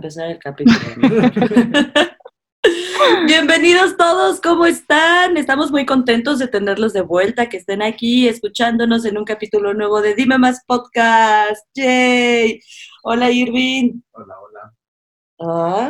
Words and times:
empezar 0.00 0.30
el 0.30 0.38
capítulo. 0.38 0.78
Bienvenidos 3.26 3.98
todos, 3.98 4.40
¿cómo 4.40 4.64
están? 4.64 5.36
Estamos 5.36 5.70
muy 5.70 5.84
contentos 5.84 6.38
de 6.38 6.48
tenerlos 6.48 6.94
de 6.94 7.02
vuelta, 7.02 7.50
que 7.50 7.58
estén 7.58 7.82
aquí 7.82 8.26
escuchándonos 8.26 9.04
en 9.04 9.18
un 9.18 9.24
capítulo 9.24 9.74
nuevo 9.74 10.00
de 10.00 10.14
Dime 10.14 10.38
Más 10.38 10.64
Podcast. 10.66 11.66
¡Yay! 11.74 12.60
Hola 13.02 13.30
Irving. 13.30 14.00
Hola, 14.12 14.34
hola. 14.40 14.72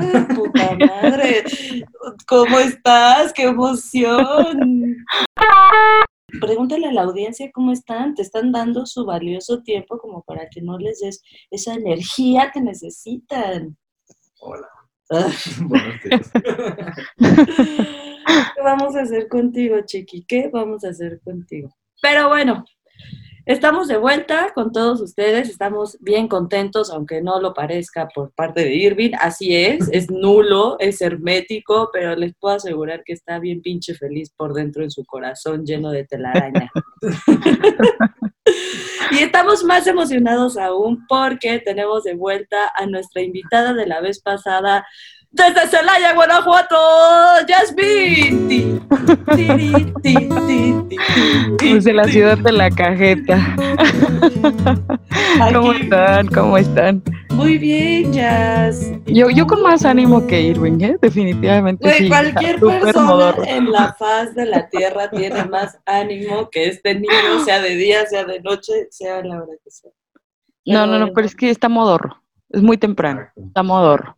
¡Ay, 0.01 0.27
puta 0.35 0.75
madre! 0.75 1.45
¿Cómo 2.27 2.59
estás? 2.59 3.33
¡Qué 3.33 3.45
emoción! 3.45 4.97
Pregúntale 6.41 6.89
a 6.89 6.93
la 6.93 7.03
audiencia 7.03 7.49
cómo 7.53 7.71
están. 7.71 8.17
Te 8.17 8.23
están 8.23 8.51
dando 8.51 8.87
su 8.87 9.05
valioso 9.05 9.63
tiempo 9.63 9.99
como 9.99 10.23
para 10.23 10.49
que 10.49 10.63
no 10.63 10.79
les 10.79 10.99
des 10.99 11.23
esa 11.51 11.75
energía 11.75 12.51
que 12.53 12.61
necesitan. 12.61 13.77
Hola. 14.41 14.69
Buenos 15.61 16.03
días. 16.03 16.31
¿Qué 17.19 18.63
vamos 18.63 18.97
a 18.97 19.03
hacer 19.03 19.29
contigo, 19.29 19.77
Chiqui? 19.85 20.25
¿Qué 20.25 20.49
vamos 20.51 20.83
a 20.85 20.89
hacer 20.89 21.21
contigo? 21.21 21.69
Pero 22.01 22.29
bueno, 22.29 22.65
estamos 23.53 23.89
de 23.89 23.97
vuelta 23.97 24.53
con 24.55 24.71
todos 24.71 25.01
ustedes, 25.01 25.49
estamos 25.49 25.99
bien 26.01 26.29
contentos, 26.29 26.89
aunque 26.91 27.21
no 27.21 27.41
lo 27.41 27.53
parezca 27.53 28.07
por 28.07 28.31
parte 28.31 28.63
de 28.63 28.77
Irving, 28.77 29.11
así 29.19 29.57
es, 29.57 29.89
es 29.91 30.09
nulo, 30.11 30.77
es 30.79 31.03
hermético, 31.03 31.91
pero 31.93 32.15
les 32.15 32.33
puedo 32.35 32.55
asegurar 32.55 33.03
que 33.05 33.13
está 33.13 33.41
bien 33.41 33.61
pinche 33.61 33.95
feliz 33.95 34.31
por 34.31 34.55
dentro 34.55 34.85
en 34.85 34.93
su 34.93 35.05
corazón 35.05 35.67
lleno 35.67 35.91
de 35.91 36.05
telaraña. 36.05 36.71
y 39.11 39.19
estamos 39.19 39.65
más 39.65 39.85
emocionados 39.89 40.57
aún 40.57 41.05
porque 41.09 41.59
tenemos 41.59 42.05
de 42.05 42.15
vuelta 42.15 42.71
a 42.77 42.87
nuestra 42.87 43.21
invitada 43.21 43.75
de 43.75 43.87
la 43.87 44.01
vez 44.01 44.21
pasada, 44.21 44.87
desde 45.33 45.69
Celaya, 45.69 46.15
Guanajuato, 46.15 46.77
Jasmine. 47.47 48.81
Desde 51.61 51.93
la 51.93 52.05
ciudad 52.05 52.39
de 52.39 52.53
la 52.53 52.71
cajeta. 52.71 53.57
¿Cómo 55.53 55.73
están? 55.73 56.27
¿Cómo 56.29 56.59
están? 56.59 57.03
Muy 57.31 57.59
bien, 57.59 58.13
Jazz. 58.13 58.93
Yo, 59.07 59.31
yo 59.31 59.47
con 59.47 59.63
más 59.63 59.85
ánimo 59.85 60.27
que 60.27 60.43
Irving, 60.43 60.81
¿eh? 60.81 60.97
Definitivamente 61.01 61.91
sí. 61.93 62.09
cualquier 62.09 62.59
persona 62.59 63.03
modorro. 63.03 63.45
en 63.47 63.71
la 63.71 63.95
faz 63.95 64.35
de 64.35 64.47
la 64.47 64.69
tierra 64.69 65.11
tiene 65.11 65.45
más 65.45 65.79
ánimo 65.87 66.51
que 66.51 66.67
este 66.67 66.95
niño, 66.95 67.45
sea 67.45 67.61
de 67.61 67.77
día, 67.77 68.05
sea 68.07 68.25
de 68.25 68.41
noche, 68.41 68.89
sea 68.91 69.23
la 69.23 69.37
hora 69.37 69.53
que 69.63 69.71
sea. 69.71 69.91
No, 70.67 70.87
no, 70.87 70.99
no, 70.99 71.13
pero 71.13 71.27
es 71.27 71.35
que 71.35 71.51
está 71.51 71.69
modorro. 71.69 72.20
Es 72.51 72.63
muy 72.63 72.77
temprano. 72.79 73.29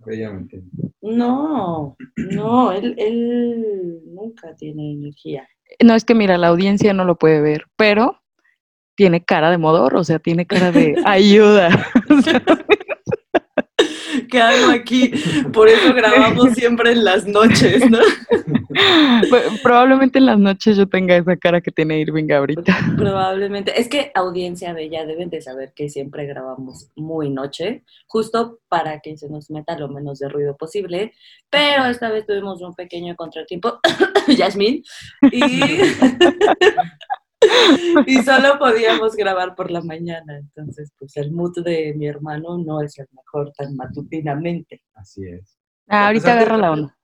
Entiende. 0.06 0.62
No, 1.02 1.97
no, 2.16 2.72
él, 2.72 2.94
él 2.97 4.00
nunca 4.06 4.55
tiene 4.56 4.92
energía. 4.92 5.47
No, 5.83 5.94
es 5.94 6.05
que 6.05 6.14
mira, 6.14 6.38
la 6.38 6.48
audiencia 6.48 6.92
no 6.94 7.05
lo 7.05 7.16
puede 7.16 7.41
ver, 7.41 7.66
pero 7.77 8.19
tiene 8.94 9.25
cara 9.25 9.50
de 9.50 9.58
modorro, 9.58 10.00
o 10.00 10.05
sea, 10.05 10.19
tiene 10.19 10.47
cara 10.47 10.72
de 10.72 10.94
ayuda. 11.05 11.86
¿Qué 14.30 14.41
hago 14.41 14.70
aquí? 14.70 15.12
Por 15.53 15.69
eso 15.69 15.92
grabamos 15.92 16.53
siempre 16.53 16.92
en 16.92 17.05
las 17.05 17.27
noches, 17.27 17.91
¿no? 17.91 17.98
Pues, 19.28 19.61
Probablemente 19.62 20.19
en 20.19 20.27
las 20.27 20.39
noches 20.39 20.77
yo 20.77 20.87
tenga 20.87 21.17
esa 21.17 21.37
cara 21.37 21.61
que 21.61 21.70
tiene 21.70 21.98
Irving 22.01 22.31
ahorita. 22.31 22.77
Probablemente. 22.97 23.81
Es 23.81 23.89
que 23.89 24.11
audiencia 24.15 24.73
bella 24.73 25.05
deben 25.06 25.31
de 25.31 25.41
saber 25.41 25.73
que 25.75 25.89
siempre 25.89 26.27
grabamos 26.27 26.91
muy 26.97 27.31
noche, 27.31 27.84
justo 28.06 28.61
para 28.69 29.00
que 29.00 29.16
se 29.16 29.28
nos 29.28 29.50
meta 29.50 29.78
lo 29.78 29.88
menos 29.88 30.19
de 30.19 30.28
ruido 30.28 30.56
posible. 30.56 31.12
Pero 31.50 31.87
esta 31.87 32.11
vez 32.11 32.27
tuvimos 32.27 32.61
un 32.62 32.75
pequeño 32.75 33.15
contratiempo, 33.16 33.81
Yasmín, 34.37 34.82
y, 35.31 35.81
y 38.06 38.22
solo 38.22 38.59
podíamos 38.59 39.15
grabar 39.15 39.55
por 39.55 39.71
la 39.71 39.82
mañana. 39.82 40.38
Entonces, 40.38 40.93
pues 40.99 41.16
el 41.16 41.32
mood 41.32 41.62
de 41.65 41.94
mi 41.97 42.06
hermano 42.06 42.59
no 42.59 42.82
es 42.82 42.99
el 42.99 43.06
mejor 43.12 43.53
tan 43.56 43.77
matutinamente. 43.77 44.82
Así 44.94 45.22
es. 45.27 45.59
Ah, 45.88 46.06
ahorita 46.06 46.32
agarra 46.32 46.56
la 46.56 46.72
onda. 46.72 46.99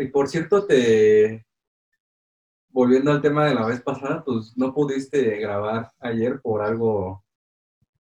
Y 0.00 0.06
por 0.08 0.28
cierto, 0.28 0.66
te. 0.66 1.44
Volviendo 2.68 3.12
al 3.12 3.20
tema 3.20 3.46
de 3.46 3.54
la 3.54 3.66
vez 3.66 3.82
pasada, 3.82 4.24
pues 4.24 4.56
no 4.56 4.72
pudiste 4.72 5.36
grabar 5.38 5.92
ayer 6.00 6.40
por 6.40 6.62
algo 6.62 7.22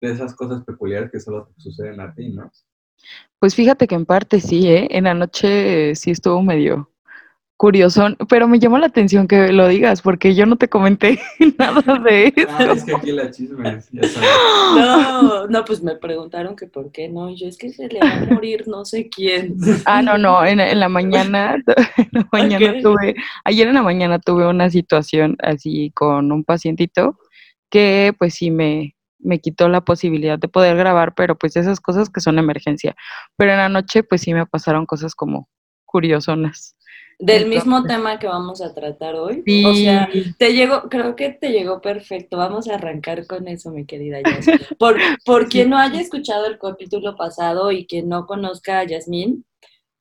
de 0.01 0.11
esas 0.11 0.35
cosas 0.35 0.63
peculiares 0.65 1.09
que 1.09 1.21
solo 1.21 1.49
suceden 1.57 2.01
a 2.01 2.13
ti, 2.13 2.29
¿no? 2.29 2.51
Pues 3.39 3.55
fíjate 3.55 3.87
que 3.87 3.95
en 3.95 4.05
parte 4.05 4.41
sí, 4.41 4.67
¿eh? 4.67 4.87
En 4.91 5.05
la 5.05 5.13
noche 5.13 5.95
sí 5.95 6.11
estuvo 6.11 6.41
medio 6.41 6.91
curioso, 7.57 8.07
pero 8.29 8.47
me 8.47 8.59
llamó 8.59 8.77
la 8.77 8.85
atención 8.85 9.27
que 9.27 9.51
lo 9.51 9.67
digas, 9.67 10.01
porque 10.03 10.35
yo 10.35 10.45
no 10.45 10.55
te 10.57 10.69
comenté 10.69 11.19
nada 11.57 11.81
de 11.99 12.31
Ah, 12.49 12.63
eso. 12.63 12.71
es 12.73 12.83
que 12.85 12.95
aquí 12.95 13.11
la 13.11 13.31
chisme 13.31 13.67
es, 13.77 13.89
ya 13.91 14.03
sabes. 14.07 14.29
No, 14.75 15.47
no, 15.47 15.65
pues 15.65 15.81
me 15.81 15.95
preguntaron 15.95 16.55
que 16.55 16.67
por 16.67 16.91
qué 16.91 17.09
no. 17.09 17.29
y 17.31 17.35
Yo 17.35 17.47
es 17.47 17.57
que 17.57 17.69
se 17.71 17.87
le 17.87 17.99
va 17.99 18.11
a 18.13 18.25
morir 18.33 18.67
no 18.67 18.85
sé 18.85 19.09
quién. 19.09 19.55
Ah, 19.85 20.01
no, 20.01 20.17
no, 20.17 20.45
en, 20.45 20.59
en 20.59 20.79
la 20.79 20.87
mañana, 20.89 21.55
en 21.55 22.07
la 22.11 22.27
mañana 22.31 22.73
tuve, 22.81 23.15
ayer 23.43 23.67
en 23.67 23.73
la 23.73 23.81
mañana 23.83 24.19
tuve 24.19 24.47
una 24.47 24.69
situación 24.69 25.35
así 25.41 25.91
con 25.95 26.31
un 26.31 26.43
pacientito 26.43 27.17
que 27.69 28.13
pues 28.19 28.35
sí 28.35 28.51
me, 28.51 28.95
me 29.19 29.39
quitó 29.39 29.67
la 29.67 29.81
posibilidad 29.81 30.37
de 30.37 30.47
poder 30.47 30.77
grabar, 30.77 31.15
pero 31.15 31.35
pues 31.37 31.55
esas 31.55 31.79
cosas 31.81 32.09
que 32.09 32.21
son 32.21 32.37
emergencia. 32.37 32.95
Pero 33.35 33.51
en 33.51 33.57
la 33.57 33.67
noche 33.69 34.03
pues 34.03 34.21
sí 34.21 34.33
me 34.33 34.45
pasaron 34.45 34.85
cosas 34.85 35.15
como 35.15 35.49
curiosonas. 35.85 36.75
Del 37.19 37.47
mismo 37.47 37.83
tema 37.83 38.19
que 38.19 38.27
vamos 38.27 38.61
a 38.61 38.75
tratar 38.75 39.15
hoy. 39.15 39.41
Sí, 39.43 39.65
O 39.65 39.73
sea, 39.73 40.07
te 40.37 40.53
llegó, 40.53 40.83
creo 40.83 41.15
que 41.15 41.29
te 41.29 41.49
llegó 41.49 41.81
perfecto. 41.81 42.37
Vamos 42.37 42.67
a 42.67 42.75
arrancar 42.75 43.25
con 43.25 43.47
eso, 43.47 43.71
mi 43.71 43.85
querida 43.85 44.19
Yas. 44.21 44.45
Por, 44.77 44.97
por 45.25 45.49
quien 45.49 45.71
no 45.71 45.79
haya 45.79 45.99
escuchado 45.99 46.45
el 46.45 46.59
capítulo 46.59 47.15
pasado 47.15 47.71
y 47.71 47.87
quien 47.87 48.07
no 48.07 48.27
conozca 48.27 48.79
a 48.79 48.83
Yasmín, 48.83 49.45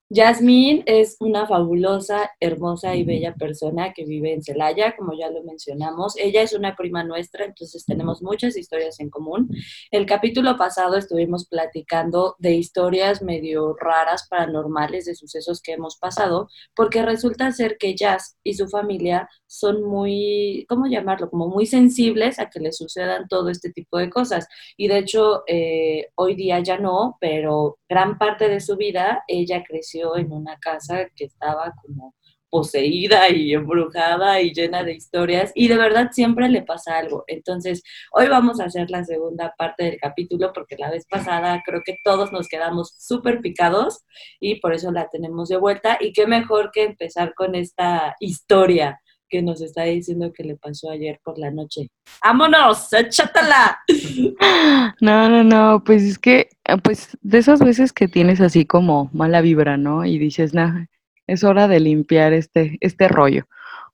Yasmín 0.08 0.84
es 0.86 1.16
una 1.18 1.48
fabulosa, 1.48 2.30
hermosa 2.38 2.94
y 2.94 3.02
bella 3.02 3.34
persona 3.34 3.92
que 3.92 4.04
vive 4.04 4.32
en 4.32 4.40
Celaya, 4.40 4.94
como 4.94 5.18
ya 5.18 5.30
lo 5.30 5.42
mencionamos. 5.42 6.16
Ella 6.16 6.42
es 6.42 6.52
una 6.52 6.76
prima 6.76 7.02
nuestra, 7.02 7.44
entonces 7.44 7.84
tenemos 7.84 8.22
muchas 8.22 8.56
historias 8.56 9.00
en 9.00 9.10
común. 9.10 9.50
El 9.90 10.06
capítulo 10.06 10.56
pasado 10.56 10.96
estuvimos 10.96 11.48
platicando 11.48 12.36
de 12.38 12.54
historias 12.54 13.20
medio 13.20 13.74
raras, 13.74 14.28
paranormales, 14.30 15.06
de 15.06 15.16
sucesos 15.16 15.60
que 15.60 15.72
hemos 15.72 15.96
pasado, 15.96 16.48
porque 16.76 17.02
resulta 17.02 17.50
ser 17.50 17.76
que 17.76 17.96
Jazz 17.96 18.38
y 18.44 18.54
su 18.54 18.68
familia 18.68 19.28
son 19.48 19.82
muy, 19.82 20.66
¿cómo 20.68 20.86
llamarlo? 20.86 21.30
Como 21.30 21.48
muy 21.48 21.66
sensibles 21.66 22.38
a 22.38 22.48
que 22.48 22.60
le 22.60 22.70
sucedan 22.70 23.26
todo 23.26 23.48
este 23.48 23.72
tipo 23.72 23.98
de 23.98 24.08
cosas. 24.08 24.46
Y 24.76 24.86
de 24.86 24.98
hecho, 24.98 25.42
eh, 25.48 26.10
hoy 26.14 26.36
día 26.36 26.60
ya 26.60 26.78
no, 26.78 27.16
pero 27.20 27.78
gran 27.88 28.18
parte 28.18 28.48
de 28.48 28.60
su 28.60 28.76
vida 28.76 29.24
ella 29.26 29.64
creció 29.66 29.95
en 30.16 30.32
una 30.32 30.58
casa 30.58 31.08
que 31.14 31.24
estaba 31.24 31.72
como 31.82 32.14
poseída 32.50 33.28
y 33.28 33.52
embrujada 33.52 34.40
y 34.40 34.52
llena 34.52 34.84
de 34.84 34.94
historias 34.94 35.52
y 35.54 35.68
de 35.68 35.76
verdad 35.76 36.10
siempre 36.12 36.48
le 36.48 36.62
pasa 36.62 36.96
algo. 36.96 37.24
Entonces, 37.26 37.82
hoy 38.12 38.28
vamos 38.28 38.60
a 38.60 38.64
hacer 38.64 38.90
la 38.90 39.04
segunda 39.04 39.54
parte 39.58 39.84
del 39.84 39.98
capítulo 40.00 40.52
porque 40.54 40.76
la 40.78 40.90
vez 40.90 41.06
pasada 41.06 41.62
creo 41.64 41.82
que 41.84 41.98
todos 42.04 42.32
nos 42.32 42.48
quedamos 42.48 42.94
súper 42.98 43.40
picados 43.40 44.04
y 44.40 44.60
por 44.60 44.74
eso 44.74 44.92
la 44.92 45.08
tenemos 45.10 45.48
de 45.48 45.56
vuelta 45.56 45.98
y 46.00 46.12
qué 46.12 46.26
mejor 46.26 46.70
que 46.72 46.84
empezar 46.84 47.34
con 47.34 47.54
esta 47.54 48.14
historia 48.20 49.00
que 49.28 49.42
nos 49.42 49.60
está 49.60 49.84
diciendo 49.84 50.32
que 50.32 50.44
le 50.44 50.56
pasó 50.56 50.90
ayer 50.90 51.20
por 51.24 51.38
la 51.38 51.50
noche. 51.50 51.90
¡Vámonos! 52.22 52.92
¡Échatela! 52.92 53.78
No, 55.00 55.28
no, 55.28 55.44
no, 55.44 55.84
pues 55.84 56.02
es 56.02 56.18
que, 56.18 56.48
pues 56.82 57.16
de 57.20 57.38
esas 57.38 57.60
veces 57.60 57.92
que 57.92 58.08
tienes 58.08 58.40
así 58.40 58.64
como 58.64 59.10
mala 59.12 59.40
vibra, 59.40 59.76
¿no? 59.76 60.04
Y 60.04 60.18
dices, 60.18 60.54
nah, 60.54 60.86
es 61.26 61.44
hora 61.44 61.68
de 61.68 61.80
limpiar 61.80 62.32
este, 62.32 62.78
este 62.80 63.08
rollo. 63.08 63.46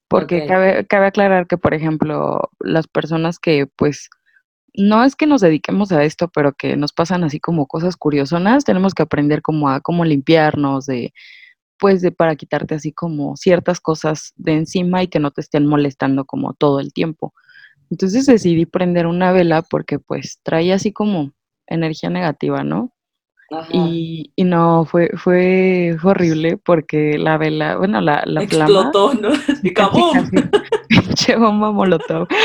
Porque 0.09 0.47
cabe, 0.47 0.87
cabe 0.87 1.07
aclarar 1.07 1.47
que, 1.47 1.57
por 1.57 1.75
ejemplo, 1.75 2.51
las 2.61 2.87
personas 2.87 3.39
que, 3.39 3.67
pues, 3.67 4.11
no 4.75 5.05
es 5.05 5.17
que 5.17 5.27
nos 5.27 5.41
dediquemos 5.41 5.93
a 5.93 6.05
esto, 6.05 6.29
pero 6.29 6.53
que 6.53 6.77
nos 6.77 6.93
pasan 6.93 7.25
así 7.25 7.41
como 7.41 7.67
cosas 7.67 7.97
curiosonas, 7.97 8.65
tenemos 8.65 8.95
que 8.95 9.03
aprender 9.03 9.43
como 9.43 9.69
a 9.69 9.81
cómo 9.81 10.05
limpiarnos, 10.05 10.87
de, 10.87 11.13
pues, 11.83 12.01
de 12.01 12.13
para 12.13 12.37
quitarte 12.37 12.77
así 12.77 12.93
como 12.93 13.37
ciertas 13.37 13.81
cosas 13.81 14.35
de 14.37 14.53
encima 14.53 15.03
y 15.03 15.09
que 15.09 15.19
no 15.19 15.33
te 15.33 15.41
estén 15.41 15.67
molestando 15.67 16.25
como 16.25 16.55
todo 16.55 16.79
el 16.79 16.93
tiempo. 16.93 17.35
Entonces 17.91 18.27
decidí 18.27 18.67
prender 18.67 19.09
una 19.09 19.33
vela 19.33 19.63
porque 19.63 19.99
pues 19.99 20.39
traía 20.45 20.77
así 20.77 20.93
como 20.93 21.33
energía 21.67 22.09
negativa, 22.09 22.63
¿no? 22.63 22.93
Ajá. 23.51 23.69
Y, 23.73 24.33
y 24.37 24.45
no, 24.45 24.85
fue, 24.85 25.11
fue, 25.17 25.97
horrible 26.05 26.57
porque 26.57 27.19
la 27.19 27.37
vela, 27.37 27.77
bueno, 27.77 28.01
la, 28.01 28.23
la 28.27 28.47
flama. 28.47 28.65
Explotó, 28.65 29.15
¿no? 29.15 29.31
Bomba 31.41 31.73
molotov. 31.73 32.29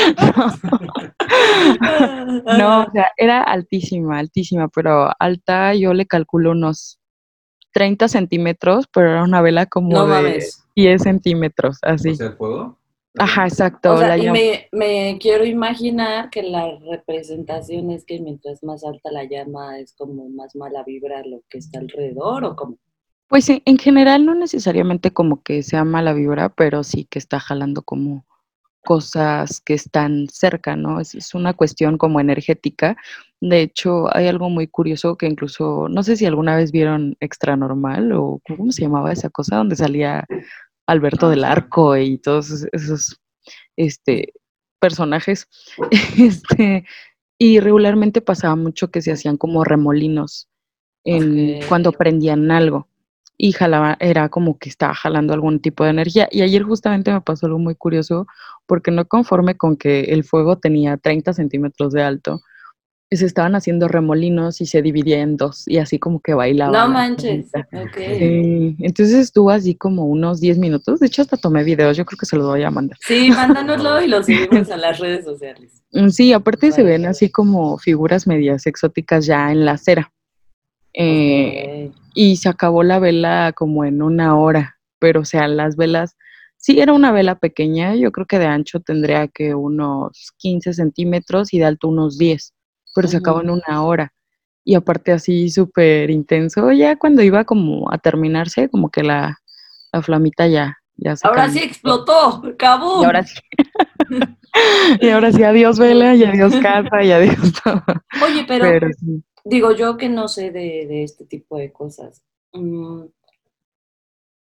No, 2.46 2.58
no, 2.58 2.80
o 2.82 2.90
sea, 2.92 3.10
era 3.16 3.42
altísima, 3.42 4.18
altísima, 4.18 4.68
pero 4.68 5.10
alta 5.18 5.74
yo 5.74 5.92
le 5.92 6.06
calculo 6.06 6.52
unos 6.52 6.97
30 7.72 8.08
centímetros, 8.08 8.86
pero 8.92 9.10
era 9.10 9.22
una 9.24 9.40
vela 9.42 9.66
como 9.66 9.90
No 9.90 10.02
de 10.06 10.08
mames. 10.08 10.64
10 10.76 11.02
centímetros, 11.02 11.78
así. 11.82 12.14
Sea, 12.14 12.28
el 12.28 12.32
fuego. 12.34 12.78
Ajá, 13.18 13.46
exacto. 13.46 13.94
O 13.94 13.98
sea, 13.98 14.08
la 14.08 14.18
y 14.18 14.22
llama- 14.22 14.38
me, 14.38 14.68
me 14.72 15.18
quiero 15.20 15.44
imaginar 15.44 16.30
que 16.30 16.42
la 16.42 16.78
representación 16.90 17.90
es 17.90 18.04
que 18.04 18.20
mientras 18.20 18.62
más 18.62 18.84
alta 18.84 19.10
la 19.10 19.24
llama 19.24 19.78
es 19.78 19.92
como 19.94 20.28
más 20.28 20.54
mala 20.54 20.84
vibra 20.84 21.22
lo 21.24 21.42
que 21.48 21.58
está 21.58 21.78
alrededor 21.80 22.44
o 22.44 22.54
como. 22.56 22.76
Pues 23.26 23.48
en, 23.50 23.60
en 23.64 23.76
general 23.78 24.24
no 24.24 24.34
necesariamente 24.34 25.10
como 25.10 25.42
que 25.42 25.62
sea 25.62 25.84
mala 25.84 26.12
vibra, 26.12 26.48
pero 26.50 26.84
sí 26.84 27.04
que 27.10 27.18
está 27.18 27.40
jalando 27.40 27.82
como 27.82 28.24
cosas 28.84 29.60
que 29.60 29.74
están 29.74 30.28
cerca, 30.30 30.76
¿no? 30.76 31.00
Es, 31.00 31.14
es 31.14 31.34
una 31.34 31.52
cuestión 31.54 31.98
como 31.98 32.20
energética. 32.20 32.96
De 33.40 33.60
hecho, 33.62 34.14
hay 34.16 34.26
algo 34.28 34.50
muy 34.50 34.66
curioso 34.66 35.16
que 35.16 35.26
incluso, 35.26 35.88
no 35.88 36.02
sé 36.02 36.16
si 36.16 36.26
alguna 36.26 36.56
vez 36.56 36.72
vieron 36.72 37.16
Extra 37.20 37.56
Normal 37.56 38.12
o 38.12 38.40
cómo 38.46 38.72
se 38.72 38.82
llamaba 38.82 39.12
esa 39.12 39.30
cosa, 39.30 39.56
donde 39.56 39.76
salía 39.76 40.24
Alberto 40.86 41.26
Ah, 41.26 41.30
del. 41.30 41.44
Arco 41.44 41.96
y 41.96 42.18
todos 42.18 42.66
esos- 42.72 43.20
este, 43.76 44.32
personajes. 44.80 45.48
Este, 46.18 46.84
y 47.38 47.60
regularmente 47.60 48.20
pasaba 48.20 48.56
mucho 48.56 48.90
que 48.90 49.02
se 49.02 49.12
hacían 49.12 49.36
como 49.36 49.62
remolinos 49.64 50.48
en, 51.04 51.60
cuando 51.68 51.92
prendían 51.92 52.50
algo 52.50 52.88
y 53.38 53.52
jalaba, 53.52 53.96
era 54.00 54.28
como 54.28 54.58
que 54.58 54.68
estaba 54.68 54.92
jalando 54.94 55.32
algún 55.32 55.60
tipo 55.60 55.84
de 55.84 55.90
energía. 55.90 56.28
Y 56.30 56.42
ayer 56.42 56.64
justamente 56.64 57.12
me 57.12 57.20
pasó 57.20 57.46
algo 57.46 57.60
muy 57.60 57.76
curioso 57.76 58.26
porque 58.66 58.90
no 58.90 59.06
conforme 59.06 59.56
con 59.56 59.76
que 59.76 60.00
el 60.00 60.24
fuego 60.24 60.58
tenía 60.58 60.96
30 60.96 61.32
centímetros 61.32 61.92
de 61.92 62.02
alto, 62.02 62.40
se 63.10 63.24
estaban 63.24 63.54
haciendo 63.54 63.88
remolinos 63.88 64.60
y 64.60 64.66
se 64.66 64.82
dividía 64.82 65.20
en 65.20 65.36
dos 65.36 65.66
y 65.66 65.78
así 65.78 65.98
como 65.98 66.20
que 66.20 66.34
bailaba. 66.34 66.86
No 66.86 66.92
manches. 66.92 67.50
cosita. 67.50 67.68
Ok. 67.72 67.96
Sí, 67.96 68.76
entonces 68.80 69.14
estuvo 69.14 69.50
así 69.50 69.74
como 69.76 70.04
unos 70.04 70.40
10 70.40 70.58
minutos. 70.58 71.00
De 71.00 71.06
hecho, 71.06 71.22
hasta 71.22 71.36
tomé 71.36 71.64
videos, 71.64 71.96
yo 71.96 72.04
creo 72.04 72.18
que 72.18 72.26
se 72.26 72.36
los 72.36 72.46
voy 72.46 72.64
a 72.64 72.70
mandar. 72.70 72.98
Sí, 73.00 73.30
mándanoslo 73.30 74.02
y 74.02 74.08
lo 74.08 74.22
subimos 74.22 74.70
a 74.70 74.76
las 74.76 74.98
redes 74.98 75.24
sociales. 75.24 75.72
Sí, 76.10 76.34
aparte 76.34 76.70
se 76.70 76.82
ven 76.82 77.06
así 77.06 77.30
como 77.30 77.78
figuras 77.78 78.26
medias 78.26 78.66
exóticas 78.66 79.24
ya 79.24 79.50
en 79.50 79.64
la 79.64 79.72
acera. 79.72 80.12
Eh, 81.00 81.92
y 82.12 82.36
se 82.38 82.48
acabó 82.48 82.82
la 82.82 82.98
vela 82.98 83.52
como 83.54 83.84
en 83.84 84.02
una 84.02 84.36
hora, 84.36 84.78
pero 84.98 85.20
o 85.20 85.24
sea, 85.24 85.46
las 85.46 85.76
velas, 85.76 86.16
sí 86.56 86.80
era 86.80 86.92
una 86.92 87.12
vela 87.12 87.36
pequeña, 87.36 87.94
yo 87.94 88.10
creo 88.10 88.26
que 88.26 88.40
de 88.40 88.46
ancho 88.46 88.80
tendría 88.80 89.28
que 89.28 89.54
unos 89.54 90.32
15 90.38 90.72
centímetros 90.72 91.54
y 91.54 91.60
de 91.60 91.66
alto 91.66 91.86
unos 91.86 92.18
10, 92.18 92.52
pero 92.96 93.06
se 93.06 93.18
acabó 93.18 93.42
en 93.42 93.50
una 93.50 93.84
hora. 93.84 94.12
Y 94.64 94.74
aparte 94.74 95.12
así 95.12 95.48
súper 95.50 96.10
intenso, 96.10 96.72
ya 96.72 96.96
cuando 96.96 97.22
iba 97.22 97.44
como 97.44 97.92
a 97.92 97.98
terminarse, 97.98 98.68
como 98.68 98.90
que 98.90 99.04
la, 99.04 99.38
la 99.92 100.02
flamita 100.02 100.48
ya, 100.48 100.78
ya 100.96 101.14
se 101.14 101.28
Ahora 101.28 101.48
sí 101.48 101.60
explotó. 101.60 102.42
¡Cabum! 102.58 103.02
Y 103.02 103.04
ahora 103.04 103.22
sí. 103.22 103.38
y 105.00 105.08
ahora 105.10 105.30
sí, 105.30 105.44
adiós 105.44 105.78
vela 105.78 106.16
y 106.16 106.24
adiós 106.24 106.56
casa 106.56 107.04
y 107.04 107.12
adiós 107.12 107.52
todo. 107.62 107.84
Oye, 108.20 108.44
pero, 108.48 108.64
Pero 108.64 108.88
sí. 108.98 109.22
Digo 109.44 109.72
yo 109.72 109.96
que 109.96 110.08
no 110.08 110.28
sé 110.28 110.50
de, 110.50 111.02
este 111.02 111.24
tipo 111.26 111.58
de 111.58 111.72
cosas. 111.72 112.22
mm, 112.52 113.04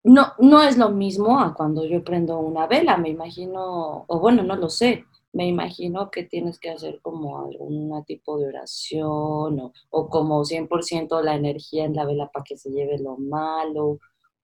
no, 0.04 0.34
no 0.38 0.62
es 0.62 0.76
lo 0.76 0.90
mismo 0.90 1.40
a 1.40 1.54
cuando 1.54 1.84
yo 1.86 2.04
prendo 2.04 2.38
una 2.38 2.66
vela, 2.66 2.96
me 2.98 3.08
imagino, 3.08 4.04
o 4.06 4.20
bueno, 4.20 4.42
no 4.42 4.54
lo 4.56 4.68
sé, 4.68 5.04
me 5.32 5.46
imagino 5.48 6.10
que 6.10 6.24
tienes 6.24 6.58
que 6.60 6.70
hacer 6.70 7.00
como 7.02 7.40
algún 7.40 8.04
tipo 8.04 8.38
de 8.38 8.48
oración 8.48 9.60
o, 9.60 9.72
o 9.90 10.08
como 10.08 10.44
100% 10.44 11.22
la 11.22 11.34
energía 11.34 11.84
en 11.84 11.94
la 11.94 12.04
vela 12.06 12.30
para 12.32 12.44
que 12.44 12.56
se 12.56 12.70
lleve 12.70 12.98
lo 12.98 13.16
malo. 13.16 13.98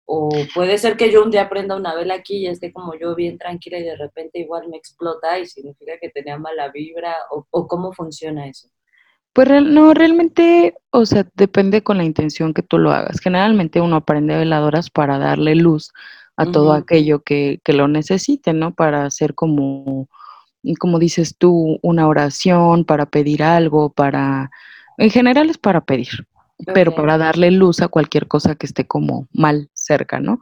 O 0.06 0.31
puede 0.55 0.79
ser 0.79 0.96
que 0.96 1.12
yo 1.12 1.23
un 1.25 1.31
día 1.31 1.49
prenda 1.49 1.76
una 1.76 1.94
vela 1.94 2.14
aquí 2.14 2.38
y 2.38 2.46
esté 2.49 2.73
como 2.73 2.94
yo 2.99 3.14
bien 3.14 3.38
tranquila 3.38 3.79
y 3.79 3.85
de 3.85 3.96
repente 3.96 4.41
igual 4.41 4.69
me 4.69 4.76
explota 4.76 5.38
y 5.38 5.46
significa 5.46 5.99
que 6.00 6.11
tenía 6.11 6.38
mala 6.38 6.70
vibra 6.73 7.17
o, 7.31 7.46
o 7.50 7.69
cómo 7.69 7.93
funciona 7.93 8.49
eso. 8.49 8.69
Pues 9.32 9.49
real- 9.49 9.73
no, 9.75 9.94
realmente, 9.94 10.75
o 10.91 11.06
sea, 11.06 11.27
depende 11.35 11.82
con 11.82 11.99
la 11.99 12.05
intención 12.05 12.53
que 12.53 12.62
tú 12.62 12.79
lo 12.79 12.91
hagas. 12.93 13.21
Generalmente 13.21 13.81
uno 13.81 13.97
aprende 13.97 14.37
veladoras 14.37 14.91
para 14.91 15.19
darle 15.19 15.55
luz 15.55 15.93
a 16.37 16.47
todo 16.47 16.73
aquello 16.73 17.23
que, 17.23 17.61
que 17.65 17.73
lo 17.73 17.87
necesite, 17.88 18.53
¿no? 18.53 18.75
Para 18.75 19.05
hacer 19.05 19.35
como, 19.35 20.09
como 20.79 20.99
dices 20.99 21.37
tú, 21.38 21.79
una 21.82 22.09
oración, 22.09 22.85
para 22.85 23.06
pedir 23.06 23.43
algo, 23.43 23.93
para, 23.93 24.50
en 24.99 25.11
general 25.11 25.50
es 25.50 25.59
para 25.59 25.82
pedir, 25.82 26.27
pero 26.73 26.94
para 26.94 27.19
darle 27.19 27.50
luz 27.50 27.81
a 27.82 27.88
cualquier 27.88 28.27
cosa 28.29 28.55
que 28.56 28.67
esté 28.67 28.87
como 28.87 29.29
mal 29.32 29.71
cerca, 29.75 30.21
¿no? 30.21 30.41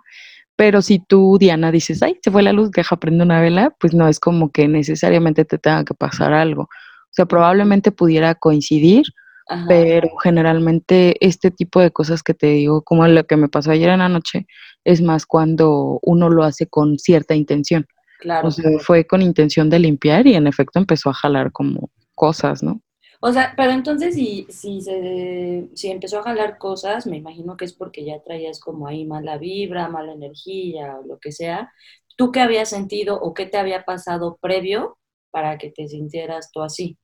Pero 0.56 0.82
si 0.82 0.99
tú, 0.99 1.38
Diana, 1.38 1.73
dices, 1.73 2.02
ay, 2.02 2.19
se 2.23 2.31
fue 2.31 2.43
la 2.43 2.52
luz, 2.52 2.70
deja 2.73 2.96
prender 2.96 3.26
una 3.26 3.40
vela, 3.40 3.75
pues 3.81 3.94
no 3.94 4.08
es 4.08 4.20
como 4.20 4.50
que 4.50 4.69
necesariamente 4.69 5.44
te 5.44 5.58
tenga 5.58 5.85
que 5.85 5.94
pasar 5.94 6.32
algo. 6.35 6.69
O 7.18 7.20
sea, 7.20 7.26
probablemente 7.26 7.90
pudiera 7.90 8.36
coincidir, 8.36 9.06
Ajá, 9.48 9.64
pero 9.66 10.08
generalmente 10.22 11.16
este 11.18 11.50
tipo 11.50 11.80
de 11.80 11.90
cosas 11.90 12.22
que 12.22 12.32
te 12.32 12.46
digo, 12.46 12.82
como 12.82 13.08
lo 13.08 13.24
que 13.24 13.36
me 13.36 13.48
pasó 13.48 13.72
ayer 13.72 13.88
en 13.88 13.98
la 13.98 14.08
noche, 14.08 14.46
es 14.84 15.02
más 15.02 15.26
cuando 15.26 15.98
uno 16.02 16.30
lo 16.30 16.44
hace 16.44 16.68
con 16.68 16.96
cierta 16.96 17.34
intención. 17.34 17.88
claro. 18.20 18.46
O 18.46 18.50
sea, 18.52 18.70
fue 18.78 19.04
con 19.04 19.20
intención 19.20 19.68
de 19.68 19.80
limpiar 19.80 20.28
y 20.28 20.36
en 20.36 20.46
efecto 20.46 20.78
empezó 20.78 21.10
a 21.10 21.14
jalar 21.14 21.50
como 21.50 21.90
cosas, 22.14 22.62
¿no? 22.62 22.82
O 23.20 23.32
sea, 23.32 23.52
pero 23.56 23.72
entonces 23.72 24.14
si, 24.14 24.46
si, 24.48 24.80
se, 24.80 25.68
si 25.74 25.90
empezó 25.90 26.20
a 26.20 26.22
jalar 26.22 26.56
cosas, 26.58 27.04
me 27.08 27.16
imagino 27.16 27.56
que 27.56 27.64
es 27.64 27.72
porque 27.72 28.04
ya 28.04 28.22
traías 28.22 28.60
como 28.60 28.86
ahí 28.86 29.04
mala 29.06 29.38
vibra, 29.38 29.88
mala 29.88 30.12
energía 30.12 30.98
o 31.00 31.04
lo 31.04 31.18
que 31.18 31.32
sea. 31.32 31.72
¿Tú 32.16 32.30
qué 32.30 32.42
habías 32.42 32.68
sentido 32.68 33.20
o 33.20 33.34
qué 33.34 33.46
te 33.46 33.58
había 33.58 33.84
pasado 33.84 34.38
previo 34.40 34.98
para 35.32 35.58
que 35.58 35.72
te 35.72 35.88
sintieras 35.88 36.52
tú 36.52 36.62
así? 36.62 36.96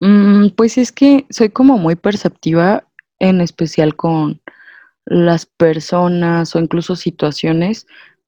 Mm, 0.00 0.48
pues 0.56 0.78
es 0.78 0.92
que 0.92 1.26
soy 1.30 1.50
como 1.50 1.78
muy 1.78 1.94
perceptiva, 1.94 2.84
en 3.18 3.40
especial 3.40 3.96
con 3.96 4.40
las 5.04 5.46
personas 5.46 6.54
o 6.54 6.58
incluso 6.58 6.96
situaciones 6.96 7.86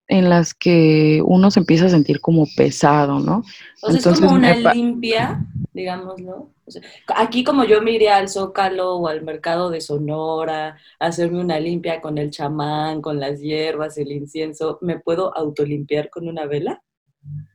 en 0.09 0.29
las 0.29 0.53
que 0.53 1.23
uno 1.25 1.51
se 1.51 1.61
empieza 1.61 1.87
a 1.87 1.91
sentir 1.91 2.21
como 2.21 2.47
pesado, 2.57 3.19
¿no? 3.19 3.39
O 3.83 3.91
sea, 3.91 3.91
es 3.91 3.97
Entonces 3.97 4.21
como 4.21 4.35
una 4.35 4.75
limpia, 4.75 5.47
digámoslo. 5.73 6.51
O 6.67 6.71
sea, 6.71 6.83
aquí 7.17 7.45
como 7.45 7.65
yo 7.65 7.81
me 7.81 7.93
iría 7.93 8.17
al 8.17 8.29
Zócalo 8.29 8.97
o 8.97 9.09
al 9.09 9.23
mercado 9.23 9.71
de 9.71 9.81
Sonora, 9.81 10.77
a 10.99 11.07
hacerme 11.07 11.41
una 11.41 11.59
limpia 11.59 12.01
con 12.03 12.19
el 12.19 12.31
chamán, 12.31 13.01
con 13.01 13.21
las 13.21 13.41
hierbas, 13.41 13.97
el 13.97 14.13
incienso, 14.13 14.79
¿me 14.83 14.99
puedo 14.99 15.35
autolimpiar 15.37 16.11
con 16.11 16.29
una 16.29 16.47
vela? 16.47 16.83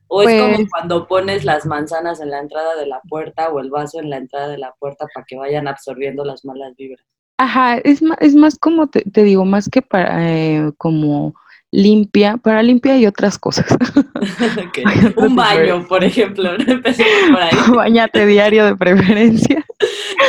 ¿O 0.08 0.22
es 0.22 0.42
como 0.42 0.56
Pues- 0.56 0.70
cuando 0.70 1.08
pones 1.08 1.44
las 1.46 1.66
manzanas 1.66 2.20
en 2.20 2.32
la 2.32 2.40
entrada 2.40 2.76
de 2.76 2.88
la 2.88 3.02
puerta 3.10 3.50
o 3.50 3.60
el 3.60 3.70
vaso 3.70 4.00
en 4.00 4.10
la 4.10 4.18
entrada 4.18 4.48
de 4.48 4.58
la 4.58 4.74
puerta 4.80 5.06
para 5.14 5.26
que 5.26 5.38
vayan 5.38 5.68
absorbiendo 5.68 6.24
las 6.24 6.46
malas 6.46 6.76
vibras? 6.78 7.06
Ajá, 7.40 7.78
es 7.78 8.02
más, 8.02 8.18
es 8.20 8.36
más 8.36 8.58
como 8.58 8.88
te, 8.88 9.02
te 9.02 9.24
digo, 9.24 9.46
más 9.46 9.70
que 9.70 9.82
para 9.82 10.34
eh, 10.34 10.72
como 10.78 11.36
limpia, 11.72 12.38
para 12.38 12.64
limpia 12.64 12.98
y 12.98 13.06
otras 13.06 13.38
cosas. 13.38 13.66
Un 15.18 15.36
baño, 15.36 15.86
por 15.88 16.04
ejemplo, 16.04 16.56
empecemos 16.56 17.30
por 17.32 17.42
ahí. 17.42 17.52
Bañate 17.76 18.26
diario 18.26 18.66
de 18.66 18.76
preferencia. 18.76 19.64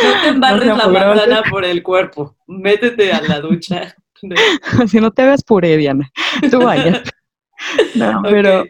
No 0.04 0.22
te 0.22 0.28
embarres 0.28 0.66
No 0.66 0.76
la 0.76 0.88
manzana 0.88 1.42
por 1.48 1.64
el 1.64 1.82
cuerpo, 1.82 2.36
métete 2.46 3.12
a 3.12 3.22
la 3.22 3.40
ducha. 3.40 3.94
si 4.88 5.00
no 5.00 5.10
te 5.12 5.22
hagas 5.22 5.44
puré, 5.44 5.76
Diana, 5.76 6.10
tú 6.50 6.60
bañas. 6.60 7.02
No, 7.94 8.22
pero. 8.22 8.64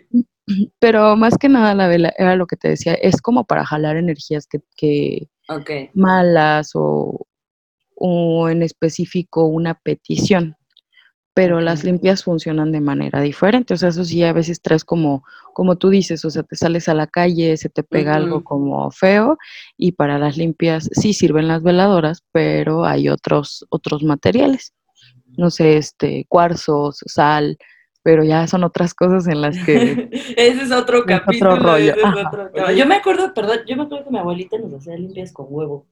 pero 0.78 1.17
más 1.17 1.37
que 1.38 1.49
nada 1.49 1.75
la 1.75 1.88
vela, 1.88 2.12
era 2.19 2.37
lo 2.37 2.47
que 2.47 2.57
te 2.57 2.69
decía, 2.69 2.95
es 2.95 3.21
como 3.21 3.45
para 3.45 3.64
jalar 3.64 3.97
energías 3.97 4.47
que, 4.47 4.61
que 4.76 5.28
malas 5.95 6.71
o, 6.75 7.26
o 7.95 8.49
en 8.49 8.62
específico 8.62 9.47
una 9.47 9.75
petición. 9.75 10.57
Pero 11.35 11.61
las 11.61 11.85
limpias 11.85 12.25
funcionan 12.25 12.73
de 12.73 12.81
manera 12.81 13.21
diferente. 13.21 13.73
O 13.73 13.76
sea, 13.76 13.90
eso 13.90 14.05
sí, 14.05 14.25
a 14.25 14.33
veces 14.33 14.61
traes 14.61 14.85
como, 14.85 15.23
como 15.52 15.76
tú 15.76 15.88
dices, 15.88 16.25
o 16.25 16.31
sea, 16.31 16.43
te 16.43 16.57
sales 16.57 16.88
a 16.88 16.95
la 16.95 17.07
calle, 17.07 17.57
se 17.57 17.69
te 17.69 17.85
pega 17.85 18.17
algo 18.17 18.43
como 18.43 18.90
feo, 18.90 19.38
y 19.76 19.93
para 19.93 20.19
las 20.19 20.37
limpias 20.37 20.90
sí 20.93 21.12
sirven 21.12 21.47
las 21.47 21.62
veladoras, 21.62 22.25
pero 22.33 22.85
hay 22.85 23.09
otros, 23.09 23.64
otros 23.71 24.02
materiales. 24.02 24.75
No 25.37 25.50
sé, 25.50 25.76
este, 25.76 26.26
cuarzos, 26.28 27.05
sal, 27.07 27.57
pero 28.02 28.25
ya 28.25 28.47
son 28.47 28.64
otras 28.64 28.95
cosas 28.95 29.26
en 29.28 29.40
las 29.43 29.57
que 29.64 30.09
ese 30.37 30.62
es 30.62 30.71
otro 30.73 30.99
Es 30.99 31.02
otro 31.02 31.07
capítulo. 31.07 31.57
rollo, 31.57 31.90
ese 31.93 31.99
es 31.99 32.05
ajá. 32.05 32.28
otro 32.28 32.50
tema. 32.50 32.73
Yo 32.73 32.87
me 32.87 32.95
acuerdo, 32.97 33.35
perdón, 33.35 33.59
yo 33.67 33.76
me 33.76 33.83
acuerdo 33.85 34.05
que 34.05 34.11
mi 34.11 34.19
abuelita 34.19 34.59
nos 34.59 34.73
hacía 34.75 34.97
limpias 34.97 35.33
con 35.33 35.47
huevo. 35.49 35.87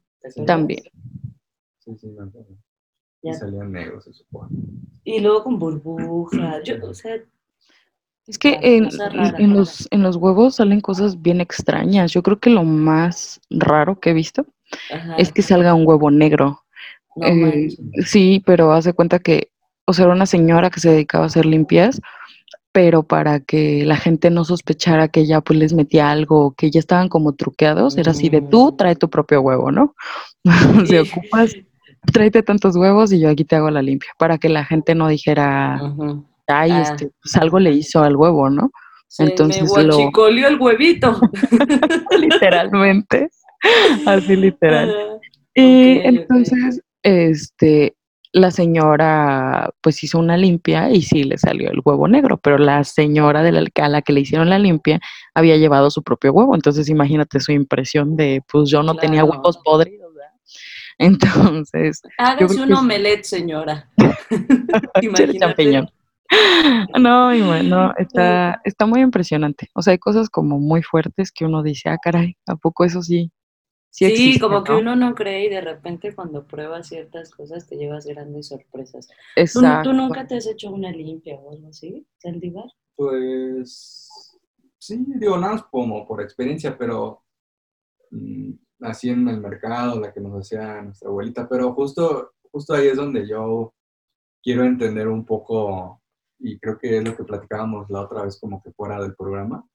también. 0.47 0.83
Sí, 1.79 1.97
sí, 1.99 2.07
me 2.09 2.25
acuerdo. 2.25 2.55
Ya. 3.23 3.31
Y 3.31 3.35
salían 3.35 3.73
negros, 3.73 4.05
se 4.05 4.13
supone. 4.13 4.49
Y 5.05 5.21
luego 5.21 5.45
con 5.45 5.59
burbujas. 5.59 6.63
Yo, 6.65 6.77
o 6.85 6.95
sea, 6.95 7.17
Es 8.27 8.39
que 8.39 8.59
en, 8.63 8.91
rara, 8.99 9.35
en 9.39 9.55
los, 9.55 9.87
en 9.91 10.03
los 10.03 10.17
huevos 10.17 10.57
salen 10.57 10.81
cosas 10.81 11.21
bien 11.23 11.41
extrañas. 11.41 12.13
Yo 12.13 12.23
creo 12.23 12.39
que 12.41 12.51
lo 12.51 12.65
más 12.65 13.41
raro 13.51 14.01
que 14.01 14.11
he 14.11 14.15
visto 14.15 14.47
ajá, 14.93 15.17
es 15.17 15.33
que 15.33 15.43
salga 15.43 15.75
un 15.75 15.87
huevo 15.87 16.11
negro. 16.11 16.63
no 17.17 17.27
Eh, 17.27 17.69
sí, 18.05 18.43
pero 18.45 18.73
haz 18.73 18.85
de 18.85 18.93
cuenta 18.95 19.19
que 19.21 19.51
o 19.87 19.93
sea, 19.93 20.05
era 20.05 20.15
una 20.15 20.27
señora 20.27 20.71
que 20.71 20.81
se 20.81 20.91
dedicaba 20.91 21.25
a 21.25 21.27
hacer 21.29 21.47
limpias, 21.47 22.01
pero 22.73 23.03
para 23.05 23.41
que 23.41 23.85
la 23.87 23.97
gente 23.97 24.29
no 24.31 24.45
sospechara 24.45 25.09
que 25.09 25.21
ella 25.21 25.41
pues 25.41 25.59
les 25.59 25.73
metía 25.73 26.11
algo, 26.11 26.53
que 26.57 26.71
ya 26.71 26.79
estaban 26.81 27.09
como 27.09 27.33
truqueados, 27.35 27.97
era 27.97 28.11
así 28.11 28.29
de 28.29 28.43
tú 28.43 28.73
Mm. 28.73 28.77
trae 28.77 28.97
tu 28.97 29.09
propio 29.09 29.41
huevo, 29.41 29.71
¿no? 29.73 29.95
si 30.87 30.87
Sí. 30.89 30.97
ocupas, 30.99 31.55
tráete 32.13 32.43
tantos 32.43 32.77
huevos 32.77 33.13
y 33.13 33.21
yo 33.21 33.31
aquí 33.31 33.45
te 33.45 33.57
hago 33.57 33.71
la 33.71 33.81
limpia, 33.83 34.11
para 34.19 34.37
que 34.39 34.49
la 34.51 34.65
gente 34.65 34.95
no 34.95 35.09
dijera, 35.09 35.81
ay, 36.49 36.71
Ah. 36.73 36.83
este, 36.83 37.11
pues 37.23 37.37
algo 37.37 37.59
le 37.59 37.71
hizo 37.73 38.03
al 38.03 38.15
huevo, 38.17 38.51
¿no? 38.51 38.71
Se 39.09 39.23
me 39.25 39.31
Entonces 39.31 39.63
lo, 39.63 39.97
guachicolió 39.97 40.49
el 40.49 40.61
huevito. 40.61 41.19
literalmente, 42.21 43.31
así 44.07 44.37
literal. 44.37 44.95
Ah, 44.95 45.17
Y 45.55 45.99
entonces, 46.05 46.83
este, 47.03 47.96
la 48.37 48.51
señora 48.51 49.71
pues 49.81 50.05
hizo 50.05 50.19
una 50.19 50.37
limpia 50.37 50.91
y 50.91 51.01
sí 51.01 51.25
le 51.25 51.39
salió 51.39 51.71
el 51.71 51.81
huevo 51.83 52.07
negro, 52.07 52.37
pero 52.37 52.59
la 52.59 52.85
señora 52.85 53.43
de 53.43 53.51
la, 53.51 53.65
a 53.77 53.89
la 53.89 54.03
que 54.03 54.13
le 54.13 54.21
hicieron 54.21 54.51
la 54.51 54.59
limpia 54.59 55.01
había 55.33 55.57
llevado 55.57 55.91
su 55.91 56.03
propio 56.03 56.33
huevo, 56.33 56.55
entonces 56.55 56.91
imagínate 56.91 57.41
su 57.41 57.53
impresión 57.53 58.15
de 58.15 58.43
pues 58.53 58.69
yo 58.69 58.83
no 58.83 58.95
tenía 58.95 59.25
huevos 59.25 59.57
podridos, 59.65 60.13
¿verdad? 60.15 60.33
Entonces, 60.99 62.03
Hágase 62.19 62.61
un 62.61 62.69
que 62.69 62.75
omelette, 62.75 63.25
señora. 63.25 63.89
Imagínate. 65.01 65.87
No, 66.99 67.35
y 67.35 67.41
bueno, 67.41 67.95
está, 67.97 68.61
está 68.65 68.85
muy 68.85 69.01
impresionante. 69.01 69.71
O 69.73 69.81
sea, 69.81 69.93
hay 69.93 69.99
cosas 69.99 70.29
como 70.29 70.59
muy 70.59 70.83
fuertes 70.83 71.33
que 71.33 71.47
uno 71.47 71.63
dice, 71.63 71.89
ah, 71.89 71.97
caray, 72.03 72.37
¿a 72.47 72.57
poco 72.57 72.85
eso 72.85 73.01
sí? 73.01 73.33
Sí, 73.97 74.05
Sí, 74.05 74.13
existe, 74.13 74.41
como 74.41 74.63
que 74.63 74.73
¿no? 74.73 74.79
uno 74.81 74.95
no 74.95 75.15
cree 75.15 75.47
y 75.47 75.49
de 75.49 75.63
repente 75.63 76.15
cuando 76.15 76.47
pruebas 76.47 76.89
ciertas 76.89 77.31
cosas 77.31 77.67
te 77.67 77.77
llevas 77.77 78.05
grandes 78.05 78.49
sorpresas. 78.49 79.07
¿Tú, 79.09 79.15
Exacto. 79.41 79.89
tú 79.89 79.97
nunca 79.97 80.27
te 80.27 80.37
has 80.37 80.47
hecho 80.47 80.71
una 80.71 80.91
limpia 80.91 81.37
o 81.37 81.51
algo 81.51 81.69
así, 81.69 82.07
Saldívar? 82.19 82.67
Pues 82.95 84.39
sí, 84.77 85.03
digo, 85.17 85.39
nada 85.39 85.55
más 85.55 85.65
como 85.65 86.07
por 86.07 86.21
experiencia, 86.21 86.77
pero 86.77 87.23
mm, 88.11 88.51
así 88.83 89.09
en 89.09 89.27
el 89.29 89.41
mercado, 89.41 89.99
la 89.99 90.13
que 90.13 90.21
nos 90.21 90.41
hacía 90.41 90.83
nuestra 90.83 91.09
abuelita, 91.09 91.49
pero 91.49 91.73
justo, 91.73 92.33
justo 92.53 92.75
ahí 92.75 92.89
es 92.89 92.97
donde 92.99 93.27
yo 93.27 93.73
quiero 94.43 94.65
entender 94.65 95.09
un 95.09 95.25
poco, 95.25 96.03
y 96.39 96.59
creo 96.59 96.77
que 96.77 96.99
es 96.99 97.03
lo 97.03 97.17
que 97.17 97.25
platicábamos 97.25 97.89
la 97.89 98.03
otra 98.03 98.25
vez 98.25 98.39
como 98.39 98.63
que 98.63 98.73
fuera 98.73 99.01
del 99.01 99.17
programa, 99.17 99.67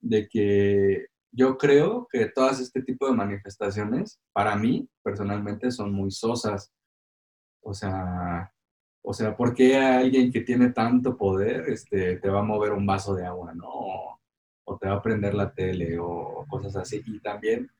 de 0.00 0.26
que 0.26 1.11
yo 1.32 1.56
creo 1.56 2.06
que 2.10 2.26
todas 2.26 2.60
este 2.60 2.82
tipo 2.82 3.06
de 3.06 3.14
manifestaciones, 3.14 4.20
para 4.32 4.54
mí, 4.56 4.88
personalmente, 5.02 5.70
son 5.70 5.92
muy 5.92 6.10
sosas. 6.10 6.72
O 7.62 7.72
sea, 7.72 8.52
o 9.02 9.12
sea, 9.12 9.36
¿por 9.36 9.54
qué 9.54 9.76
alguien 9.78 10.30
que 10.30 10.42
tiene 10.42 10.70
tanto 10.70 11.16
poder 11.16 11.68
este, 11.68 12.18
te 12.18 12.28
va 12.28 12.40
a 12.40 12.44
mover 12.44 12.72
un 12.72 12.86
vaso 12.86 13.14
de 13.14 13.26
agua, 13.26 13.52
no? 13.54 13.68
O, 14.64 14.78
te 14.80 14.88
va 14.88 14.96
a 14.96 15.02
prender 15.02 15.34
la 15.34 15.52
tele 15.52 15.98
o 15.98 16.46
cosas 16.48 16.76
así. 16.76 17.02
Y 17.04 17.20
también, 17.20 17.70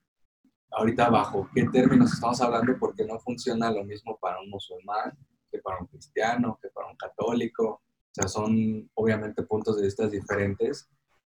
ahorita 0.72 1.10
bajo 1.10 1.48
qué 1.54 1.68
términos 1.68 2.12
estamos 2.12 2.40
hablando, 2.40 2.76
porque 2.78 3.04
no 3.04 3.18
funciona 3.20 3.70
lo 3.70 3.84
mismo 3.84 4.18
para 4.18 4.40
un 4.40 4.50
musulmán 4.50 5.16
que 5.50 5.58
para 5.58 5.78
un 5.78 5.86
cristiano, 5.86 6.58
que 6.60 6.68
para 6.70 6.88
un 6.88 6.96
católico. 6.96 7.64
O 7.64 8.14
sea, 8.14 8.28
son 8.28 8.90
obviamente 8.94 9.42
puntos 9.42 9.76
de 9.76 9.84
vista 9.84 10.08
diferentes. 10.08 10.88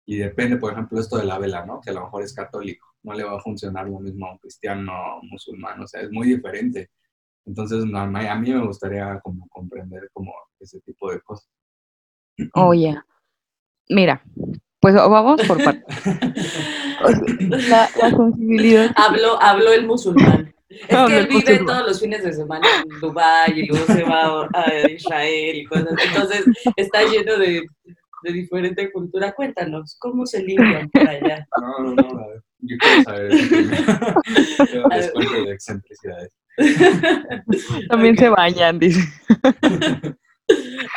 Y 0.06 0.16
depende, 0.16 0.56
por 0.56 0.72
ejemplo, 0.72 1.00
esto 1.00 1.16
de 1.16 1.24
la 1.24 1.38
vela, 1.38 1.64
¿no? 1.64 1.80
Que 1.80 1.90
a 1.90 1.94
lo 1.94 2.04
mejor 2.04 2.22
es 2.22 2.34
católico. 2.34 2.94
No 3.02 3.14
le 3.14 3.24
va 3.24 3.36
a 3.36 3.40
funcionar 3.40 3.88
lo 3.88 4.00
mismo 4.00 4.26
a 4.26 4.32
un 4.32 4.38
cristiano, 4.38 5.20
musulmán. 5.22 5.80
O 5.80 5.86
sea, 5.86 6.02
es 6.02 6.10
muy 6.10 6.28
diferente. 6.28 6.90
Entonces, 7.46 7.84
no, 7.84 7.98
a 7.98 8.06
mí 8.06 8.52
me 8.52 8.66
gustaría 8.66 9.20
como 9.20 9.46
comprender 9.48 10.08
como 10.12 10.32
ese 10.60 10.80
tipo 10.80 11.10
de 11.10 11.20
cosas. 11.20 11.48
Oye, 12.54 12.98
mira, 13.88 14.22
pues 14.80 14.94
vamos 14.94 15.40
por 15.46 15.62
partes. 15.62 15.84
La, 17.68 17.90
la 18.00 18.10
sensibilidad. 18.10 18.90
Habló, 18.96 19.40
habló 19.42 19.72
el 19.72 19.86
musulmán. 19.86 20.54
Es 20.68 21.06
que 21.06 21.18
él 21.18 21.28
vive 21.28 21.58
todos 21.58 21.86
los 21.86 22.00
fines 22.00 22.24
de 22.24 22.32
semana 22.32 22.66
en 22.82 23.00
Dubái 23.00 23.52
y 23.60 23.66
luego 23.66 23.86
se 23.86 24.02
va 24.02 24.48
a 24.52 24.90
Israel 24.90 25.56
y 25.56 25.64
cosas. 25.66 25.94
Entonces 26.04 26.44
está 26.76 27.04
lleno 27.04 27.36
de, 27.36 27.64
de 28.24 28.32
diferente 28.32 28.90
cultura. 28.90 29.32
Cuéntanos, 29.32 29.96
¿cómo 30.00 30.26
se 30.26 30.42
limpian 30.42 30.90
por 30.90 31.08
allá? 31.08 31.46
No, 31.60 31.78
no, 31.84 31.94
no, 31.94 32.18
a 32.18 32.26
ver, 32.28 32.42
yo 32.60 32.76
quiero 32.78 33.02
saber. 33.04 33.32
Yo 34.74 34.88
después 34.88 35.30
de 35.32 35.52
excentricidades. 35.52 36.32
También 37.88 38.14
Ok. 38.14 38.20
se 38.20 38.28
bañan, 38.30 38.78
dice. 38.78 39.00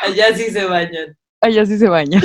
Allá 0.02 0.34
sí 0.34 0.44
se 0.50 0.64
bañan. 0.64 1.16
Allá 1.40 1.66
sí 1.66 1.78
se 1.78 1.88
bañan. 1.88 2.22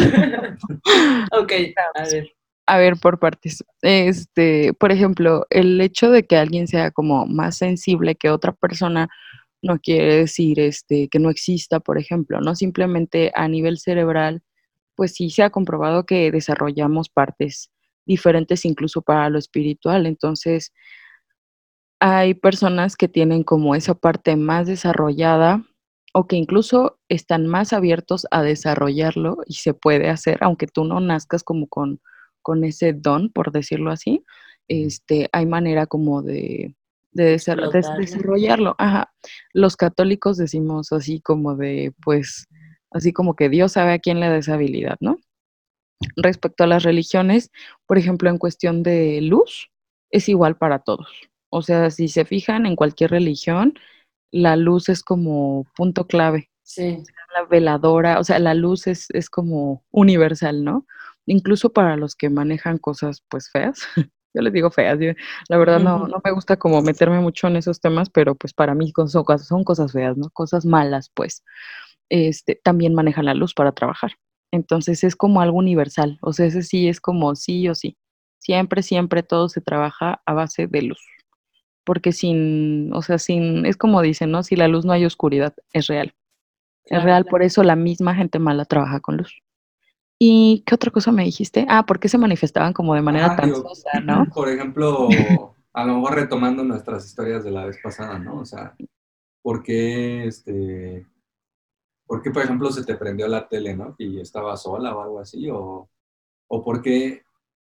Ok, 1.32 1.52
a 1.96 2.04
ver. 2.04 2.32
A 2.66 2.78
ver, 2.78 2.96
por 2.96 3.20
partes. 3.20 3.64
Este, 3.82 4.74
por 4.74 4.92
ejemplo, 4.92 5.46
el 5.50 5.82
hecho 5.82 6.10
de 6.12 6.26
que 6.26 6.38
alguien 6.38 6.68
sea 6.68 6.92
como 6.92 7.26
más 7.26 7.58
sensible 7.58 8.16
que 8.16 8.30
otra 8.30 8.54
persona 8.54 9.10
no 9.62 9.80
quiere 9.80 10.18
decir 10.18 10.60
este 10.60 11.08
que 11.10 11.20
no 11.20 11.30
exista, 11.30 11.80
por 11.80 11.98
ejemplo, 11.98 12.40
¿no? 12.40 12.56
Simplemente 12.56 13.32
a 13.36 13.48
nivel 13.48 13.80
cerebral, 13.80 14.42
pues 14.96 15.14
sí 15.16 15.30
se 15.30 15.44
ha 15.44 15.50
comprobado 15.50 16.06
que 16.06 16.32
desarrollamos 16.32 17.10
partes 17.10 17.72
diferentes 18.06 18.66
incluso 18.66 19.02
para 19.02 19.30
lo 19.30 19.40
espiritual. 19.40 20.06
Entonces, 20.06 20.72
hay 22.00 22.34
personas 22.34 22.96
que 22.98 23.08
tienen 23.08 23.44
como 23.44 23.76
esa 23.76 23.94
parte 23.96 24.36
más 24.36 24.68
desarrollada 24.68 25.64
o 26.14 26.28
que 26.28 26.36
incluso 26.36 27.00
están 27.10 27.48
más 27.48 27.74
abiertos 27.74 28.28
a 28.30 28.44
desarrollarlo 28.44 29.38
y 29.48 29.54
se 29.56 29.74
puede 29.74 30.10
hacer, 30.10 30.38
aunque 30.42 30.68
tú 30.68 30.84
no 30.84 31.00
nazcas 31.00 31.44
como 31.44 31.68
con, 31.68 32.02
con 32.42 32.64
ese 32.66 32.94
don, 32.94 33.32
por 33.32 33.52
decirlo 33.52 33.90
así, 33.90 34.24
este, 34.68 35.30
hay 35.32 35.46
manera 35.46 35.88
como 35.88 36.22
de, 36.22 36.76
de, 37.14 37.36
desar- 37.36 37.56
de 37.72 37.80
Explotarlo. 37.80 37.98
desarrollarlo. 38.00 38.76
Ajá. 38.78 39.12
Los 39.54 39.76
católicos 39.76 40.38
decimos 40.38 40.92
así 40.92 41.20
como 41.22 41.56
de, 41.56 41.94
pues, 42.04 42.46
así 42.94 43.14
como 43.14 43.36
que 43.36 43.50
Dios 43.50 43.74
sabe 43.74 43.94
a 43.94 44.00
quién 44.00 44.20
le 44.20 44.28
da 44.30 44.38
esa 44.38 44.56
habilidad, 44.56 44.98
¿no? 45.00 45.18
Respecto 46.18 46.64
a 46.64 46.68
las 46.68 46.84
religiones, 46.84 47.52
por 47.88 47.98
ejemplo, 47.98 48.30
en 48.30 48.38
cuestión 48.38 48.84
de 48.84 49.22
luz, 49.22 49.70
es 50.12 50.28
igual 50.30 50.58
para 50.58 50.80
todos. 50.80 51.08
O 51.50 51.62
sea, 51.62 51.90
si 51.92 52.08
se 52.08 52.26
fijan 52.26 52.66
en 52.66 52.76
cualquier 52.76 53.12
religión, 53.12 53.74
la 54.32 54.56
luz 54.58 54.90
es 54.90 55.04
como 55.04 55.66
punto 55.76 56.08
clave. 56.08 56.50
Sí. 56.64 57.04
La 57.36 57.46
veladora, 57.46 58.20
o 58.20 58.24
sea, 58.24 58.40
la 58.40 58.54
luz 58.54 58.88
es, 58.88 59.08
es 59.12 59.30
como 59.30 59.84
universal, 59.92 60.64
¿no? 60.64 60.86
Incluso 61.26 61.72
para 61.74 61.98
los 61.98 62.16
que 62.16 62.30
manejan 62.30 62.78
cosas 62.80 63.24
pues 63.30 63.50
feas. 63.52 63.82
Yo 64.36 64.42
les 64.42 64.54
digo 64.54 64.72
feas, 64.72 64.98
yo- 65.00 65.14
la 65.48 65.58
verdad 65.58 65.80
no, 65.80 66.08
no 66.08 66.20
me 66.24 66.32
gusta 66.32 66.58
como 66.58 66.82
meterme 66.82 67.20
mucho 67.20 67.48
en 67.48 67.56
esos 67.56 67.80
temas, 67.80 68.10
pero 68.10 68.34
pues 68.34 68.52
para 68.54 68.74
mí 68.74 68.92
son, 69.08 69.28
son 69.40 69.64
cosas 69.64 69.92
feas, 69.92 70.18
¿no? 70.18 70.30
Cosas 70.32 70.66
malas, 70.66 71.12
pues. 71.14 71.44
Este, 72.10 72.60
también 72.64 72.94
manejan 72.94 73.26
la 73.26 73.34
luz 73.34 73.54
para 73.54 73.72
trabajar. 73.72 74.14
Entonces 74.52 75.04
es 75.04 75.16
como 75.16 75.42
algo 75.42 75.58
universal, 75.58 76.20
o 76.22 76.32
sea, 76.32 76.46
ese 76.46 76.62
sí 76.62 76.88
es 76.88 77.02
como 77.02 77.36
sí 77.36 77.68
o 77.70 77.76
sí. 77.76 77.98
Siempre, 78.38 78.84
siempre 78.84 79.24
todo 79.24 79.50
se 79.50 79.62
trabaja 79.62 80.22
a 80.26 80.34
base 80.34 80.68
de 80.68 80.82
luz. 80.84 81.00
Porque 81.86 82.12
sin, 82.12 82.94
o 82.94 83.02
sea, 83.02 83.18
sin, 83.18 83.66
es 83.66 83.78
como 83.78 84.02
dicen, 84.02 84.32
¿no? 84.32 84.44
Si 84.44 84.56
la 84.56 84.68
luz 84.68 84.86
no 84.86 84.94
hay 84.94 85.06
oscuridad, 85.06 85.54
es 85.72 85.88
real. 85.88 86.14
Es 86.86 86.90
Claro. 86.90 87.06
real, 87.06 87.26
por 87.26 87.42
eso 87.42 87.64
la 87.64 87.76
misma 87.76 88.14
gente 88.14 88.40
mala 88.40 88.66
trabaja 88.66 89.00
con 89.00 89.18
luz. 89.18 89.42
¿Y 90.20 90.64
qué 90.66 90.76
otra 90.76 90.92
cosa 90.92 91.12
me 91.12 91.24
dijiste? 91.24 91.66
Ah, 91.68 91.86
¿por 91.86 92.00
qué 92.00 92.08
se 92.08 92.18
manifestaban 92.18 92.74
como 92.74 92.94
de 92.96 93.02
manera 93.02 93.36
tan 93.36 93.52
digo, 93.52 93.62
sosa, 93.68 94.00
no? 94.02 94.26
Por 94.34 94.50
ejemplo, 94.50 95.10
a 95.74 95.86
lo 95.86 95.96
mejor 95.96 96.16
retomando 96.16 96.64
nuestras 96.64 97.06
historias 97.06 97.44
de 97.44 97.52
la 97.52 97.66
vez 97.66 97.80
pasada, 97.84 98.20
¿no? 98.20 98.40
O 98.40 98.46
sea, 98.46 98.76
¿por 99.42 99.64
qué, 99.64 100.28
este, 100.28 101.06
por 102.14 102.22
qué, 102.22 102.30
por 102.30 102.44
ejemplo, 102.44 102.72
se 102.72 102.86
te 102.86 102.94
prendió 102.94 103.28
la 103.28 103.48
tele, 103.48 103.76
¿no? 103.76 103.96
Y 103.98 104.20
estaba 104.20 104.56
sola 104.56 104.96
o 104.96 105.02
algo 105.02 105.20
así, 105.20 105.50
o, 105.50 105.90
o 106.48 106.64
por 106.64 106.84
qué 106.84 107.24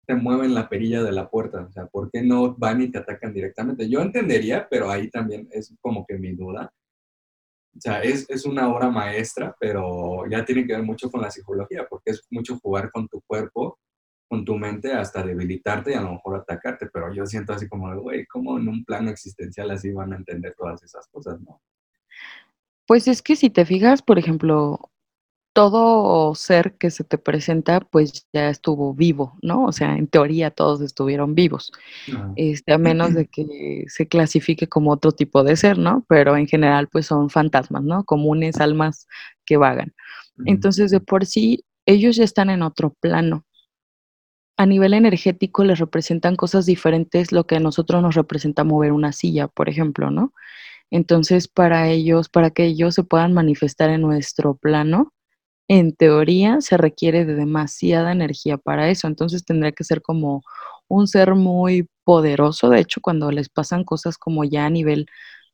te 0.07 0.15
mueven 0.15 0.55
la 0.55 0.67
perilla 0.67 1.03
de 1.03 1.11
la 1.11 1.29
puerta, 1.29 1.61
o 1.61 1.71
sea, 1.71 1.85
¿por 1.85 2.09
qué 2.09 2.23
no 2.23 2.55
van 2.55 2.81
y 2.81 2.89
te 2.89 2.97
atacan 2.97 3.35
directamente? 3.35 3.87
Yo 3.87 4.01
entendería, 4.01 4.67
pero 4.67 4.89
ahí 4.89 5.11
también 5.11 5.47
es 5.51 5.75
como 5.79 6.07
que 6.07 6.17
mi 6.17 6.31
duda. 6.31 6.73
O 7.77 7.81
sea, 7.81 8.01
es, 8.01 8.27
es 8.31 8.43
una 8.47 8.67
obra 8.67 8.89
maestra, 8.89 9.55
pero 9.59 10.27
ya 10.27 10.43
tiene 10.43 10.65
que 10.65 10.73
ver 10.73 10.83
mucho 10.83 11.11
con 11.11 11.21
la 11.21 11.29
psicología, 11.29 11.85
porque 11.87 12.09
es 12.09 12.25
mucho 12.31 12.57
jugar 12.57 12.89
con 12.89 13.07
tu 13.07 13.21
cuerpo, 13.27 13.77
con 14.27 14.43
tu 14.43 14.57
mente, 14.57 14.91
hasta 14.91 15.21
debilitarte 15.21 15.91
y 15.91 15.93
a 15.93 16.01
lo 16.01 16.13
mejor 16.13 16.37
atacarte. 16.37 16.89
Pero 16.91 17.13
yo 17.13 17.27
siento 17.27 17.53
así 17.53 17.69
como, 17.69 17.95
güey, 18.01 18.25
¿cómo 18.25 18.57
en 18.57 18.67
un 18.69 18.83
plano 18.85 19.11
existencial 19.11 19.69
así 19.69 19.91
van 19.91 20.13
a 20.13 20.17
entender 20.17 20.55
todas 20.57 20.81
esas 20.81 21.07
cosas, 21.09 21.39
no? 21.41 21.61
Pues 22.91 23.07
es 23.07 23.21
que 23.21 23.37
si 23.37 23.49
te 23.49 23.63
fijas, 23.63 24.01
por 24.01 24.19
ejemplo, 24.19 24.91
todo 25.53 26.35
ser 26.35 26.75
que 26.77 26.91
se 26.91 27.05
te 27.05 27.17
presenta, 27.17 27.79
pues 27.79 28.27
ya 28.33 28.49
estuvo 28.49 28.93
vivo, 28.93 29.37
¿no? 29.41 29.63
O 29.63 29.71
sea, 29.71 29.95
en 29.95 30.07
teoría 30.07 30.51
todos 30.51 30.81
estuvieron 30.81 31.33
vivos, 31.33 31.71
este, 32.35 32.73
a 32.73 32.77
menos 32.77 33.13
de 33.13 33.27
que 33.27 33.85
se 33.87 34.09
clasifique 34.09 34.67
como 34.67 34.91
otro 34.91 35.13
tipo 35.13 35.41
de 35.45 35.55
ser, 35.55 35.77
¿no? 35.77 36.03
Pero 36.09 36.35
en 36.35 36.47
general, 36.47 36.89
pues 36.89 37.05
son 37.05 37.29
fantasmas, 37.29 37.81
¿no? 37.81 38.03
Comunes 38.03 38.59
almas 38.59 39.07
que 39.45 39.55
vagan. 39.55 39.93
Entonces, 40.45 40.91
de 40.91 40.99
por 40.99 41.25
sí, 41.25 41.63
ellos 41.85 42.17
ya 42.17 42.25
están 42.25 42.49
en 42.49 42.61
otro 42.61 42.93
plano. 42.99 43.45
A 44.57 44.65
nivel 44.65 44.93
energético 44.95 45.63
les 45.63 45.79
representan 45.79 46.35
cosas 46.35 46.65
diferentes 46.65 47.31
lo 47.31 47.45
que 47.47 47.55
a 47.55 47.61
nosotros 47.61 48.01
nos 48.01 48.15
representa 48.15 48.65
mover 48.65 48.91
una 48.91 49.13
silla, 49.13 49.47
por 49.47 49.69
ejemplo, 49.69 50.11
¿no? 50.11 50.33
Entonces, 50.91 51.47
para 51.47 51.89
ellos, 51.89 52.29
para 52.29 52.51
que 52.51 52.65
ellos 52.65 52.95
se 52.95 53.03
puedan 53.03 53.33
manifestar 53.33 53.89
en 53.89 54.01
nuestro 54.01 54.55
plano, 54.55 55.13
en 55.69 55.95
teoría 55.95 56.61
se 56.61 56.77
requiere 56.77 57.25
de 57.25 57.35
demasiada 57.35 58.11
energía 58.11 58.57
para 58.57 58.89
eso. 58.89 59.07
Entonces, 59.07 59.45
tendría 59.45 59.71
que 59.73 59.83
ser 59.85 60.01
como 60.01 60.43
un 60.89 61.07
ser 61.07 61.35
muy 61.35 61.87
poderoso. 62.03 62.69
De 62.69 62.79
hecho, 62.81 63.01
cuando 63.01 63.31
les 63.31 63.49
pasan 63.49 63.83
cosas 63.85 64.17
como 64.17 64.43
ya 64.43 64.65
a 64.65 64.69
nivel 64.69 65.07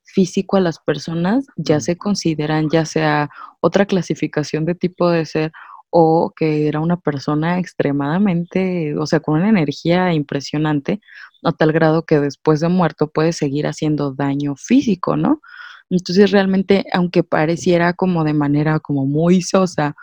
físico 0.03 0.57
a 0.57 0.61
las 0.61 0.79
personas, 0.79 1.45
ya 1.57 1.79
se 1.81 1.97
consideran 1.97 2.69
ya 2.71 2.85
sea 2.85 3.29
otra 3.61 3.85
clasificación 3.85 4.65
de 4.65 4.75
tipo 4.75 5.09
de 5.09 5.25
ser 5.25 5.51
o 5.89 6.33
que 6.35 6.67
era 6.67 6.79
una 6.79 6.97
persona 6.97 7.59
extremadamente, 7.59 8.97
o 8.97 9.05
sea, 9.05 9.19
con 9.19 9.35
una 9.39 9.49
energía 9.49 10.13
impresionante, 10.13 11.01
a 11.43 11.51
tal 11.51 11.71
grado 11.71 12.05
que 12.05 12.19
después 12.19 12.59
de 12.59 12.69
muerto 12.69 13.09
puede 13.09 13.33
seguir 13.33 13.67
haciendo 13.67 14.13
daño 14.13 14.55
físico, 14.55 15.15
¿no? 15.17 15.41
Entonces, 15.89 16.31
realmente, 16.31 16.85
aunque 16.93 17.23
pareciera 17.23 17.93
como 17.93 18.23
de 18.23 18.33
manera 18.33 18.79
como 18.79 19.05
muy 19.05 19.41
sosa, 19.41 19.95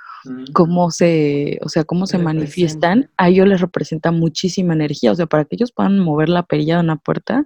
cómo 0.55 0.91
se, 0.91 1.59
o 1.63 1.69
sea, 1.69 1.85
cómo 1.85 2.07
Se 2.07 2.19
manifiestan, 2.19 3.11
a 3.19 3.29
ellos 3.29 3.47
les 3.47 3.61
representa 3.61 4.11
muchísima 4.11 4.73
energía, 4.75 5.13
o 5.13 5.15
sea, 5.15 5.27
para 5.27 5.45
que 5.45 5.57
ellos 5.57 5.73
puedan 5.73 5.99
mover 6.01 6.31
la 6.31 6.45
perilla 6.45 6.77
de 6.77 6.85
una 6.85 6.97
puerta, 6.97 7.45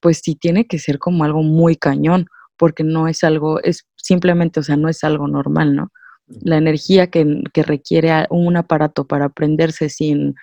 pues 0.00 0.20
sí 0.24 0.34
tiene 0.34 0.66
que 0.66 0.78
ser 0.78 0.98
como 0.98 1.24
algo 1.24 1.42
muy 1.42 1.76
cañón, 1.76 2.26
porque 2.56 2.84
no 2.84 3.08
es 3.08 3.22
algo, 3.24 3.62
es 3.62 3.86
simplemente, 3.96 4.60
o 4.60 4.62
sea, 4.62 4.76
no 4.76 4.88
es 4.88 5.04
algo 5.04 5.28
normal, 5.28 5.76
¿no? 5.76 5.92
La 6.26 6.56
energía 6.56 7.08
que, 7.08 7.42
que 7.52 7.62
requiere 7.62 8.26
un 8.30 8.56
aparato 8.56 9.06
para 9.06 9.28
prenderse 9.28 9.88
sin, 9.88 10.34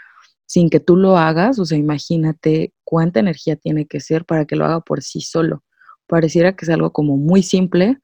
sin 0.46 0.70
que 0.70 0.80
tú 0.80 0.96
lo 0.96 1.18
hagas, 1.18 1.60
o 1.60 1.66
sea, 1.66 1.78
imagínate 1.78 2.74
cuánta 2.84 3.20
energía 3.20 3.56
tiene 3.56 3.86
que 3.86 4.00
ser 4.00 4.25
para 4.25 4.46
que 4.46 4.56
lo 4.56 4.66
haga 4.66 4.82
por 4.82 5.02
sí 5.02 5.22
solo. 5.22 5.63
Pareciera 6.08 6.56
que 6.56 6.66
es 6.66 6.70
algo 6.70 6.92
como 6.92 7.18
muy 7.18 7.44
simple, 7.44 7.98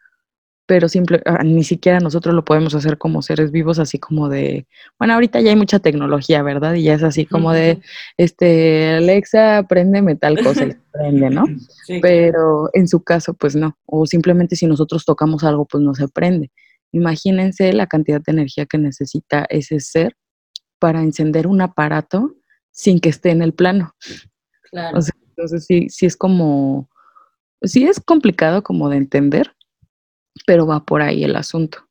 pero 0.69 0.87
simple, 0.87 1.19
ah, 1.25 1.43
ni 1.43 1.63
siquiera 1.63 1.99
nosotros 1.99 2.35
lo 2.35 2.45
podemos 2.45 2.75
hacer 2.75 2.99
como 2.99 3.23
seres 3.23 3.51
vivos, 3.51 3.79
así 3.79 3.97
como 3.97 4.29
de, 4.29 4.67
bueno, 4.99 5.15
ahorita 5.15 5.41
ya 5.41 5.49
hay 5.49 5.55
mucha 5.55 5.79
tecnología, 5.79 6.43
¿verdad? 6.43 6.75
Y 6.75 6.83
ya 6.83 6.93
es 6.93 7.01
así 7.01 7.25
como 7.25 7.51
de, 7.51 7.81
este, 8.17 8.93
Alexa, 8.97 9.65
préndeme 9.67 10.15
tal 10.15 10.37
cosa 10.43 10.65
y 10.65 10.75
prende, 10.91 11.31
¿no? 11.31 11.45
Sí, 11.85 11.99
claro. 11.99 12.01
Pero 12.01 12.69
en 12.73 12.87
su 12.87 13.03
caso, 13.03 13.33
pues 13.33 13.55
no. 13.55 13.79
O 13.87 14.05
simplemente 14.05 14.55
si 14.55 14.67
nosotros 14.67 15.05
tocamos 15.05 15.43
algo, 15.43 15.65
pues 15.65 15.83
no 15.83 15.95
se 15.95 16.07
prende. 16.07 16.51
Imagínense 16.91 17.71
la 17.73 17.87
cantidad 17.87 18.21
de 18.21 18.31
energía 18.31 18.65
que 18.65 18.77
necesita 18.77 19.45
ese 19.49 19.79
ser 19.79 20.15
para 20.79 21.01
encender 21.01 21.47
un 21.47 21.61
aparato 21.61 22.35
sin 22.71 22.99
que 22.99 23.09
esté 23.09 23.31
en 23.31 23.41
el 23.41 23.53
plano. 23.53 23.93
O 24.63 24.69
Claro. 24.71 25.01
sea, 25.01 25.13
entonces 25.29 25.65
sí, 25.65 25.87
sí 25.89 26.05
es 26.05 26.15
como, 26.15 26.89
sí 27.63 27.85
es 27.85 27.99
complicado 27.99 28.61
como 28.63 28.89
de 28.89 28.97
entender, 28.97 29.55
pero 30.45 30.65
va 30.67 30.85
por 30.85 31.01
ahí 31.01 31.23
el 31.23 31.35
asunto. 31.35 31.85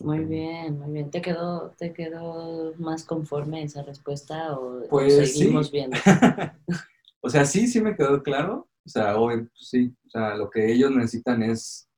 Muy 0.00 0.24
bien, 0.24 0.78
muy 0.78 0.92
bien. 0.92 1.10
¿Te 1.10 1.22
quedó, 1.22 1.70
te 1.78 1.92
quedó 1.94 2.74
más 2.78 3.04
conforme 3.04 3.62
esa 3.62 3.82
respuesta 3.82 4.58
o, 4.58 4.86
Pues 4.88 5.14
seguimos 5.32 5.66
sí. 5.68 5.72
viendo? 5.72 5.96
O 7.22 7.28
sea, 7.30 7.44
sí, 7.44 7.66
sí 7.66 7.80
me 7.80 7.96
quedó 7.96 8.22
claro. 8.22 8.68
O 8.84 8.88
sea, 8.88 9.16
obvio, 9.16 9.38
pues 9.48 9.68
sí. 9.68 9.92
O 10.06 10.10
sea, 10.10 10.36
lo 10.36 10.48
que 10.48 10.70
ellos 10.72 10.92
necesitan 10.92 11.42
es 11.42 11.88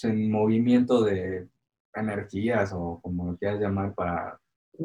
pues, 0.00 0.12
en 0.12 0.30
movimiento 0.30 1.02
de 1.02 1.46
energías 1.94 2.72
o 2.74 3.00
como 3.02 3.30
lo 3.30 3.36
quieras 3.36 3.60
llamar 3.60 3.94
para 3.94 4.38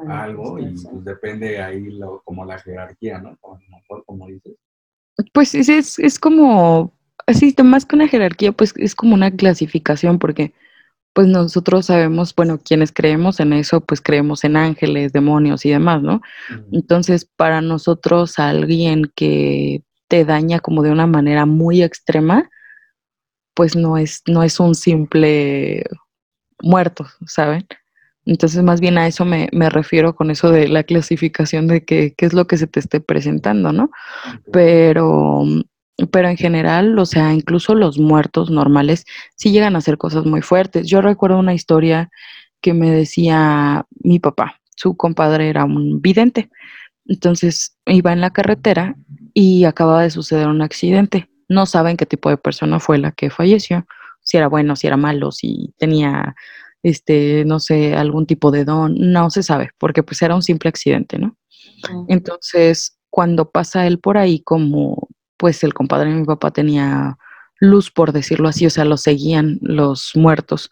algo 0.07 0.57
y 0.57 0.73
pues 0.73 1.03
depende 1.03 1.61
ahí 1.61 1.91
lo, 1.91 2.21
como 2.23 2.45
la 2.45 2.57
jerarquía, 2.59 3.19
¿no? 3.19 3.37
O 3.41 3.57
mejor 3.57 4.05
como 4.05 4.27
dices. 4.27 4.53
Pues 5.33 5.53
es, 5.53 5.67
es, 5.67 5.99
es 5.99 6.17
como, 6.17 6.93
así, 7.27 7.53
más 7.63 7.85
que 7.85 7.95
una 7.97 8.07
jerarquía, 8.07 8.53
pues 8.53 8.73
es 8.77 8.95
como 8.95 9.13
una 9.13 9.31
clasificación, 9.31 10.17
porque 10.17 10.53
pues 11.13 11.27
nosotros 11.27 11.87
sabemos, 11.87 12.33
bueno, 12.33 12.57
quienes 12.63 12.93
creemos 12.93 13.41
en 13.41 13.51
eso, 13.51 13.81
pues 13.81 13.99
creemos 13.99 14.45
en 14.45 14.55
ángeles, 14.55 15.11
demonios 15.11 15.65
y 15.65 15.71
demás, 15.71 16.01
¿no? 16.01 16.21
Entonces, 16.71 17.25
para 17.25 17.59
nosotros, 17.59 18.39
alguien 18.39 19.11
que 19.13 19.83
te 20.07 20.23
daña 20.23 20.61
como 20.61 20.83
de 20.83 20.91
una 20.91 21.07
manera 21.07 21.45
muy 21.45 21.83
extrema, 21.83 22.49
pues 23.53 23.75
no 23.75 23.97
es, 23.97 24.21
no 24.27 24.43
es 24.43 24.59
un 24.59 24.75
simple 24.75 25.83
muerto, 26.61 27.05
¿saben? 27.25 27.67
Entonces, 28.25 28.61
más 28.63 28.79
bien 28.79 28.97
a 28.97 29.07
eso 29.07 29.25
me, 29.25 29.49
me 29.51 29.69
refiero 29.69 30.15
con 30.15 30.29
eso 30.29 30.51
de 30.51 30.67
la 30.67 30.83
clasificación 30.83 31.67
de 31.67 31.83
que, 31.83 32.13
qué 32.15 32.25
es 32.25 32.33
lo 32.33 32.45
que 32.45 32.57
se 32.57 32.67
te 32.67 32.79
esté 32.79 32.99
presentando, 32.99 33.73
¿no? 33.73 33.89
Pero, 34.51 35.43
pero 36.11 36.29
en 36.29 36.37
general, 36.37 36.97
o 36.99 37.05
sea, 37.05 37.33
incluso 37.33 37.73
los 37.73 37.97
muertos 37.97 38.51
normales 38.51 39.05
sí 39.35 39.51
llegan 39.51 39.75
a 39.75 39.79
hacer 39.79 39.97
cosas 39.97 40.25
muy 40.25 40.41
fuertes. 40.41 40.87
Yo 40.87 41.01
recuerdo 41.01 41.39
una 41.39 41.55
historia 41.55 42.09
que 42.61 42.73
me 42.73 42.91
decía 42.91 43.87
mi 44.03 44.19
papá, 44.19 44.61
su 44.75 44.95
compadre 44.95 45.49
era 45.49 45.65
un 45.65 46.01
vidente. 46.01 46.49
Entonces 47.07 47.75
iba 47.87 48.13
en 48.13 48.21
la 48.21 48.29
carretera 48.29 48.95
y 49.33 49.65
acababa 49.65 50.03
de 50.03 50.11
suceder 50.11 50.47
un 50.47 50.61
accidente. 50.61 51.30
No 51.51 51.65
saben 51.65 51.97
qué 51.97 52.05
tipo 52.05 52.29
de 52.29 52.37
persona 52.37 52.79
fue 52.79 52.97
la 52.97 53.11
que 53.11 53.29
falleció, 53.29 53.85
si 54.21 54.37
era 54.37 54.47
bueno, 54.47 54.75
si 54.75 54.87
era 54.87 54.95
malo, 54.95 55.31
si 55.31 55.73
tenía, 55.77 56.35
este, 56.81 57.43
no 57.45 57.59
sé, 57.59 57.95
algún 57.95 58.25
tipo 58.25 58.51
de 58.51 58.63
don, 58.63 58.95
no 58.97 59.29
se 59.29 59.43
sabe, 59.43 59.71
porque 59.77 60.01
pues 60.01 60.21
era 60.21 60.33
un 60.33 60.43
simple 60.43 60.69
accidente, 60.69 61.17
¿no? 61.17 61.35
Entonces, 62.07 62.97
cuando 63.09 63.49
pasa 63.51 63.85
él 63.85 63.99
por 63.99 64.17
ahí, 64.17 64.39
como 64.39 65.09
pues 65.37 65.63
el 65.63 65.73
compadre 65.73 66.09
de 66.09 66.15
mi 66.17 66.25
papá 66.25 66.51
tenía 66.51 67.17
luz, 67.59 67.91
por 67.91 68.13
decirlo 68.13 68.47
así, 68.47 68.65
o 68.65 68.69
sea, 68.69 68.85
lo 68.85 68.95
seguían 68.95 69.59
los 69.61 70.11
muertos, 70.15 70.69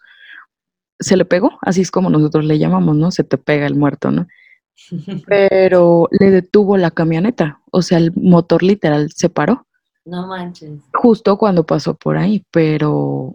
se 0.98 1.16
le 1.16 1.24
pegó, 1.24 1.58
así 1.62 1.80
es 1.80 1.90
como 1.90 2.08
nosotros 2.08 2.44
le 2.44 2.58
llamamos, 2.58 2.96
¿no? 2.96 3.10
Se 3.10 3.24
te 3.24 3.36
pega 3.36 3.66
el 3.66 3.74
muerto, 3.74 4.10
¿no? 4.10 4.28
Pero 5.26 6.08
le 6.18 6.30
detuvo 6.30 6.76
la 6.76 6.90
camioneta, 6.90 7.60
o 7.70 7.82
sea, 7.82 7.98
el 7.98 8.12
motor 8.14 8.62
literal 8.62 9.10
se 9.12 9.28
paró 9.28 9.66
No 10.04 10.26
manches. 10.26 10.80
justo 10.94 11.36
cuando 11.38 11.64
pasó 11.64 11.94
por 11.94 12.16
ahí, 12.16 12.44
pero, 12.50 13.34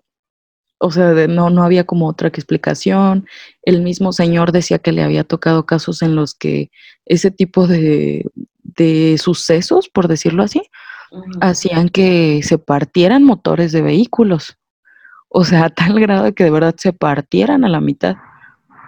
o 0.80 0.92
sea, 0.92 1.14
de- 1.14 1.28
no, 1.28 1.50
no 1.50 1.64
había 1.64 1.84
como 1.86 2.08
otra 2.08 2.28
explicación. 2.28 3.28
El 3.62 3.82
mismo 3.82 4.12
señor 4.12 4.52
decía 4.52 4.80
que 4.80 4.92
le 4.92 5.04
había 5.04 5.24
tocado 5.24 5.66
casos 5.66 6.02
en 6.02 6.16
los 6.16 6.34
que 6.36 6.72
ese 7.06 7.32
tipo 7.32 7.68
de, 7.68 8.26
de 8.64 9.18
sucesos, 9.18 9.90
por 9.90 10.08
decirlo 10.08 10.44
así, 10.44 10.64
hacían 11.42 11.90
que 11.90 12.42
se 12.44 12.58
partieran 12.58 13.24
motores 13.24 13.72
de 13.72 13.82
vehículos. 13.82 14.58
O 15.30 15.44
sea, 15.46 15.66
a 15.66 15.70
tal 15.70 16.00
grado 16.00 16.34
que 16.34 16.44
de 16.46 16.52
verdad 16.52 16.76
se 16.78 16.94
partieran 16.94 17.64
a 17.64 17.70
la 17.70 17.80
mitad. 17.80 18.16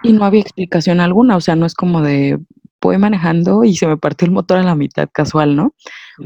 Y 0.02 0.12
no 0.12 0.24
había 0.24 0.40
explicación 0.40 1.00
alguna, 1.00 1.36
o 1.36 1.40
sea, 1.40 1.56
no 1.56 1.64
es 1.66 1.74
como 1.74 2.02
de 2.02 2.38
voy 2.80 2.96
manejando 2.98 3.64
y 3.64 3.74
se 3.76 3.86
me 3.88 3.96
partió 3.96 4.26
el 4.26 4.32
motor 4.32 4.58
a 4.58 4.62
la 4.62 4.76
mitad 4.76 5.08
casual, 5.12 5.56
¿no? 5.56 5.74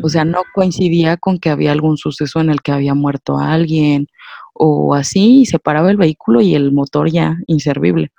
O 0.00 0.08
sea, 0.08 0.24
no 0.24 0.42
coincidía 0.54 1.16
con 1.16 1.38
que 1.38 1.50
había 1.50 1.72
algún 1.72 1.96
suceso 1.96 2.40
en 2.40 2.50
el 2.50 2.62
que 2.62 2.72
había 2.72 2.94
muerto 2.94 3.38
alguien 3.38 4.06
o 4.54 4.94
así, 4.94 5.40
y 5.40 5.46
se 5.46 5.58
paraba 5.58 5.90
el 5.90 5.96
vehículo 5.96 6.40
y 6.40 6.54
el 6.54 6.72
motor 6.72 7.10
ya 7.10 7.38
inservible. 7.46 8.12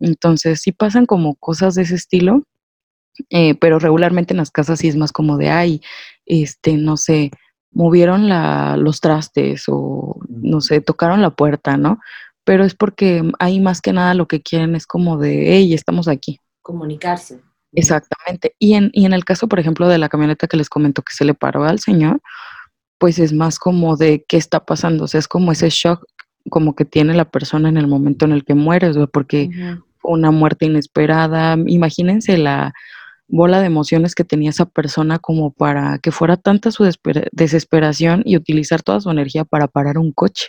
Entonces, 0.00 0.60
sí 0.60 0.72
pasan 0.72 1.06
como 1.06 1.34
cosas 1.36 1.74
de 1.74 1.82
ese 1.82 1.94
estilo, 1.94 2.42
eh, 3.30 3.54
pero 3.54 3.78
regularmente 3.78 4.32
en 4.32 4.38
las 4.38 4.50
casas 4.50 4.80
sí 4.80 4.88
es 4.88 4.96
más 4.96 5.12
como 5.12 5.36
de, 5.36 5.50
ay, 5.50 5.80
este, 6.26 6.76
no 6.76 6.96
sé, 6.96 7.30
movieron 7.70 8.28
la, 8.28 8.76
los 8.76 9.00
trastes 9.00 9.64
o, 9.68 10.16
no 10.28 10.60
sé, 10.60 10.80
tocaron 10.80 11.22
la 11.22 11.30
puerta, 11.30 11.76
¿no? 11.76 11.98
Pero 12.44 12.64
es 12.64 12.74
porque 12.74 13.22
ahí 13.38 13.60
más 13.60 13.80
que 13.80 13.92
nada 13.92 14.14
lo 14.14 14.26
que 14.28 14.42
quieren 14.42 14.74
es 14.74 14.86
como 14.86 15.18
de, 15.18 15.54
hey, 15.54 15.74
estamos 15.74 16.08
aquí. 16.08 16.40
Comunicarse. 16.62 17.40
Exactamente. 17.74 18.54
Y 18.58 18.74
en, 18.74 18.90
y 18.92 19.06
en 19.06 19.12
el 19.12 19.24
caso, 19.24 19.48
por 19.48 19.60
ejemplo, 19.60 19.88
de 19.88 19.98
la 19.98 20.08
camioneta 20.08 20.46
que 20.46 20.56
les 20.56 20.68
comento 20.68 21.02
que 21.02 21.12
se 21.12 21.24
le 21.24 21.34
paró 21.34 21.64
al 21.64 21.78
señor, 21.80 22.20
pues 22.98 23.18
es 23.18 23.32
más 23.32 23.58
como 23.58 23.96
de 23.96 24.24
qué 24.28 24.36
está 24.36 24.64
pasando, 24.64 25.04
o 25.04 25.08
sea, 25.08 25.18
es 25.18 25.28
como 25.28 25.52
ese 25.52 25.68
shock 25.70 26.04
como 26.50 26.74
que 26.74 26.84
tiene 26.84 27.14
la 27.14 27.24
persona 27.24 27.68
en 27.68 27.76
el 27.76 27.86
momento 27.86 28.24
en 28.24 28.32
el 28.32 28.44
que 28.44 28.54
muere, 28.54 28.88
o 28.88 28.92
sea, 28.92 29.06
porque 29.06 29.50
una 30.02 30.30
muerte 30.30 30.66
inesperada. 30.66 31.56
Imagínense 31.66 32.36
la 32.36 32.72
bola 33.26 33.60
de 33.60 33.66
emociones 33.66 34.14
que 34.14 34.24
tenía 34.24 34.50
esa 34.50 34.66
persona 34.66 35.18
como 35.18 35.52
para 35.52 35.98
que 35.98 36.12
fuera 36.12 36.36
tanta 36.36 36.70
su 36.70 36.84
desespera- 36.84 37.28
desesperación 37.32 38.22
y 38.26 38.36
utilizar 38.36 38.82
toda 38.82 39.00
su 39.00 39.10
energía 39.10 39.44
para 39.44 39.66
parar 39.66 39.96
un 39.96 40.12
coche. 40.12 40.48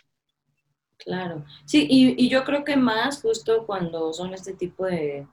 Claro. 0.98 1.46
Sí, 1.66 1.88
y, 1.90 2.16
y 2.22 2.30
yo 2.30 2.44
creo 2.44 2.64
que 2.66 2.76
más 2.76 3.22
justo 3.22 3.66
cuando 3.66 4.12
son 4.12 4.34
este 4.34 4.54
tipo 4.54 4.86
de, 4.86 5.26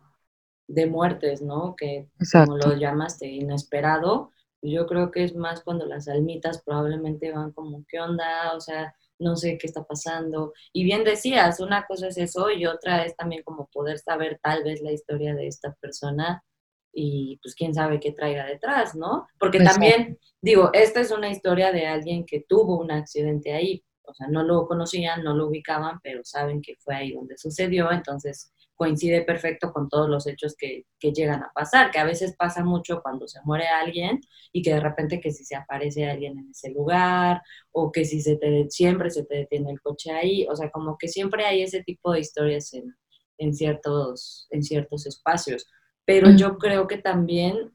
de 0.68 0.86
muertes, 0.86 1.42
¿no? 1.42 1.74
Que 1.76 2.08
como 2.08 2.56
Exacto. 2.56 2.56
lo 2.68 2.76
llamaste, 2.76 3.26
inesperado, 3.26 4.30
yo 4.62 4.86
creo 4.86 5.10
que 5.10 5.24
es 5.24 5.34
más 5.34 5.62
cuando 5.62 5.86
las 5.86 6.08
almitas 6.08 6.62
probablemente 6.62 7.32
van 7.32 7.52
como, 7.52 7.84
¿qué 7.88 8.00
onda? 8.00 8.52
O 8.54 8.60
sea, 8.60 8.94
no 9.18 9.36
sé 9.36 9.58
qué 9.58 9.66
está 9.66 9.84
pasando. 9.84 10.52
Y 10.72 10.84
bien 10.84 11.04
decías, 11.04 11.60
una 11.60 11.84
cosa 11.86 12.08
es 12.08 12.18
eso 12.18 12.50
y 12.50 12.66
otra 12.66 13.04
es 13.04 13.16
también 13.16 13.42
como 13.42 13.66
poder 13.72 13.98
saber 13.98 14.38
tal 14.42 14.62
vez 14.64 14.80
la 14.80 14.92
historia 14.92 15.34
de 15.34 15.48
esta 15.48 15.72
persona 15.80 16.44
y 16.92 17.38
pues 17.42 17.54
quién 17.54 17.74
sabe 17.74 17.98
qué 17.98 18.12
traiga 18.12 18.44
detrás, 18.44 18.94
¿no? 18.94 19.26
Porque 19.38 19.60
también, 19.60 20.18
digo, 20.40 20.70
esta 20.74 21.00
es 21.00 21.10
una 21.10 21.30
historia 21.30 21.72
de 21.72 21.86
alguien 21.86 22.26
que 22.26 22.44
tuvo 22.46 22.78
un 22.78 22.90
accidente 22.90 23.52
ahí, 23.54 23.82
o 24.02 24.14
sea, 24.14 24.28
no 24.28 24.42
lo 24.42 24.66
conocían, 24.66 25.24
no 25.24 25.34
lo 25.34 25.46
ubicaban, 25.46 26.00
pero 26.02 26.20
saben 26.22 26.60
que 26.60 26.76
fue 26.76 26.94
ahí 26.94 27.12
donde 27.12 27.38
sucedió, 27.38 27.90
entonces 27.90 28.52
coincide 28.82 29.22
perfecto 29.22 29.72
con 29.72 29.88
todos 29.88 30.08
los 30.08 30.26
hechos 30.26 30.56
que, 30.58 30.86
que 30.98 31.12
llegan 31.12 31.40
a 31.40 31.52
pasar, 31.54 31.92
que 31.92 32.00
a 32.00 32.04
veces 32.04 32.34
pasa 32.36 32.64
mucho 32.64 33.00
cuando 33.00 33.28
se 33.28 33.38
muere 33.44 33.68
alguien 33.68 34.18
y 34.52 34.60
que 34.60 34.74
de 34.74 34.80
repente 34.80 35.20
que 35.20 35.30
si 35.30 35.44
se 35.44 35.54
aparece 35.54 36.10
alguien 36.10 36.36
en 36.36 36.50
ese 36.50 36.70
lugar 36.70 37.42
o 37.70 37.92
que 37.92 38.04
si 38.04 38.20
se 38.20 38.34
te, 38.38 38.68
siempre 38.70 39.08
se 39.10 39.24
te 39.24 39.36
detiene 39.36 39.70
el 39.70 39.80
coche 39.80 40.10
ahí, 40.10 40.48
o 40.50 40.56
sea, 40.56 40.68
como 40.72 40.98
que 40.98 41.06
siempre 41.06 41.44
hay 41.44 41.62
ese 41.62 41.84
tipo 41.84 42.10
de 42.10 42.18
historias 42.18 42.74
en, 42.74 42.92
en, 43.38 43.54
ciertos, 43.54 44.48
en 44.50 44.64
ciertos 44.64 45.06
espacios. 45.06 45.68
Pero 46.04 46.30
Mm, 46.30 46.36
yo 46.36 46.58
creo 46.58 46.88
que 46.88 46.98
también 46.98 47.70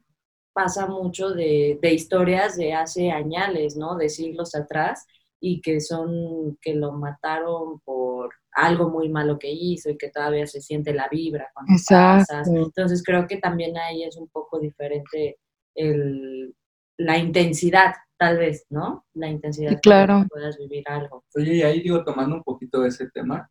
pasa 0.52 0.86
mucho 0.88 1.30
de, 1.30 1.78
de 1.80 1.94
historias 1.94 2.58
de 2.58 2.74
hace 2.74 3.12
añales, 3.12 3.76
¿no? 3.76 3.96
De 3.96 4.10
siglos 4.10 4.54
atrás 4.54 5.06
y 5.40 5.62
que 5.62 5.80
son, 5.80 6.58
que 6.60 6.74
lo 6.74 6.92
mataron 6.92 7.80
por 7.80 8.34
algo 8.58 8.90
muy 8.90 9.08
malo 9.08 9.38
que 9.38 9.50
hizo 9.50 9.88
y 9.90 9.96
que 9.96 10.10
todavía 10.10 10.46
se 10.46 10.60
siente 10.60 10.92
la 10.92 11.08
vibra 11.08 11.48
cuando 11.54 11.72
pasas. 11.72 12.28
Exacto. 12.28 12.56
Entonces 12.56 13.02
creo 13.04 13.26
que 13.26 13.36
también 13.38 13.76
ahí 13.78 14.02
es 14.02 14.16
un 14.16 14.28
poco 14.28 14.58
diferente 14.58 15.38
el, 15.76 16.54
la 16.98 17.18
intensidad, 17.18 17.94
tal 18.16 18.38
vez, 18.38 18.66
¿no? 18.70 19.06
La 19.14 19.28
Sí, 19.28 19.32
intensidad 19.34 19.68
con 19.70 19.74
la 19.74 19.76
que 19.76 19.80
claro. 19.80 20.26
puedas 20.28 20.58
vivir 20.58 20.82
algo. 20.88 21.24
Oye, 21.36 21.54
y 21.54 21.62
ahí 21.62 21.80
digo, 21.82 22.02
tomando 22.04 22.34
un 22.34 22.42
poquito 22.42 22.80
de 22.80 22.88
ese 22.88 23.08
tema, 23.10 23.48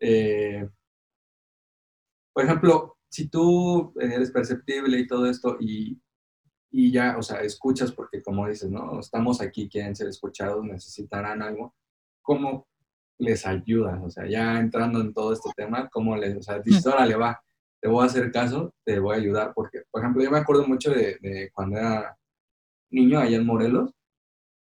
eh, 0.00 0.66
por 2.32 2.44
ejemplo, 2.44 2.96
si 3.10 3.28
tú 3.28 3.92
eres 4.00 4.30
perceptible 4.30 4.98
y 4.98 5.06
todo 5.06 5.28
esto 5.28 5.56
y, 5.60 6.00
y 6.70 6.92
ya, 6.92 7.16
o 7.18 7.22
sea, 7.22 7.40
escuchas, 7.40 7.92
porque 7.92 8.22
como 8.22 8.48
dices, 8.48 8.70
¿no? 8.70 9.00
Estamos 9.00 9.40
aquí, 9.42 9.68
quieren 9.68 9.94
ser 9.94 10.08
escuchados, 10.08 10.64
necesitarán 10.64 11.42
algo, 11.42 11.74
¿cómo 12.22 12.66
les 13.18 13.46
ayudas? 13.46 14.00
O 14.02 14.10
sea, 14.10 14.26
ya 14.26 14.58
entrando 14.58 15.00
en 15.00 15.12
todo 15.12 15.32
este 15.32 15.50
tema, 15.56 15.88
¿cómo 15.88 16.16
les, 16.16 16.36
o 16.36 16.42
sea, 16.42 16.58
dices, 16.60 16.86
órale, 16.86 17.16
va, 17.16 17.40
te 17.80 17.88
voy 17.88 18.02
a 18.02 18.06
hacer 18.06 18.30
caso, 18.32 18.74
te 18.84 18.98
voy 18.98 19.14
a 19.14 19.18
ayudar, 19.18 19.52
porque, 19.54 19.82
por 19.90 20.02
ejemplo, 20.02 20.22
yo 20.22 20.30
me 20.30 20.38
acuerdo 20.38 20.66
mucho 20.66 20.90
de, 20.90 21.18
de 21.20 21.50
cuando 21.52 21.78
era 21.78 22.16
niño 22.90 23.18
allá 23.18 23.36
en 23.36 23.46
Morelos, 23.46 23.92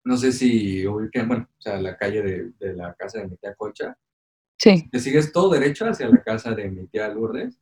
no 0.04 0.18
sé 0.18 0.32
si 0.32 0.86
bueno, 0.86 1.48
o 1.58 1.62
sea, 1.62 1.80
la 1.80 1.96
calle 1.96 2.22
de, 2.22 2.52
de 2.60 2.74
la 2.74 2.94
casa 2.96 3.20
de 3.20 3.28
mi 3.28 3.38
tía 3.38 3.54
Concha, 3.56 3.96
Sí, 4.62 4.88
te 4.92 5.00
sigues 5.00 5.32
todo 5.32 5.50
derecho 5.50 5.88
hacia 5.88 6.08
la 6.08 6.22
casa 6.22 6.52
de 6.52 6.70
mi 6.70 6.86
tía 6.86 7.08
Lourdes, 7.08 7.60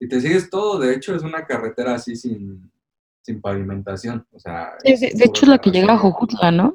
y 0.00 0.08
te 0.08 0.18
sigues 0.18 0.48
todo 0.48 0.78
derecho, 0.78 1.14
es 1.14 1.22
una 1.22 1.44
carretera 1.44 1.96
así 1.96 2.16
sin, 2.16 2.72
sin 3.20 3.42
pavimentación, 3.42 4.26
o 4.32 4.40
sea, 4.40 4.72
sí, 4.82 4.96
de, 4.96 5.12
de 5.14 5.24
hecho 5.26 5.44
la 5.44 5.58
que 5.58 5.70
llega 5.70 5.92
a. 5.92 5.98
Jojutla, 5.98 6.50
¿no? 6.50 6.74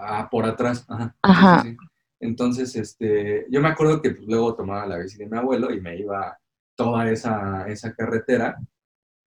Ah, 0.00 0.26
por 0.30 0.46
atrás, 0.46 0.86
ajá, 0.88 1.04
sí, 1.04 1.10
sí, 1.12 1.18
Ajá, 1.20 1.62
sí. 1.64 1.76
Entonces, 2.20 2.74
este, 2.76 3.46
yo 3.50 3.60
me 3.60 3.68
acuerdo 3.68 4.02
que 4.02 4.10
pues, 4.10 4.26
luego 4.26 4.54
tomaba 4.54 4.86
la 4.86 4.98
bici 4.98 5.18
de 5.18 5.26
mi 5.26 5.36
abuelo 5.36 5.72
y 5.72 5.80
me 5.80 5.96
iba 5.98 6.38
toda 6.74 7.10
esa, 7.10 7.68
esa 7.68 7.94
carretera, 7.94 8.58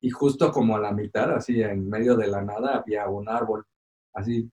y 0.01 0.09
justo 0.09 0.51
como 0.51 0.75
a 0.75 0.79
la 0.79 0.91
mitad, 0.91 1.31
así 1.35 1.61
en 1.61 1.87
medio 1.89 2.15
de 2.15 2.27
la 2.27 2.41
nada, 2.41 2.77
había 2.77 3.07
un 3.07 3.29
árbol, 3.29 3.65
así 4.13 4.49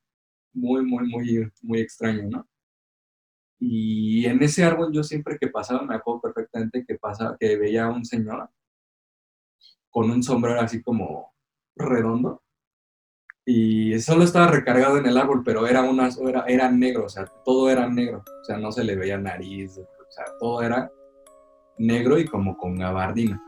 muy, 0.53 0.85
muy, 0.85 1.09
muy, 1.09 1.51
muy 1.63 1.81
extraño, 1.81 2.29
¿no? 2.29 2.49
Y 3.61 4.27
en 4.27 4.43
ese 4.43 4.65
árbol 4.65 4.93
yo 4.93 5.03
siempre 5.03 5.39
que 5.39 5.49
pasaba, 5.49 5.83
me 5.83 5.95
acuerdo 5.97 6.21
perfectamente 6.21 6.85
que, 6.87 6.97
pasa, 6.97 7.37
que 7.41 7.57
veía 7.57 7.87
a 7.87 7.91
un 7.91 8.05
señor 8.05 8.49
con 9.91 10.11
un 10.11 10.23
sombrero 10.23 10.61
así 10.61 10.83
como 10.83 11.35
redondo 11.75 12.43
y 13.51 13.99
solo 14.01 14.25
estaba 14.25 14.49
recargado 14.49 14.99
en 14.99 15.07
el 15.07 15.17
árbol, 15.17 15.41
pero 15.43 15.67
era, 15.67 15.81
una, 15.81 16.11
era, 16.23 16.45
era 16.47 16.71
negro, 16.71 17.07
o 17.07 17.09
sea, 17.09 17.25
todo 17.47 17.71
era 17.71 17.89
negro, 17.89 18.23
o 18.43 18.45
sea, 18.45 18.59
no 18.59 18.71
se 18.71 18.85
le 18.85 18.95
veía 18.95 19.17
nariz, 19.17 19.79
o 19.79 20.11
sea, 20.11 20.27
todo 20.39 20.61
era 20.61 20.93
negro 21.79 22.19
y 22.19 22.27
como 22.27 22.59
con 22.59 22.77
gabardina. 22.77 23.41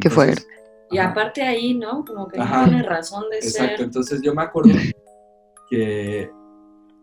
qué 0.00 0.08
fuerte. 0.08 0.42
Y 0.90 0.96
aparte 0.96 1.42
ahí, 1.42 1.74
¿no? 1.74 2.06
Como 2.06 2.26
que 2.26 2.38
no 2.38 2.44
Ajá. 2.44 2.64
tiene 2.64 2.82
razón 2.82 3.24
de 3.30 3.36
exacto, 3.36 3.76
ser. 3.76 3.80
entonces 3.82 4.22
yo 4.22 4.34
me 4.34 4.44
acuerdo 4.44 4.72
que 5.68 6.30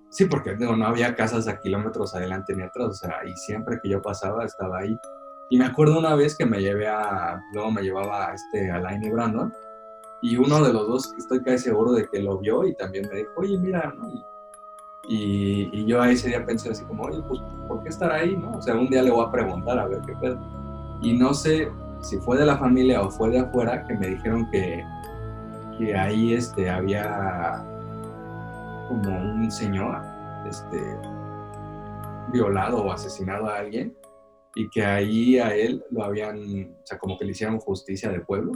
sí, 0.10 0.26
porque 0.26 0.56
digo, 0.56 0.76
no 0.76 0.88
había 0.88 1.14
casas 1.14 1.48
a 1.48 1.60
kilómetros 1.60 2.16
adelante 2.16 2.56
ni 2.56 2.64
atrás, 2.64 2.88
o 2.88 2.94
sea, 2.94 3.20
y 3.24 3.36
siempre 3.46 3.78
que 3.84 3.90
yo 3.90 4.02
pasaba 4.02 4.46
estaba 4.46 4.80
ahí. 4.80 4.98
Y 5.52 5.60
me 5.60 5.66
acuerdo 5.66 6.00
una 6.00 6.16
vez 6.16 6.36
que 6.36 6.48
me 6.48 6.60
llevé 6.60 6.88
a, 6.88 7.40
luego 7.54 7.70
me 7.70 7.84
llevaba 7.84 8.32
a 8.32 8.34
este, 8.34 8.72
a 8.72 8.80
Laine 8.80 9.12
Brandon, 9.12 9.54
y 10.26 10.38
uno 10.38 10.64
de 10.64 10.74
los 10.74 10.88
dos 10.88 11.14
estoy 11.20 11.44
casi 11.44 11.66
seguro 11.66 11.92
de 11.92 12.08
que 12.08 12.20
lo 12.20 12.40
vio 12.40 12.66
y 12.66 12.74
también 12.74 13.08
me 13.12 13.20
dijo, 13.20 13.32
oye, 13.38 13.60
mira, 13.60 13.94
¿no? 13.96 14.10
Y, 14.10 14.26
y, 15.08 15.70
y 15.72 15.86
yo 15.86 16.04
ese 16.04 16.30
día 16.30 16.44
pensé 16.44 16.72
así 16.72 16.84
como, 16.86 17.04
oye, 17.04 17.22
pues, 17.28 17.40
¿por 17.68 17.84
qué 17.84 17.90
estar 17.90 18.12
ahí, 18.12 18.36
no? 18.36 18.58
O 18.58 18.62
sea, 18.62 18.74
un 18.76 18.88
día 18.88 19.04
le 19.04 19.12
voy 19.12 19.24
a 19.24 19.32
preguntar 19.32 19.78
a 19.78 19.88
ver 19.88 20.02
qué 20.02 20.14
pedo. 20.16 20.40
Y 21.04 21.14
no 21.14 21.32
sé 21.36 21.72
si 22.02 22.18
fue 22.18 22.40
de 22.40 22.46
la 22.46 22.58
familia 22.58 23.04
o 23.04 23.12
fue 23.12 23.30
de 23.30 23.40
afuera 23.40 23.86
que 23.86 23.94
me 23.94 24.08
dijeron 24.08 24.50
que, 24.50 24.84
que 25.78 25.96
ahí 25.96 26.34
este, 26.34 26.72
había 26.72 27.64
como 28.88 29.20
un 29.20 29.52
señor 29.52 30.02
este, 30.48 30.82
violado 32.32 32.84
o 32.84 32.92
asesinado 32.92 33.48
a 33.48 33.58
alguien 33.58 33.96
y 34.56 34.68
que 34.70 34.84
ahí 34.84 35.38
a 35.38 35.54
él 35.54 35.84
lo 35.92 36.04
habían, 36.04 36.38
o 36.38 36.86
sea, 36.88 36.98
como 36.98 37.16
que 37.20 37.26
le 37.26 37.32
hicieron 37.32 37.60
justicia 37.60 38.10
de 38.10 38.22
pueblo 38.22 38.54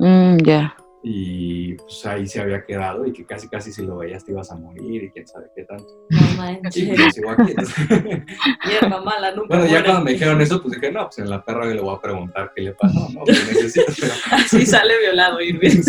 Mm, 0.00 0.38
ya. 0.46 0.74
Y 1.02 1.74
pues 1.76 2.04
ahí 2.04 2.26
se 2.26 2.40
había 2.42 2.62
quedado 2.64 3.06
y 3.06 3.12
que 3.14 3.24
casi 3.24 3.48
casi 3.48 3.72
si 3.72 3.86
lo 3.86 3.96
veías 3.96 4.22
te 4.24 4.32
ibas 4.32 4.50
a 4.52 4.56
morir 4.56 5.04
y 5.04 5.10
quién 5.10 5.26
sabe 5.26 5.46
qué 5.56 5.64
tanto. 5.64 5.86
No 6.10 6.18
Y 6.32 6.36
manches. 6.36 6.88
pues 7.22 7.38
aquí. 7.38 7.50
entonces- 7.52 8.22
Hierba 8.68 9.02
mala, 9.02 9.30
nunca 9.34 9.48
bueno, 9.48 9.64
ya 9.64 9.70
muere. 9.70 9.84
cuando 9.84 10.04
me 10.04 10.12
dijeron 10.12 10.40
eso, 10.42 10.60
pues 10.62 10.74
dije, 10.78 10.92
no, 10.92 11.04
pues 11.06 11.18
en 11.20 11.30
la 11.30 11.42
perra 11.44 11.64
le 11.66 11.80
voy 11.80 11.96
a 11.96 12.00
preguntar 12.00 12.52
qué 12.54 12.62
le 12.62 12.72
pasó, 12.74 13.08
¿no? 13.14 13.24
Que 13.24 13.32
necesito, 13.32 13.92
pero... 13.98 14.12
Así 14.32 14.66
sale 14.66 14.98
violado 14.98 15.40
Irving. 15.42 15.80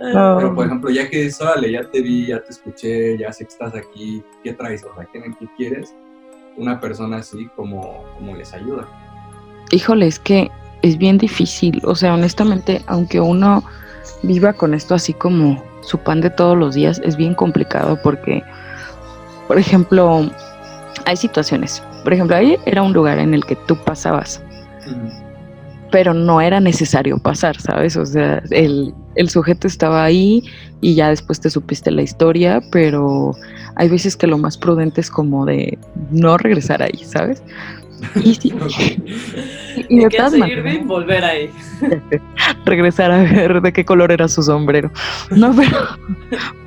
No. 0.00 0.36
Pero, 0.38 0.54
por 0.54 0.66
ejemplo, 0.66 0.90
ya 0.90 1.08
que 1.08 1.22
dices, 1.22 1.40
órale, 1.40 1.72
ya 1.72 1.90
te 1.90 2.00
vi, 2.00 2.26
ya 2.26 2.42
te 2.42 2.50
escuché, 2.50 3.18
ya 3.18 3.32
sé 3.32 3.44
que 3.44 3.52
estás 3.52 3.74
aquí, 3.74 4.22
¿qué 4.42 4.52
traes? 4.52 4.84
O 4.84 4.94
sea, 4.94 5.06
¿qué, 5.12 5.20
qué 5.38 5.46
quieres? 5.56 5.94
Una 6.56 6.78
persona 6.80 7.16
así, 7.18 7.48
como, 7.56 8.04
como 8.14 8.36
les 8.36 8.52
ayuda? 8.52 8.86
Híjole, 9.72 10.06
es 10.06 10.18
que 10.18 10.50
es 10.84 10.98
bien 10.98 11.16
difícil. 11.16 11.80
O 11.84 11.94
sea, 11.94 12.12
honestamente, 12.12 12.82
aunque 12.86 13.18
uno 13.18 13.64
viva 14.22 14.52
con 14.52 14.74
esto 14.74 14.94
así 14.94 15.14
como 15.14 15.64
su 15.80 15.98
pan 15.98 16.20
de 16.20 16.28
todos 16.28 16.56
los 16.56 16.74
días, 16.74 17.00
es 17.02 17.16
bien 17.16 17.34
complicado 17.34 17.98
porque, 18.02 18.42
por 19.48 19.58
ejemplo, 19.58 20.30
hay 21.06 21.16
situaciones. 21.16 21.82
Por 22.02 22.12
ejemplo, 22.12 22.36
ahí 22.36 22.56
era 22.66 22.82
un 22.82 22.92
lugar 22.92 23.18
en 23.18 23.32
el 23.32 23.46
que 23.46 23.56
tú 23.56 23.76
pasabas, 23.76 24.42
pero 25.90 26.12
no 26.12 26.42
era 26.42 26.60
necesario 26.60 27.16
pasar, 27.16 27.58
¿sabes? 27.58 27.96
O 27.96 28.04
sea, 28.04 28.42
el, 28.50 28.92
el 29.14 29.30
sujeto 29.30 29.66
estaba 29.66 30.04
ahí 30.04 30.42
y 30.82 30.94
ya 30.96 31.08
después 31.08 31.40
te 31.40 31.48
supiste 31.48 31.90
la 31.90 32.02
historia, 32.02 32.60
pero 32.70 33.34
hay 33.76 33.88
veces 33.88 34.16
que 34.16 34.26
lo 34.26 34.36
más 34.36 34.58
prudente 34.58 35.00
es 35.00 35.10
como 35.10 35.46
de 35.46 35.78
no 36.10 36.36
regresar 36.36 36.82
ahí, 36.82 37.02
¿sabes? 37.04 37.42
Y, 38.16 38.34
sí, 38.34 38.52
y 39.88 39.96
¿Y 39.96 39.98
de 40.00 40.10
todas 40.10 40.34
maneras? 40.34 40.84
Volver 40.84 41.24
ahí. 41.24 41.50
regresar 42.64 43.10
a 43.10 43.22
ver 43.22 43.60
de 43.60 43.72
qué 43.72 43.84
color 43.84 44.12
era 44.12 44.28
su 44.28 44.42
sombrero. 44.42 44.90
No, 45.30 45.54
pero, 45.54 45.78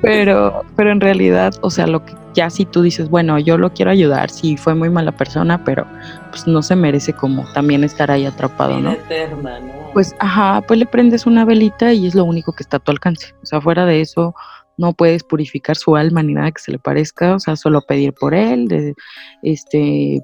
pero, 0.02 0.64
pero 0.76 0.92
en 0.92 1.00
realidad, 1.00 1.54
o 1.60 1.70
sea, 1.70 1.86
lo 1.86 2.04
que 2.04 2.14
ya 2.34 2.50
si 2.50 2.64
tú 2.64 2.82
dices, 2.82 3.08
bueno, 3.08 3.38
yo 3.38 3.58
lo 3.58 3.72
quiero 3.72 3.90
ayudar, 3.90 4.30
sí 4.30 4.56
fue 4.56 4.74
muy 4.74 4.90
mala 4.90 5.12
persona, 5.12 5.64
pero 5.64 5.86
pues 6.30 6.46
no 6.46 6.62
se 6.62 6.76
merece 6.76 7.12
como 7.12 7.44
también 7.52 7.82
estar 7.82 8.10
ahí 8.10 8.26
atrapado, 8.26 8.78
¿no? 8.78 8.92
eterna, 8.92 9.58
¿no? 9.58 9.90
Pues, 9.92 10.14
ajá, 10.20 10.60
pues 10.60 10.78
le 10.78 10.86
prendes 10.86 11.26
una 11.26 11.44
velita 11.44 11.92
y 11.92 12.06
es 12.06 12.14
lo 12.14 12.24
único 12.24 12.52
que 12.52 12.62
está 12.62 12.76
a 12.76 12.80
tu 12.80 12.92
alcance. 12.92 13.34
O 13.42 13.46
sea, 13.46 13.60
fuera 13.60 13.86
de 13.86 14.00
eso, 14.00 14.34
no 14.76 14.92
puedes 14.92 15.24
purificar 15.24 15.76
su 15.76 15.96
alma 15.96 16.22
ni 16.22 16.34
nada 16.34 16.52
que 16.52 16.62
se 16.62 16.70
le 16.70 16.78
parezca, 16.78 17.34
o 17.34 17.40
sea, 17.40 17.56
solo 17.56 17.82
pedir 17.82 18.12
por 18.12 18.34
él, 18.34 18.68
de, 18.68 18.94
este, 19.42 20.22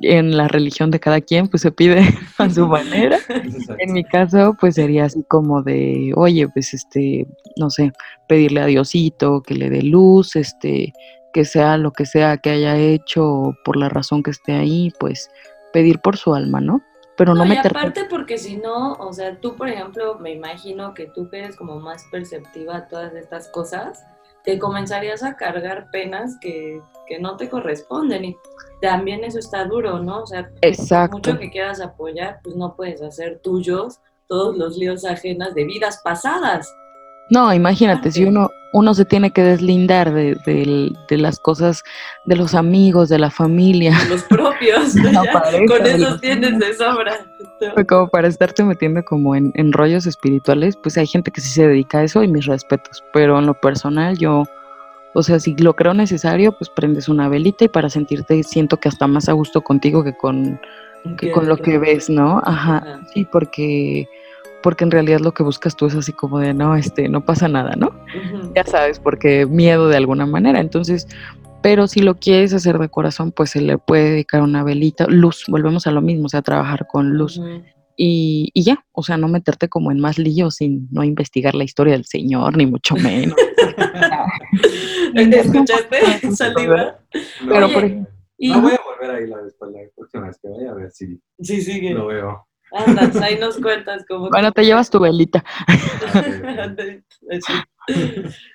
en 0.00 0.36
la 0.36 0.48
religión 0.48 0.90
de 0.90 1.00
cada 1.00 1.20
quien, 1.20 1.48
pues 1.48 1.62
se 1.62 1.72
pide 1.72 2.00
a 2.38 2.50
su 2.50 2.66
manera. 2.66 3.18
Exacto. 3.28 3.76
En 3.78 3.92
mi 3.92 4.04
caso, 4.04 4.56
pues 4.60 4.74
sería 4.74 5.04
así 5.04 5.24
como 5.28 5.62
de, 5.62 6.12
oye, 6.16 6.48
pues 6.48 6.74
este, 6.74 7.26
no 7.56 7.70
sé, 7.70 7.92
pedirle 8.28 8.60
a 8.60 8.66
Diosito 8.66 9.42
que 9.42 9.54
le 9.54 9.70
dé 9.70 9.82
luz, 9.82 10.36
este, 10.36 10.92
que 11.32 11.44
sea 11.44 11.76
lo 11.76 11.92
que 11.92 12.06
sea 12.06 12.38
que 12.38 12.50
haya 12.50 12.76
hecho 12.76 13.54
por 13.64 13.76
la 13.76 13.88
razón 13.88 14.22
que 14.22 14.30
esté 14.30 14.52
ahí, 14.54 14.92
pues 14.98 15.30
pedir 15.72 15.98
por 16.00 16.16
su 16.16 16.34
alma, 16.34 16.60
¿no? 16.60 16.82
Pero 17.16 17.34
no, 17.34 17.44
No, 17.44 17.46
y 17.46 17.56
meterte. 17.56 17.78
aparte 17.78 18.04
porque 18.10 18.36
si 18.36 18.56
no, 18.58 18.92
o 18.94 19.12
sea, 19.12 19.38
tú 19.40 19.56
por 19.56 19.68
ejemplo, 19.68 20.18
me 20.18 20.32
imagino 20.32 20.92
que 20.94 21.06
tú 21.06 21.28
que 21.30 21.38
eres 21.38 21.56
como 21.56 21.80
más 21.80 22.04
perceptiva 22.10 22.76
a 22.76 22.88
todas 22.88 23.14
estas 23.14 23.48
cosas, 23.48 24.04
te 24.46 24.60
comenzarías 24.60 25.24
a 25.24 25.36
cargar 25.36 25.90
penas 25.90 26.38
que, 26.40 26.80
que 27.08 27.18
no 27.18 27.36
te 27.36 27.50
corresponden 27.50 28.24
y 28.24 28.36
también 28.80 29.24
eso 29.24 29.40
está 29.40 29.64
duro, 29.64 29.98
¿no? 29.98 30.22
O 30.22 30.26
sea, 30.26 30.50
Exacto. 30.62 31.16
mucho 31.16 31.38
que 31.38 31.50
quieras 31.50 31.80
apoyar, 31.80 32.38
pues 32.44 32.54
no 32.54 32.76
puedes 32.76 33.02
hacer 33.02 33.40
tuyos 33.40 34.00
todos 34.28 34.56
los 34.56 34.76
líos 34.76 35.04
ajenas 35.04 35.52
de 35.54 35.64
vidas 35.64 36.00
pasadas. 36.02 36.72
No, 37.28 37.52
imagínate, 37.52 38.12
si 38.12 38.24
uno, 38.24 38.50
uno 38.72 38.94
se 38.94 39.04
tiene 39.04 39.30
que 39.32 39.42
deslindar 39.42 40.12
de, 40.14 40.36
del- 40.46 40.96
de 41.08 41.18
las 41.18 41.40
cosas, 41.40 41.82
de 42.24 42.36
los 42.36 42.54
amigos, 42.54 43.08
de 43.08 43.18
la 43.18 43.30
familia, 43.30 43.92
Los 44.08 44.22
propios, 44.24 44.94
De 45.02 45.12
ya, 45.12 45.22
pareja, 45.32 45.64
con 45.66 45.82
de 45.82 45.94
esos 45.94 46.20
tienes 46.20 46.58
de 46.58 46.74
sobra. 46.74 47.14
como 47.88 48.08
para 48.08 48.28
estarte 48.28 48.62
metiendo 48.62 49.02
como 49.04 49.34
en, 49.34 49.50
en 49.56 49.72
rollos 49.72 50.06
espirituales, 50.06 50.76
pues 50.76 50.96
hay 50.98 51.06
gente 51.06 51.30
que 51.32 51.40
sí 51.40 51.48
se 51.50 51.66
dedica 51.66 51.98
a 51.98 52.04
eso 52.04 52.22
y 52.22 52.28
mis 52.28 52.46
respetos, 52.46 53.02
pero 53.12 53.38
en 53.40 53.46
lo 53.46 53.54
personal 53.54 54.16
yo, 54.18 54.44
o 55.14 55.22
sea, 55.22 55.40
si 55.40 55.56
lo 55.56 55.74
creo 55.74 55.94
necesario, 55.94 56.52
pues 56.56 56.70
prendes 56.70 57.08
una 57.08 57.28
velita 57.28 57.64
y 57.64 57.68
para 57.68 57.88
sentirte 57.90 58.40
siento 58.44 58.76
que 58.76 58.88
hasta 58.88 59.06
más 59.08 59.28
a 59.28 59.32
gusto 59.32 59.62
contigo 59.62 60.04
que 60.04 60.16
con, 60.16 60.60
que 61.18 61.32
con 61.32 61.48
lo 61.48 61.56
que 61.56 61.78
ves, 61.78 62.08
¿no? 62.08 62.40
Ajá. 62.44 63.00
sí, 63.12 63.24
porque 63.24 64.06
porque 64.66 64.82
en 64.82 64.90
realidad 64.90 65.20
lo 65.20 65.32
que 65.32 65.44
buscas 65.44 65.76
tú 65.76 65.86
es 65.86 65.94
así 65.94 66.12
como 66.12 66.40
de 66.40 66.52
no, 66.52 66.74
este, 66.74 67.08
no 67.08 67.24
pasa 67.24 67.46
nada, 67.46 67.76
¿no? 67.76 67.92
Ya 68.52 68.64
sabes, 68.64 68.98
porque 68.98 69.46
miedo 69.46 69.88
de 69.88 69.96
alguna 69.96 70.26
manera. 70.26 70.58
Entonces, 70.58 71.06
pero 71.62 71.86
si 71.86 72.00
lo 72.00 72.16
quieres 72.16 72.52
hacer 72.52 72.76
de 72.80 72.88
corazón, 72.88 73.30
pues 73.30 73.50
se 73.50 73.60
le 73.60 73.78
puede 73.78 74.10
dedicar 74.10 74.42
una 74.42 74.64
velita, 74.64 75.06
luz, 75.06 75.44
volvemos 75.46 75.86
a 75.86 75.92
lo 75.92 76.02
mismo, 76.02 76.26
o 76.26 76.28
sea, 76.28 76.42
trabajar 76.42 76.88
con 76.88 77.16
luz 77.16 77.40
y, 77.96 78.50
y 78.54 78.64
ya, 78.64 78.84
o 78.90 79.04
sea, 79.04 79.16
no 79.16 79.28
meterte 79.28 79.68
como 79.68 79.92
en 79.92 80.00
más 80.00 80.18
líos 80.18 80.56
sin 80.56 80.88
no 80.90 81.04
investigar 81.04 81.54
la 81.54 81.62
historia 81.62 81.92
del 81.92 82.04
Señor, 82.04 82.56
ni 82.56 82.66
mucho 82.66 82.96
menos. 82.96 83.36
¿Escuchaste 85.14 86.32
saliva? 86.34 86.98
No, 87.40 87.50
Pero 87.50 87.66
Oye, 87.66 87.74
por 87.74 87.84
ejemplo, 87.84 88.12
Y 88.36 88.48
no 88.48 88.62
voy 88.62 88.72
a 88.72 88.80
volver 88.82 89.16
a 89.16 89.20
ir 89.20 89.28
la, 89.28 89.42
después, 89.44 89.70
la 89.70 89.78
próxima 89.94 90.26
vez 90.26 90.40
que 90.42 90.48
vaya 90.48 90.72
a 90.72 90.74
ver 90.74 90.90
si 90.90 91.20
sí, 91.38 91.62
sigue. 91.62 91.94
lo 91.94 92.08
veo. 92.08 92.48
Anda, 92.72 93.02
pues 93.10 93.22
ahí 93.22 93.38
nos 93.38 93.58
cuentas 93.58 94.04
cómo. 94.08 94.28
bueno, 94.30 94.52
te 94.52 94.64
llevas 94.64 94.90
tu 94.90 94.98
velita. 95.00 95.44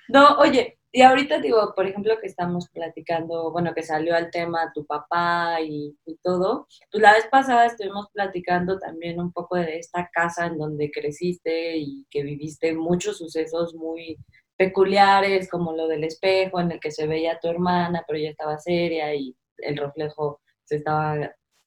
No, 0.08 0.36
oye, 0.36 0.78
y 0.94 1.00
ahorita 1.00 1.38
digo, 1.38 1.72
por 1.74 1.86
ejemplo, 1.86 2.18
que 2.20 2.26
estamos 2.26 2.68
platicando, 2.68 3.50
bueno, 3.50 3.72
que 3.74 3.82
salió 3.82 4.14
al 4.14 4.30
tema 4.30 4.70
tu 4.74 4.84
papá 4.84 5.58
y, 5.62 5.96
y 6.04 6.16
todo, 6.18 6.66
pues 6.90 7.00
la 7.00 7.14
vez 7.14 7.26
pasada 7.30 7.64
estuvimos 7.64 8.08
platicando 8.12 8.78
también 8.78 9.18
un 9.18 9.32
poco 9.32 9.56
de 9.56 9.78
esta 9.78 10.10
casa 10.12 10.46
en 10.46 10.58
donde 10.58 10.90
creciste 10.90 11.78
y 11.78 12.06
que 12.10 12.22
viviste 12.22 12.74
muchos 12.74 13.16
sucesos 13.16 13.74
muy 13.74 14.18
peculiares, 14.58 15.48
como 15.48 15.72
lo 15.72 15.88
del 15.88 16.04
espejo 16.04 16.60
en 16.60 16.72
el 16.72 16.80
que 16.80 16.90
se 16.90 17.06
veía 17.06 17.32
a 17.32 17.40
tu 17.40 17.48
hermana, 17.48 18.04
pero 18.06 18.18
ella 18.18 18.30
estaba 18.30 18.58
seria 18.58 19.14
y 19.14 19.34
el 19.58 19.78
reflejo 19.78 20.42
se 20.64 20.76
estaba 20.76 21.16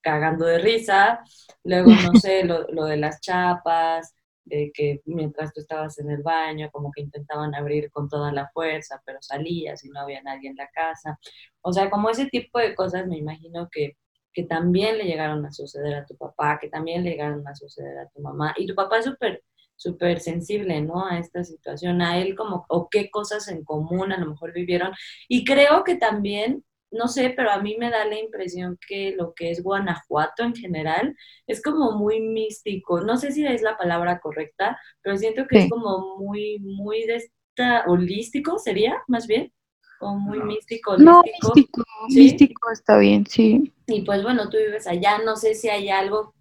cagando 0.06 0.46
de 0.46 0.60
risa. 0.60 1.20
Luego, 1.64 1.90
no 1.90 2.20
sé, 2.20 2.44
lo, 2.44 2.86
de 2.86 2.98
las 2.98 3.20
chapas, 3.22 4.14
de 4.44 4.72
que 4.72 5.02
mientras 5.06 5.52
tú 5.52 5.62
estabas 5.62 5.98
en 5.98 6.12
el 6.12 6.22
baño, 6.22 6.70
como 6.72 6.92
que 6.92 7.02
intentaban 7.02 7.56
abrir 7.56 7.90
con 7.90 8.08
toda 8.08 8.32
la 8.32 8.48
fuerza, 8.54 9.02
pero 9.04 9.18
salías 9.22 9.84
y 9.84 9.90
no 9.90 10.02
había 10.02 10.22
nadie 10.22 10.50
en 10.50 10.58
la 10.58 10.70
casa. 10.70 11.18
O 11.62 11.74
sea, 11.74 11.90
como 11.90 12.12
ese 12.12 12.28
tipo 12.28 12.60
de 12.60 12.76
cosas 12.76 13.08
me 13.08 13.18
imagino 13.18 13.68
que, 13.72 13.98
que 14.32 14.44
también 14.44 15.00
le 15.00 15.06
llegaron 15.06 15.44
a 15.46 15.52
suceder 15.52 15.96
a 15.96 16.06
tu 16.06 16.16
papá, 16.16 16.60
que 16.62 16.70
también 16.70 17.04
le 17.04 17.12
llegaron 17.12 17.48
a 17.48 17.56
suceder 17.56 17.98
a 17.98 18.10
tu 18.10 18.22
mamá. 18.22 18.54
Y 18.58 18.68
tu 18.68 18.76
papá 18.76 19.00
es 19.00 19.06
súper 19.06 19.44
súper 19.78 20.22
sensible, 20.22 20.82
¿no? 20.82 21.06
A 21.06 21.20
esta 21.20 21.44
situación, 21.44 22.02
a 22.02 22.18
él 22.20 22.36
como, 22.36 22.66
o 22.70 22.88
qué 22.90 23.10
cosas 23.10 23.50
en 23.50 23.66
común 23.66 24.14
a 24.14 24.18
lo 24.18 24.28
mejor 24.28 24.54
vivieron. 24.54 24.94
Y 25.28 25.44
creo 25.44 25.84
que 25.84 25.96
también, 25.96 26.64
no 26.96 27.08
sé, 27.08 27.32
pero 27.36 27.52
a 27.52 27.62
mí 27.62 27.78
me 27.80 27.90
da 27.92 28.06
la 28.06 28.20
impresión 28.20 28.78
que 28.88 29.14
lo 29.18 29.34
que 29.36 29.52
es 29.52 29.64
Guanajuato 29.64 30.44
en 30.44 30.56
general 30.56 31.16
es 31.48 31.62
como 31.62 31.94
muy 31.94 32.22
místico. 32.22 33.02
No 33.02 33.18
sé 33.18 33.32
si 33.32 33.46
es 33.46 33.62
la 33.62 33.78
palabra 33.78 34.20
correcta, 34.20 34.80
pero 35.02 35.18
siento 35.18 35.48
que 35.48 35.58
Sí. 35.60 35.64
es 35.66 35.70
como 35.70 36.18
muy, 36.18 36.60
muy 36.60 37.06
de 37.06 37.18
esta, 37.18 37.86
holístico 37.88 38.60
sería, 38.60 38.96
más 39.08 39.28
bien, 39.28 39.54
como 40.00 40.20
muy 40.20 40.40
No. 40.40 40.46
místico, 40.46 40.98
No, 40.98 41.22
holístico. 41.22 41.54
místico, 41.56 41.84
¿Sí? 42.10 42.20
místico 42.22 42.72
está 42.72 42.98
bien, 42.98 43.26
sí. 43.28 43.74
Y 43.88 44.04
pues 44.04 44.24
bueno, 44.24 44.50
tú 44.50 44.58
vives 44.58 44.88
allá, 44.88 45.20
no 45.26 45.36
sé 45.38 45.56
si 45.56 45.70
hay 45.70 45.90
algo 45.90 46.35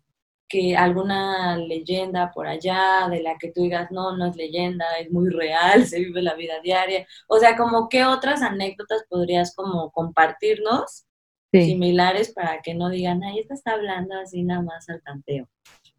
que 0.55 0.77
alguna 0.77 1.57
leyenda 1.57 2.31
por 2.33 2.47
allá 2.47 3.09
de 3.11 3.21
la 3.21 3.37
que 3.39 3.51
tú 3.51 3.63
digas, 3.63 3.91
no, 3.91 4.17
no 4.17 4.27
es 4.27 4.37
leyenda, 4.37 4.85
es 5.01 5.11
muy 5.11 5.29
real, 5.29 5.85
se 5.87 5.99
vive 5.99 6.23
la 6.23 6.35
vida 6.35 6.55
diaria. 6.63 7.09
O 7.27 7.39
sea, 7.39 7.57
como 7.57 7.89
qué 7.89 8.05
otras 8.05 8.41
anécdotas 8.41 9.05
podrías 9.09 9.53
como 9.57 9.91
compartirnos 9.91 11.07
sí. 11.51 11.65
similares 11.65 12.33
para 12.33 12.63
que 12.63 12.73
no 12.73 12.89
digan, 12.89 13.25
ay, 13.25 13.41
esta 13.41 13.55
está 13.55 13.73
hablando 13.73 14.15
así 14.17 14.45
nada 14.45 14.63
más 14.63 14.89
al 14.89 15.03
tanteo. 15.03 15.49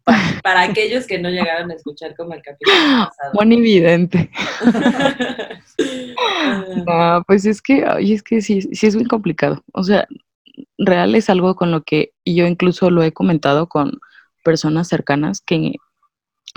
Para, 0.04 0.18
para 0.42 0.62
aquellos 0.62 1.06
que 1.06 1.18
no 1.18 1.28
llegaron 1.28 1.70
a 1.70 1.74
escuchar 1.74 2.16
como 2.16 2.32
el 2.32 2.40
capítulo 2.40 2.78
pasado. 2.78 3.32
Buen 3.34 3.52
evidente. 3.52 4.30
Ah, 6.88 7.22
pues 7.26 7.44
es 7.44 7.60
que, 7.60 7.84
es 7.98 8.22
que 8.22 8.40
sí, 8.40 8.62
sí 8.62 8.86
es 8.86 8.96
muy 8.96 9.04
complicado. 9.04 9.62
O 9.72 9.82
sea, 9.82 10.06
real 10.78 11.14
es 11.14 11.28
algo 11.28 11.54
con 11.56 11.70
lo 11.70 11.82
que 11.82 12.12
yo 12.24 12.46
incluso 12.46 12.90
lo 12.90 13.02
he 13.02 13.12
comentado 13.12 13.68
con 13.68 13.98
personas 14.46 14.86
cercanas 14.86 15.40
que 15.44 15.72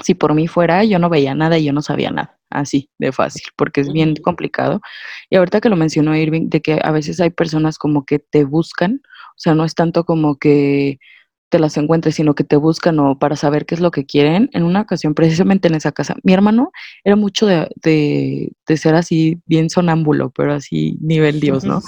si 0.04 0.14
por 0.14 0.36
mí 0.36 0.48
fuera 0.48 0.84
yo 0.84 1.00
no 1.00 1.10
veía 1.10 1.34
nada 1.34 1.58
y 1.58 1.66
yo 1.66 1.74
no 1.74 1.82
sabía 1.82 2.12
nada, 2.12 2.38
así 2.52 2.92
de 3.00 3.12
fácil, 3.12 3.42
porque 3.58 3.82
es 3.82 3.92
bien 3.92 4.16
complicado. 4.18 4.80
Y 5.32 5.38
ahorita 5.38 5.60
que 5.60 5.70
lo 5.70 5.76
mencionó 5.76 6.16
Irving, 6.16 6.50
de 6.50 6.62
que 6.62 6.80
a 6.84 6.92
veces 6.92 7.20
hay 7.20 7.32
personas 7.32 7.80
como 7.80 8.06
que 8.06 8.20
te 8.20 8.44
buscan, 8.44 9.02
o 9.04 9.40
sea, 9.40 9.56
no 9.56 9.66
es 9.66 9.74
tanto 9.74 10.04
como 10.04 10.38
que 10.38 11.00
te 11.50 11.60
las 11.60 11.76
encuentres, 11.78 12.16
sino 12.16 12.36
que 12.36 12.44
te 12.44 12.56
buscan 12.56 13.00
o 13.00 13.18
para 13.18 13.36
saber 13.36 13.66
qué 13.66 13.76
es 13.76 13.82
lo 13.82 13.92
que 13.92 14.06
quieren. 14.06 14.50
En 14.54 14.64
una 14.64 14.82
ocasión, 14.82 15.14
precisamente 15.14 15.68
en 15.68 15.76
esa 15.76 15.92
casa, 15.92 16.16
mi 16.24 16.34
hermano 16.34 16.72
era 17.04 17.16
mucho 17.16 17.46
de, 17.46 17.68
de, 17.84 18.52
de 18.68 18.78
ser 18.78 18.96
así 18.96 19.40
bien 19.46 19.70
sonámbulo, 19.70 20.30
pero 20.30 20.54
así 20.54 20.98
nivel 21.02 21.40
Dios, 21.42 21.66
¿no? 21.66 21.82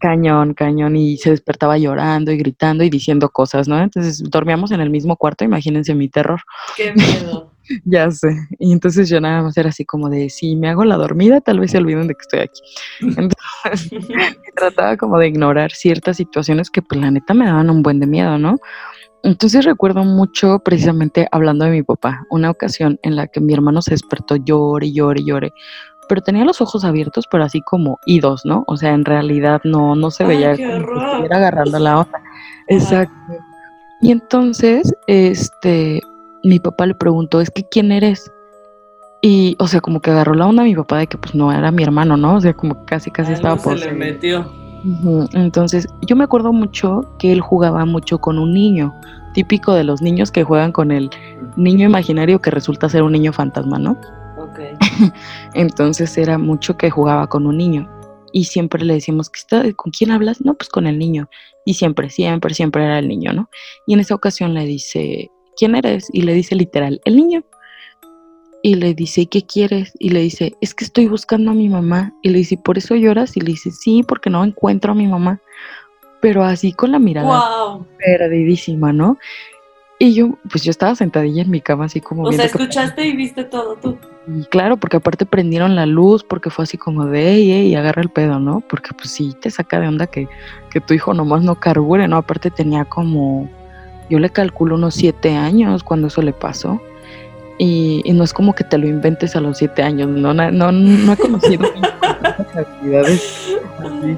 Cañón, 0.00 0.54
cañón, 0.54 0.96
y 0.96 1.16
se 1.16 1.30
despertaba 1.30 1.78
llorando 1.78 2.30
y 2.30 2.36
gritando 2.36 2.84
y 2.84 2.90
diciendo 2.90 3.30
cosas, 3.30 3.68
¿no? 3.68 3.80
Entonces 3.80 4.22
dormíamos 4.22 4.70
en 4.70 4.80
el 4.80 4.90
mismo 4.90 5.16
cuarto, 5.16 5.44
imagínense 5.44 5.94
mi 5.94 6.08
terror, 6.08 6.40
Qué 6.76 6.92
miedo. 6.92 7.53
Ya 7.84 8.10
sé. 8.10 8.36
Y 8.58 8.72
entonces 8.72 9.08
yo 9.08 9.20
nada 9.20 9.42
más 9.42 9.56
era 9.56 9.70
así 9.70 9.84
como 9.84 10.08
de, 10.08 10.30
si 10.30 10.56
me 10.56 10.68
hago 10.68 10.84
la 10.84 10.96
dormida, 10.96 11.40
tal 11.40 11.60
vez 11.60 11.70
se 11.70 11.78
olviden 11.78 12.06
de 12.08 12.14
que 12.14 12.22
estoy 12.22 12.40
aquí. 12.40 12.60
Entonces 13.00 13.90
trataba 14.56 14.96
como 14.96 15.18
de 15.18 15.28
ignorar 15.28 15.72
ciertas 15.72 16.16
situaciones 16.16 16.70
que 16.70 16.82
pues 16.82 17.00
la 17.00 17.10
neta 17.10 17.34
me 17.34 17.46
daban 17.46 17.70
un 17.70 17.82
buen 17.82 18.00
de 18.00 18.06
miedo, 18.06 18.38
¿no? 18.38 18.56
Entonces 19.22 19.64
recuerdo 19.64 20.04
mucho 20.04 20.58
precisamente 20.58 21.26
hablando 21.32 21.64
de 21.64 21.70
mi 21.70 21.82
papá, 21.82 22.26
una 22.28 22.50
ocasión 22.50 22.98
en 23.02 23.16
la 23.16 23.26
que 23.26 23.40
mi 23.40 23.54
hermano 23.54 23.80
se 23.80 23.92
despertó 23.92 24.36
llore, 24.36 24.92
llore, 24.92 25.24
llore, 25.24 25.52
pero 26.08 26.20
tenía 26.20 26.44
los 26.44 26.60
ojos 26.60 26.84
abiertos, 26.84 27.26
pero 27.30 27.44
así 27.44 27.62
como 27.62 27.98
idos, 28.04 28.42
¿no? 28.44 28.64
O 28.66 28.76
sea, 28.76 28.92
en 28.92 29.06
realidad 29.06 29.62
no, 29.64 29.96
no 29.96 30.10
se 30.10 30.24
Ay, 30.24 30.28
veía 30.28 30.56
qué 30.56 30.64
como 30.64 31.00
que 31.00 31.06
estuviera 31.06 31.36
agarrando 31.38 31.78
la 31.78 32.00
onda. 32.00 32.22
Exacto. 32.68 33.14
Y 34.02 34.12
entonces, 34.12 34.94
este, 35.06 36.02
mi 36.44 36.60
papá 36.60 36.86
le 36.86 36.94
preguntó, 36.94 37.40
es 37.40 37.50
que 37.50 37.64
¿quién 37.64 37.90
eres? 37.90 38.30
Y, 39.22 39.56
o 39.58 39.66
sea, 39.66 39.80
como 39.80 40.00
que 40.00 40.10
agarró 40.10 40.34
la 40.34 40.46
onda 40.46 40.62
a 40.62 40.66
mi 40.66 40.74
papá 40.74 40.98
de 40.98 41.06
que 41.06 41.16
pues 41.16 41.34
no 41.34 41.50
era 41.50 41.70
mi 41.70 41.82
hermano, 41.82 42.16
¿no? 42.16 42.36
O 42.36 42.40
sea, 42.40 42.52
como 42.52 42.78
que 42.78 42.84
casi, 42.84 43.10
casi 43.10 43.32
estaba 43.32 43.54
Algo 43.54 43.62
se 43.62 43.68
por... 43.70 43.78
le 43.78 43.92
metió. 43.92 44.52
Entonces, 45.32 45.88
yo 46.02 46.14
me 46.14 46.24
acuerdo 46.24 46.52
mucho 46.52 47.00
que 47.18 47.32
él 47.32 47.40
jugaba 47.40 47.86
mucho 47.86 48.18
con 48.18 48.38
un 48.38 48.52
niño, 48.52 48.94
típico 49.32 49.72
de 49.72 49.82
los 49.82 50.02
niños 50.02 50.30
que 50.30 50.44
juegan 50.44 50.72
con 50.72 50.92
el 50.92 51.08
niño 51.56 51.86
imaginario 51.86 52.42
que 52.42 52.50
resulta 52.50 52.90
ser 52.90 53.02
un 53.02 53.12
niño 53.12 53.32
fantasma, 53.32 53.78
¿no? 53.78 53.92
Ok. 54.38 54.60
Entonces 55.54 56.18
era 56.18 56.36
mucho 56.36 56.76
que 56.76 56.90
jugaba 56.90 57.26
con 57.26 57.46
un 57.46 57.56
niño 57.56 57.88
y 58.34 58.44
siempre 58.44 58.84
le 58.84 58.94
decíamos, 58.94 59.30
¿qué 59.30 59.38
está, 59.38 59.72
¿con 59.74 59.90
quién 59.90 60.10
hablas? 60.10 60.44
No, 60.44 60.54
pues 60.54 60.68
con 60.68 60.86
el 60.86 60.98
niño. 60.98 61.30
Y 61.64 61.74
siempre, 61.74 62.10
siempre, 62.10 62.52
siempre 62.52 62.84
era 62.84 62.98
el 62.98 63.08
niño, 63.08 63.32
¿no? 63.32 63.48
Y 63.86 63.94
en 63.94 64.00
esa 64.00 64.14
ocasión 64.14 64.52
le 64.52 64.66
dice, 64.66 65.30
¿quién 65.56 65.74
eres? 65.74 66.08
Y 66.12 66.22
le 66.22 66.34
dice 66.34 66.54
literal, 66.54 67.00
el 67.04 67.16
niño. 67.16 67.44
Y 68.62 68.76
le 68.76 68.94
dice, 68.94 69.22
¿y 69.22 69.26
qué 69.26 69.42
quieres? 69.42 69.92
Y 69.98 70.08
le 70.10 70.20
dice, 70.20 70.54
es 70.62 70.74
que 70.74 70.84
estoy 70.84 71.06
buscando 71.06 71.50
a 71.50 71.54
mi 71.54 71.68
mamá. 71.68 72.14
Y 72.22 72.30
le 72.30 72.38
dice, 72.38 72.56
¿por 72.56 72.78
eso 72.78 72.94
lloras? 72.94 73.36
Y 73.36 73.40
le 73.40 73.52
dice, 73.52 73.70
sí, 73.70 74.02
porque 74.06 74.30
no 74.30 74.42
encuentro 74.42 74.92
a 74.92 74.94
mi 74.94 75.06
mamá. 75.06 75.40
Pero 76.20 76.42
así 76.42 76.72
con 76.72 76.90
la 76.90 76.98
mirada 76.98 77.66
¡Wow! 77.66 77.86
perdidísima, 77.98 78.92
¿no? 78.92 79.18
Y 79.98 80.14
yo, 80.14 80.38
pues 80.50 80.64
yo 80.64 80.70
estaba 80.70 80.94
sentadilla 80.94 81.42
en 81.42 81.50
mi 81.50 81.60
cama 81.60 81.84
así 81.84 82.00
como... 82.00 82.22
O 82.24 82.32
sea, 82.32 82.46
escuchaste 82.46 83.06
y 83.06 83.14
viste 83.14 83.44
todo 83.44 83.76
tú. 83.76 83.98
Y 84.26 84.44
claro, 84.46 84.76
porque 84.76 84.96
aparte 84.96 85.26
prendieron 85.26 85.76
la 85.76 85.86
luz, 85.86 86.24
porque 86.24 86.50
fue 86.50 86.64
así 86.64 86.78
como 86.78 87.04
de, 87.04 87.32
ey, 87.32 87.52
ey, 87.52 87.74
agarra 87.74 88.02
el 88.02 88.08
pedo, 88.08 88.40
¿no? 88.40 88.60
Porque 88.68 88.90
pues 88.94 89.10
sí, 89.10 89.34
te 89.40 89.50
saca 89.50 89.78
de 89.78 89.88
onda 89.88 90.06
que, 90.06 90.26
que 90.70 90.80
tu 90.80 90.94
hijo 90.94 91.14
nomás 91.14 91.42
no 91.42 91.60
carbure, 91.60 92.08
¿no? 92.08 92.16
Aparte 92.16 92.50
tenía 92.50 92.84
como, 92.86 93.48
yo 94.10 94.18
le 94.18 94.30
calculo 94.30 94.76
unos 94.76 94.94
siete 94.94 95.34
años 95.34 95.82
cuando 95.82 96.08
eso 96.08 96.22
le 96.22 96.32
pasó. 96.32 96.80
Y, 97.58 98.02
y 98.04 98.12
no 98.12 98.24
es 98.24 98.32
como 98.32 98.54
que 98.54 98.64
te 98.64 98.78
lo 98.78 98.88
inventes 98.88 99.36
a 99.36 99.40
los 99.40 99.58
siete 99.58 99.82
años, 99.82 100.08
no, 100.08 100.34
no, 100.34 100.50
no, 100.50 100.72
no 100.72 101.12
he 101.12 101.16
conocido 101.16 101.64
actividades 102.56 103.56
así. 103.78 104.16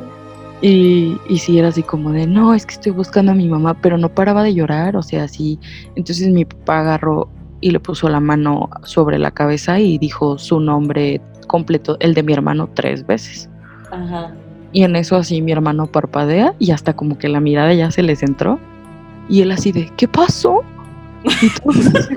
Y, 0.63 1.21
y 1.29 1.39
sí 1.39 1.59
era 1.59 1.69
así 1.69 1.83
como 1.83 2.13
de, 2.13 2.27
no, 2.27 2.55
es 2.55 2.65
que 2.65 2.75
estoy 2.75 2.93
buscando 2.93 3.33
a 3.33 3.35
mi 3.35 3.47
mamá, 3.47 3.75
pero 3.75 3.99
no 3.99 4.09
paraba 4.09 4.43
de 4.43 4.55
llorar, 4.55 4.97
o 4.97 5.03
sea, 5.03 5.25
así. 5.25 5.59
Entonces 5.97 6.29
mi 6.29 6.47
papá 6.47 6.81
agarró 6.81 7.29
y 7.61 7.71
le 7.71 7.81
puso 7.81 8.09
la 8.09 8.21
mano 8.21 8.71
sobre 8.85 9.19
la 9.19 9.31
cabeza 9.31 9.79
y 9.81 9.99
dijo 9.99 10.39
su 10.39 10.59
nombre 10.61 11.21
completo, 11.47 11.97
el 12.01 12.15
de 12.15 12.23
mi 12.23 12.33
hermano, 12.33 12.71
tres 12.73 13.07
veces. 13.07 13.51
Ajá. 13.91 14.35
Y 14.73 14.83
en 14.83 14.97
eso 14.97 15.17
así 15.17 15.41
mi 15.43 15.53
hermano 15.53 15.87
parpadea 15.87 16.55
y 16.59 16.71
hasta 16.71 16.95
como 16.95 17.19
que 17.19 17.29
la 17.29 17.41
mirada 17.41 17.73
ya 17.75 17.91
se 17.91 18.03
les 18.03 18.23
entró. 18.23 18.59
Y 19.29 19.43
él 19.43 19.53
así 19.53 19.73
de, 19.73 19.91
¿qué 19.97 20.09
pasó? 20.09 20.63
Y 21.43 21.51
todos 21.61 21.87
así, 21.95 22.15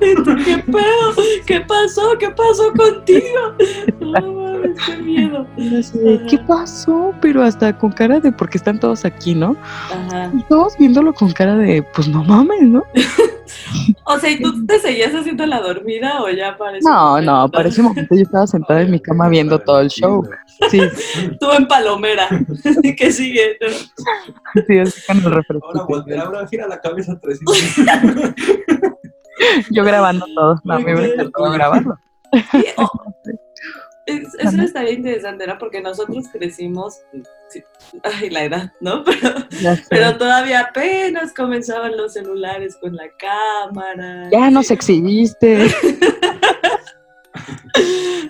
¿Y 0.00 0.14
tú 0.22 0.36
qué 0.44 0.58
pedo? 0.58 1.14
¿Qué 1.46 1.60
pasó? 1.62 2.16
¿Qué 2.18 2.30
pasó 2.30 2.72
contigo? 2.72 3.54
No 4.00 4.32
mames, 4.34 4.78
qué 4.86 4.96
miedo. 4.98 5.46
él 5.56 5.76
así 5.78 5.98
de, 5.98 6.26
¿qué 6.26 6.38
pasó? 6.38 7.12
Pero 7.20 7.42
hasta 7.42 7.76
con 7.76 7.92
cara 7.92 8.20
de, 8.20 8.30
porque 8.32 8.58
están 8.58 8.78
todos 8.78 9.04
aquí, 9.04 9.34
¿no? 9.34 9.56
Ajá. 9.90 10.30
Y 10.34 10.42
todos 10.44 10.76
viéndolo 10.78 11.12
con 11.14 11.32
cara 11.32 11.56
de, 11.56 11.82
pues 11.94 12.08
no 12.08 12.22
mames, 12.24 12.62
¿no? 12.62 12.84
O 14.04 14.18
sea, 14.18 14.30
¿y 14.30 14.40
tú 14.40 14.66
te 14.66 14.78
seguías 14.78 15.14
haciendo 15.14 15.46
la 15.46 15.60
dormida 15.60 16.22
o 16.22 16.30
ya 16.30 16.56
parece? 16.56 16.88
No, 16.88 17.20
no, 17.20 17.48
para 17.50 17.68
ese 17.68 17.82
momento 17.82 18.14
yo 18.14 18.22
estaba 18.22 18.46
sentada 18.46 18.82
en 18.82 18.90
mi 18.90 19.00
cama 19.00 19.28
viendo 19.28 19.58
todo 19.58 19.80
el 19.80 19.88
show. 19.88 20.24
Sí, 20.70 20.80
Tú 21.40 21.50
en 21.52 21.66
palomera. 21.68 22.28
¿Qué 22.96 23.12
sigue? 23.12 23.56
No. 23.60 24.62
sí, 24.66 24.78
así 24.78 25.00
con 25.06 25.16
el 25.18 25.24
refresco. 25.32 25.66
Ahora 25.66 25.82
voltea, 25.88 26.22
ahora 26.22 26.46
gira 26.48 26.66
la 26.68 26.80
cabeza 26.80 27.18
300. 27.20 27.58
Yo 29.70 29.84
grabando 29.84 30.26
todo. 30.34 30.60
No, 30.64 30.80
me 30.80 30.92
encantó 30.92 31.42
ok. 31.44 31.52
grabarlo. 31.54 31.98
Sí, 32.50 32.64
oh, 32.78 32.90
es- 34.06 34.34
Eso 34.38 34.62
estaría 34.62 34.92
interesante, 34.92 35.46
¿no? 35.46 35.58
Porque 35.58 35.80
nosotros 35.80 36.26
crecimos, 36.32 37.00
sí, 37.48 37.62
ay, 38.02 38.30
la 38.30 38.44
edad, 38.44 38.72
¿no? 38.80 39.04
Pero 39.90 40.16
todavía 40.16 40.60
apenas 40.60 41.32
comenzaban 41.34 41.96
los 41.96 42.12
celulares 42.14 42.76
con 42.80 42.94
la 42.96 43.04
cámara. 43.18 44.28
ya 44.30 44.50
nos 44.50 44.70
exhibiste. 44.70 45.66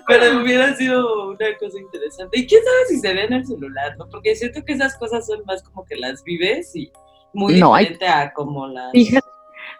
Pero 0.09 0.41
hubiera 0.41 0.75
sido 0.77 1.31
una 1.31 1.47
cosa 1.59 1.79
interesante. 1.81 2.39
Y 2.39 2.47
quién 2.47 2.63
sabe 2.63 2.77
si 2.89 2.99
se 3.01 3.13
ve 3.15 3.25
en 3.25 3.33
el 3.33 3.47
celular, 3.47 3.97
¿no? 3.99 4.07
Porque 4.09 4.37
siento 4.37 4.65
que 4.65 4.73
esas 4.75 4.97
cosas 4.99 5.27
son 5.27 5.41
más 5.47 5.63
como 5.63 5.85
que 5.85 5.97
las 5.97 6.23
vives 6.23 6.75
y 6.77 6.91
muy 7.33 7.59
No, 7.59 7.75
hay- 7.75 7.99
a 8.09 8.33
como 8.33 8.69
las... 8.69 8.93
Fíjate, 8.93 9.27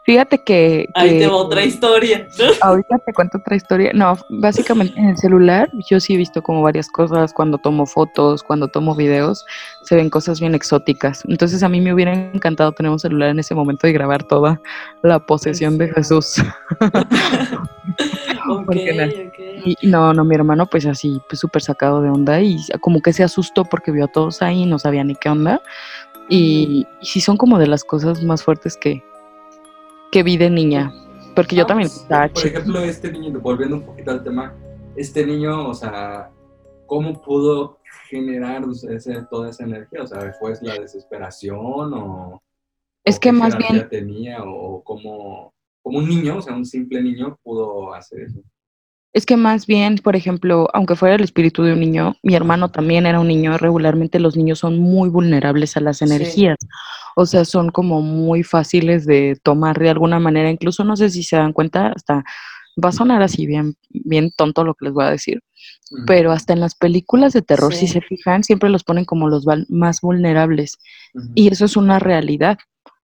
fíjate 0.05 0.39
que, 0.45 0.87
Ahí 0.95 1.11
que 1.11 1.19
te 1.21 1.27
va 1.29 1.37
otra 1.37 1.65
historia, 1.65 2.27
¿no? 2.39 2.45
ahorita 2.61 2.99
te 3.07 3.13
cuento 3.13 3.39
otra 3.39 3.55
historia. 3.57 3.93
No, 3.95 4.17
básicamente 4.31 4.99
en 4.99 5.11
el 5.11 5.17
celular 5.17 5.71
yo 5.89 6.01
sí 6.01 6.15
he 6.15 6.17
visto 6.17 6.43
como 6.43 6.61
varias 6.63 6.89
cosas 6.89 7.33
cuando 7.33 7.59
tomo 7.59 7.87
fotos, 7.87 8.43
cuando 8.43 8.67
tomo 8.69 8.95
videos, 8.97 9.45
se 9.85 9.95
ven 9.95 10.11
cosas 10.11 10.41
bien 10.41 10.55
exóticas. 10.57 11.23
Entonces 11.29 11.63
a 11.63 11.69
mí 11.69 11.81
me 11.81 11.95
hubiera 11.95 12.13
encantado 12.13 12.73
tener 12.73 12.91
un 12.91 12.99
celular 12.99 13.31
en 13.31 13.39
ese 13.39 13.55
momento 13.55 13.87
y 13.87 13.93
grabar 13.93 14.25
toda 14.25 14.61
la 15.03 15.21
posesión 15.21 15.79
de 15.79 15.89
Jesús. 15.93 16.35
Y 19.65 19.75
y 19.81 19.87
no, 19.89 20.13
no, 20.13 20.25
mi 20.25 20.35
hermano 20.35 20.67
pues 20.67 20.87
así, 20.87 21.21
pues 21.29 21.41
súper 21.41 21.63
sacado 21.63 22.03
de 22.03 22.11
onda 22.11 22.41
y 22.41 22.59
como 22.81 23.01
que 23.01 23.13
se 23.13 23.25
asustó 23.25 23.65
porque 23.65 23.91
vio 23.91 24.05
a 24.05 24.09
todos 24.09 24.43
ahí, 24.43 24.67
no 24.67 24.79
sabía 24.79 25.03
ni 25.05 25.15
qué 25.17 25.29
onda. 25.29 25.61
Y, 26.29 26.87
y 27.01 27.07
sí 27.07 27.21
son 27.21 27.37
como 27.37 27.59
de 27.59 27.67
las 27.67 27.85
cosas 27.85 28.23
más 28.23 28.43
fuertes 28.43 28.77
que, 28.77 29.03
que 30.13 30.23
vi 30.23 30.37
de 30.37 30.51
niña. 30.51 30.93
Porque 31.35 31.55
yo 31.57 31.65
Ah, 31.65 31.67
también 31.67 31.89
pues, 31.89 32.03
estaba 32.03 32.29
Por 32.29 32.43
chica. 32.43 32.59
ejemplo, 32.59 32.81
este 32.81 33.13
niño, 33.13 33.39
volviendo 33.41 33.77
un 33.77 33.83
poquito 33.83 34.11
al 34.11 34.23
tema, 34.23 34.55
este 34.97 35.25
niño, 35.27 35.69
o 35.69 35.75
sea, 35.75 36.31
¿cómo 36.87 37.21
pudo 37.23 37.79
generar 38.09 38.63
ese- 38.91 39.23
toda 39.31 39.51
esa 39.51 39.65
energía? 39.65 40.03
O 40.03 40.07
sea, 40.07 40.33
¿fue 40.39 40.55
la 40.63 40.75
desesperación 40.79 41.93
o...? 41.95 42.43
Es 43.05 43.17
o 43.17 43.21
que 43.21 43.33
más 43.33 43.57
bien- 43.57 43.89
tenía 43.89 44.43
o 44.45 44.83
cómo, 44.83 45.53
como 45.87 45.99
un 45.99 46.09
niño, 46.09 46.39
o 46.39 46.43
sea, 46.43 46.53
un 46.53 46.65
simple 46.67 47.01
niño 47.01 47.39
pudo 47.45 47.95
hacer 47.95 48.23
eso? 48.23 48.41
Es 49.13 49.25
que 49.25 49.37
más 49.37 49.69
bien, 49.69 49.99
por 50.03 50.17
ejemplo, 50.17 50.69
aunque 50.75 50.97
fuera 50.97 51.15
el 51.15 51.23
espíritu 51.23 51.63
de 51.63 51.75
un 51.75 51.79
niño, 51.79 52.17
mi 52.25 52.35
hermano 52.35 52.73
también 52.73 53.07
era 53.07 53.21
un 53.21 53.29
niño. 53.29 53.57
Regularmente 53.57 54.19
los 54.19 54.37
niños 54.37 54.59
son 54.59 54.81
muy 54.81 55.09
vulnerables 55.11 55.77
a 55.77 55.81
las 55.81 55.99
Sí. 55.99 56.05
energías. 56.07 56.57
O 57.15 57.25
sea, 57.25 57.45
son 57.45 57.71
como 57.71 58.03
muy 58.03 58.43
fáciles 58.43 59.07
de 59.07 59.39
tomar 59.45 59.79
de 59.79 59.91
alguna 59.91 60.19
manera. 60.19 60.51
Incluso 60.51 60.83
no 60.83 60.97
sé 60.97 61.09
si 61.09 61.23
se 61.23 61.37
dan 61.37 61.53
cuenta, 61.53 61.93
hasta 61.95 62.25
va 62.85 62.89
a 62.89 62.93
sonar 62.93 63.23
así 63.23 63.47
bien, 63.47 63.77
bien 63.91 64.33
tonto 64.37 64.65
lo 64.65 64.75
que 64.75 64.87
les 64.87 64.93
voy 64.93 65.05
a 65.05 65.11
decir. 65.11 65.41
Pero 66.05 66.33
hasta 66.33 66.53
en 66.53 66.59
las 66.59 66.75
películas 66.75 67.33
de 67.33 67.43
terror, 67.43 67.73
si 67.73 67.87
se 67.87 68.01
fijan, 68.01 68.43
siempre 68.43 68.71
los 68.71 68.83
ponen 68.83 69.05
como 69.05 69.29
los 69.29 69.47
más 69.69 70.01
vulnerables. 70.01 70.79
Y 71.37 71.47
eso 71.47 71.65
es 71.65 71.77
una 71.77 72.01
realidad. 72.01 72.59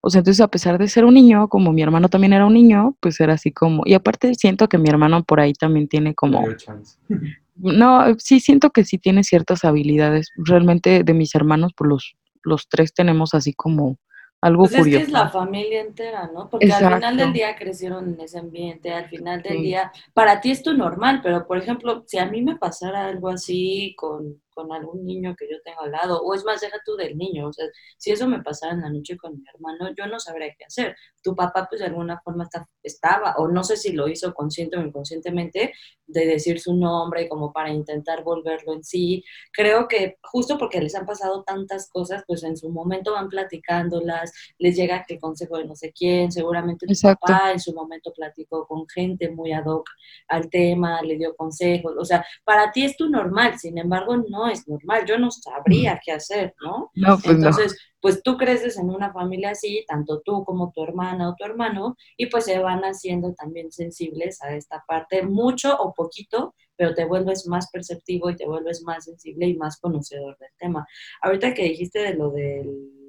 O 0.03 0.11
sea, 0.11 0.21
entonces 0.21 0.41
a 0.41 0.49
pesar 0.49 0.79
de 0.79 0.89
ser 0.89 1.05
un 1.05 1.15
niño, 1.15 1.49
como 1.49 1.73
mi 1.73 1.83
hermano 1.83 2.09
también 2.09 2.33
era 2.33 2.47
un 2.47 2.55
niño, 2.55 2.97
pues 3.01 3.21
era 3.21 3.35
así 3.35 3.53
como... 3.53 3.83
Y 3.85 3.95
aparte 3.95 4.35
siento 4.35 4.69
que 4.69 4.79
mi 4.79 4.89
hermano 4.89 5.23
por 5.25 5.41
ahí 5.41 5.53
también 5.53 5.89
tiene 5.89 6.15
como... 6.15 6.43
No, 7.63 8.07
sí 8.19 8.41
siento 8.41 8.71
que 8.71 8.85
sí 8.85 8.97
tiene 8.97 9.23
ciertas 9.23 9.67
habilidades. 9.67 10.31
Realmente 10.37 11.05
de 11.05 11.13
mis 11.13 11.35
hermanos, 11.35 11.73
pues 11.77 11.89
los, 11.91 12.17
los 12.43 12.69
tres 12.71 12.95
tenemos 12.95 13.35
así 13.35 13.53
como 13.53 13.99
algo 14.41 14.63
Pues 14.63 14.73
es 14.73 14.77
que 14.79 14.83
curioso. 14.85 15.05
es 15.05 15.13
la 15.13 15.29
familia 15.29 15.83
entera, 15.83 16.31
¿no? 16.33 16.49
Porque 16.49 16.73
al 16.73 16.95
final 16.95 17.17
del 17.19 17.33
día 17.35 17.55
crecieron 17.57 18.15
en 18.15 18.21
ese 18.23 18.39
ambiente, 18.39 18.95
al 18.95 19.11
final 19.11 19.43
del 19.43 19.59
Sí. 19.59 19.63
día, 19.63 19.93
para 20.15 20.41
ti 20.41 20.51
es 20.53 20.63
tu 20.63 20.73
normal, 20.73 21.21
pero 21.23 21.47
por 21.47 21.59
ejemplo, 21.59 22.03
si 22.07 22.17
a 22.17 22.25
mí 22.25 22.41
me 22.41 22.57
pasara 22.57 23.05
algo 23.07 23.29
así 23.29 23.95
con, 23.99 24.41
con 24.55 24.73
algún 24.73 25.05
niño 25.05 25.35
que 25.39 25.49
yo 25.51 25.57
tengo 25.65 25.83
al 25.83 25.93
lado, 25.93 26.21
o 26.23 26.35
es 26.35 26.45
más, 26.45 26.61
deja 26.61 26.79
tú 26.85 26.97
del 26.97 27.17
niño, 27.17 27.49
o 27.49 27.53
sea, 27.53 27.67
si 27.99 28.11
eso 28.13 28.27
me 28.29 28.43
pasara 28.43 28.73
en 28.75 28.83
la 28.83 28.91
noche 28.91 29.17
con 29.17 29.37
mi 29.37 29.45
hermano, 29.55 29.95
yo 29.97 30.07
no 30.07 30.19
sabría 30.21 30.55
qué 30.59 30.65
hacer. 30.65 30.97
Tu 31.23 31.35
papá, 31.35 31.67
pues 31.69 31.81
de 31.81 31.87
alguna 31.87 32.21
forma 32.23 32.45
está- 32.45 32.69
estaba, 32.83 33.35
o 33.37 33.49
no 33.49 33.63
sé 33.65 33.77
si 33.77 33.93
lo 33.93 34.09
hizo 34.09 34.33
consciente 34.35 34.77
o 34.77 34.81
inconscientemente, 34.83 35.73
de 36.07 36.27
decir 36.27 36.61
su 36.61 36.75
nombre 36.75 37.29
como 37.29 37.53
para 37.53 37.71
intentar 37.71 38.25
volverlo 38.25 38.73
en 38.75 38.83
sí. 38.85 39.25
Creo 39.53 39.87
que 39.87 40.19
justo 40.23 40.59
porque 40.59 40.81
les 40.81 40.95
han 40.97 41.07
pasado 41.07 41.45
tantas 41.45 41.89
cosas, 41.91 42.25
pues 42.27 42.43
en 42.43 42.57
su 42.57 42.69
momento 42.71 43.13
van 43.13 43.29
platicándolas, 43.29 44.33
les 44.59 44.77
llega 44.77 45.05
el 45.09 45.21
consejo 45.21 45.59
de 45.59 45.67
no 45.67 45.77
sé 45.77 45.93
quién, 45.93 46.33
seguramente 46.33 46.87
tu 46.87 46.93
Exacto. 46.93 47.27
papá 47.27 47.53
en 47.53 47.61
su 47.61 47.73
momento 47.73 48.13
platicó 48.13 48.67
con 48.67 48.87
gente 48.89 49.31
muy 49.31 49.53
ad 49.53 49.67
hoc 49.67 49.89
al 50.29 50.49
tema, 50.51 51.01
le 51.03 51.17
dio 51.17 51.35
consejos, 51.37 51.95
o 51.99 52.05
sea, 52.05 52.25
para 52.45 52.73
ti 52.73 52.85
es 52.85 52.97
tu 52.97 53.09
normal, 53.09 53.59
sin 53.59 53.79
embargo 53.79 54.17
no 54.17 54.40
es 54.49 54.67
normal, 54.69 55.05
yo 55.07 55.19
no 55.19 55.31
sabría 55.31 56.01
qué 56.05 56.13
hacer, 56.13 56.55
¿no? 56.63 56.91
No, 56.95 57.19
pues 57.19 57.39
no. 57.39 57.49
Entonces, 57.49 57.79
pues 58.01 58.23
tú 58.23 58.37
creces 58.37 58.79
en 58.79 58.91
una 58.91 59.13
familia 59.13 59.51
así, 59.51 59.85
tanto 59.87 60.23
tú 60.25 60.45
como 60.45 60.73
tu 60.73 60.83
hermana 60.83 61.31
o 61.31 61.35
tu 61.37 61.45
hermano, 61.45 61.97
y 62.17 62.27
pues 62.27 62.45
se 62.45 62.59
van 62.59 62.83
haciendo 62.83 63.35
también 63.35 63.71
sensibles 63.73 64.43
a 64.43 64.55
esta 64.55 64.85
parte, 64.87 65.23
mucho 65.23 65.77
o 65.77 65.93
poquito, 65.95 66.55
pero 66.77 66.95
te 66.95 67.05
vuelves 67.05 67.47
más 67.47 67.71
perceptivo 67.71 68.31
y 68.31 68.37
te 68.37 68.47
vuelves 68.47 68.83
más 68.83 69.05
sensible 69.05 69.47
y 69.47 69.57
más 69.57 69.79
conocedor 69.79 70.39
del 70.39 70.51
tema. 70.59 70.87
Ahorita 71.21 71.53
que 71.53 71.65
dijiste 71.65 71.99
de 72.01 72.15
lo 72.15 72.31
del 72.31 73.01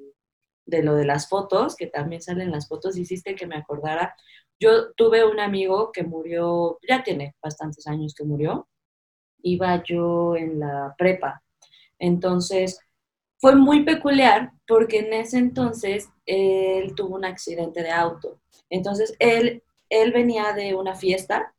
de 0.66 0.82
lo 0.82 0.94
de 0.94 1.04
las 1.04 1.28
fotos, 1.28 1.76
que 1.76 1.86
también 1.86 2.22
salen 2.22 2.50
las 2.50 2.68
fotos, 2.68 2.96
hiciste 2.96 3.34
que 3.34 3.46
me 3.46 3.56
acordara. 3.56 4.14
Yo 4.60 4.92
tuve 4.94 5.24
un 5.24 5.40
amigo 5.40 5.90
que 5.92 6.04
murió, 6.04 6.78
ya 6.88 7.02
tiene 7.02 7.34
bastantes 7.42 7.86
años 7.86 8.14
que 8.14 8.24
murió, 8.24 8.68
iba 9.42 9.82
yo 9.84 10.36
en 10.36 10.60
la 10.60 10.94
prepa. 10.98 11.42
Entonces, 11.98 12.80
fue 13.38 13.56
muy 13.56 13.84
peculiar 13.84 14.52
porque 14.66 15.00
en 15.00 15.12
ese 15.12 15.38
entonces 15.38 16.08
él 16.26 16.94
tuvo 16.94 17.16
un 17.16 17.24
accidente 17.24 17.82
de 17.82 17.90
auto. 17.90 18.40
Entonces, 18.70 19.14
él, 19.18 19.62
él 19.90 20.12
venía 20.12 20.52
de 20.52 20.74
una 20.74 20.94
fiesta 20.94 21.54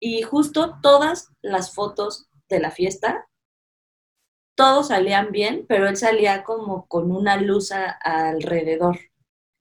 y 0.00 0.22
justo 0.22 0.78
todas 0.82 1.30
las 1.42 1.74
fotos 1.74 2.28
de 2.48 2.60
la 2.60 2.70
fiesta, 2.70 3.26
todos 4.54 4.88
salían 4.88 5.32
bien, 5.32 5.66
pero 5.68 5.88
él 5.88 5.96
salía 5.96 6.42
como 6.42 6.86
con 6.86 7.10
una 7.12 7.36
luz 7.36 7.72
a- 7.72 7.90
alrededor 8.02 8.98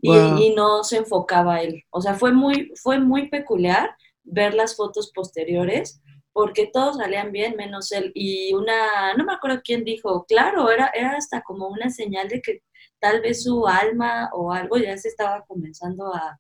Wow. 0.04 0.38
y 0.40 0.54
no 0.56 0.84
se 0.84 0.98
enfocaba 0.98 1.62
él. 1.62 1.84
O 1.90 2.02
sea, 2.02 2.14
fue 2.14 2.32
muy, 2.32 2.72
fue 2.82 3.00
muy 3.00 3.30
peculiar 3.30 3.96
ver 4.24 4.54
las 4.54 4.76
fotos 4.76 5.12
posteriores 5.14 6.02
porque 6.36 6.68
todos 6.68 6.98
salían 6.98 7.32
bien 7.32 7.56
menos 7.56 7.94
él. 7.94 8.12
Y 8.14 8.54
una, 8.54 9.14
no 9.18 9.24
me 9.24 9.34
acuerdo 9.34 9.62
quién 9.64 9.86
dijo, 9.86 10.26
claro, 10.28 10.70
era, 10.70 10.92
era 10.94 11.16
hasta 11.16 11.42
como 11.42 11.70
una 11.70 11.90
señal 11.90 12.28
de 12.28 12.42
que 12.42 12.62
tal 13.00 13.22
vez 13.22 13.44
su 13.44 13.66
alma 13.66 14.30
o 14.34 14.52
algo 14.52 14.76
ya 14.78 14.98
se 14.98 15.08
estaba 15.08 15.46
comenzando 15.48 16.14
a, 16.14 16.38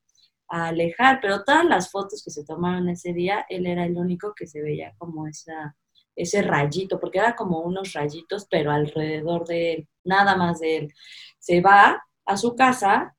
alejar, 0.50 1.20
pero 1.22 1.43
todas 1.43 1.66
las 1.66 1.89
fotos 1.91 2.24
que 2.24 2.30
se 2.30 2.46
tomaron 2.46 2.88
ese 2.89 3.14
día, 3.14 3.46
él 3.50 3.66
era 3.66 3.86
el 3.86 3.98
único 3.98 4.34
que 4.36 4.48
se 4.48 4.62
veía 4.62 4.93
como 5.00 5.28
esa, 5.28 5.76
ese 6.16 6.41
rayito, 6.43 7.00
porque 7.00 7.20
era 7.20 7.36
como 7.36 7.62
unos 7.62 7.93
rayitos, 7.93 8.48
pero 8.50 8.72
alrededor 8.72 9.48
de 9.48 9.74
él, 9.74 9.88
nada 10.04 10.36
más 10.36 10.60
de 10.60 10.78
él. 10.78 10.93
Se 11.39 11.62
va 11.62 12.04
a 12.26 12.38
su 12.38 12.56
casa, 12.56 13.16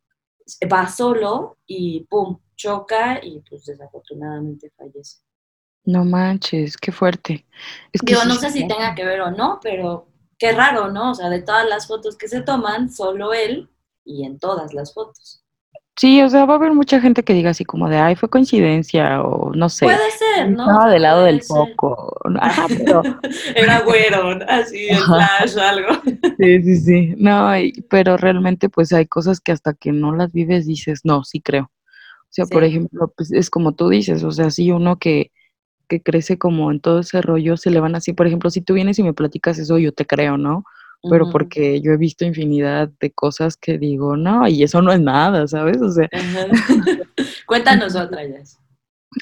va 0.73 0.89
solo 0.89 1.59
y 1.67 2.05
pum, 2.05 2.39
choca 2.55 3.19
y 3.23 3.41
pues 3.41 3.65
desafortunadamente 3.65 4.71
fallece. 4.77 5.26
No 5.87 6.05
manches, 6.05 6.77
qué 6.77 6.93
fuerte. 6.93 7.47
Es 7.93 8.03
que 8.03 8.13
Yo 8.13 8.25
no 8.25 8.35
sé 8.35 8.51
si 8.51 8.67
tenga 8.67 8.95
que 8.95 9.05
ver 9.05 9.21
o 9.21 9.31
no, 9.31 9.61
pero 9.63 10.09
qué 10.37 10.53
raro, 10.53 10.91
¿no? 10.91 11.13
O 11.13 11.15
sea, 11.15 11.31
de 11.31 11.43
todas 11.43 11.67
las 11.67 11.87
fotos 11.87 12.17
que 12.17 12.29
se 12.29 12.43
toman, 12.43 12.91
solo 12.91 13.33
él 13.33 13.71
y 14.05 14.25
en 14.25 14.39
todas 14.39 14.75
las 14.75 14.93
fotos. 14.93 15.43
Sí, 15.99 16.21
o 16.21 16.29
sea, 16.29 16.45
va 16.45 16.55
a 16.55 16.57
haber 16.57 16.73
mucha 16.73 17.01
gente 17.01 17.23
que 17.23 17.33
diga 17.33 17.51
así 17.51 17.65
como 17.65 17.89
de, 17.89 17.97
ay, 17.97 18.17
fue 18.17 18.29
coincidencia 18.29 19.23
o 19.23 19.55
no 19.55 19.71
sé. 19.71 19.87
Puede 19.87 20.11
ser, 20.11 20.51
¿no? 20.51 20.65
Estaba 20.65 20.91
del 20.91 21.03
lado 21.03 21.25
del 21.25 21.43
foco. 21.43 22.15
Ajá, 22.39 22.67
pero... 22.69 23.01
Era 23.55 23.81
güero, 23.81 24.39
así, 24.47 24.89
el 24.89 24.99
flash 24.99 25.57
o 25.57 25.63
algo. 25.63 25.89
Sí, 26.39 26.63
sí, 26.63 26.77
sí. 26.77 27.15
No, 27.17 27.51
pero 27.89 28.19
realmente 28.19 28.69
pues 28.69 28.93
hay 28.93 29.07
cosas 29.07 29.41
que 29.41 29.53
hasta 29.53 29.73
que 29.73 29.91
no 29.91 30.15
las 30.15 30.33
vives 30.33 30.67
dices, 30.67 31.01
no, 31.05 31.25
sí 31.25 31.41
creo. 31.41 31.71
O 32.25 32.29
sea, 32.29 32.45
por 32.45 32.63
ejemplo, 32.63 33.11
pues 33.17 33.33
es 33.33 33.49
como 33.49 33.73
tú 33.73 33.89
dices, 33.89 34.23
o 34.23 34.33
sea, 34.33 34.51
sí 34.51 34.71
uno 34.71 34.99
que, 34.99 35.31
que 35.89 36.03
crece 36.03 36.39
como 36.39 36.71
en 36.71 36.81
todo 36.81 37.01
ese 37.01 37.23
rollo, 37.23 37.57
se 37.57 37.71
le 37.71 37.81
van 37.81 37.95
así, 37.95 38.13
por 38.13 38.27
ejemplo, 38.27 38.51
si 38.51 38.61
tú 38.61 38.75
vienes 38.75 38.99
y 38.99 39.03
me 39.03 39.15
platicas 39.15 39.59
eso, 39.59 39.79
yo 39.79 39.93
te 39.93 40.07
creo, 40.07 40.37
¿no? 40.39 40.65
pero 41.11 41.31
porque 41.31 41.81
yo 41.81 41.93
he 41.93 41.97
visto 41.97 42.25
infinidad 42.25 42.89
de 43.01 43.11
cosas 43.13 43.57
que 43.57 43.79
digo, 43.79 44.17
no, 44.17 44.49
y 44.49 44.63
eso 44.63 44.83
no 44.83 44.93
es 44.93 45.01
nada, 45.01 45.47
¿sabes? 45.47 45.81
O 45.81 45.91
sea. 45.91 46.09
Cuéntanos 47.47 47.95
otra, 47.95 48.25
ya. 48.25 48.41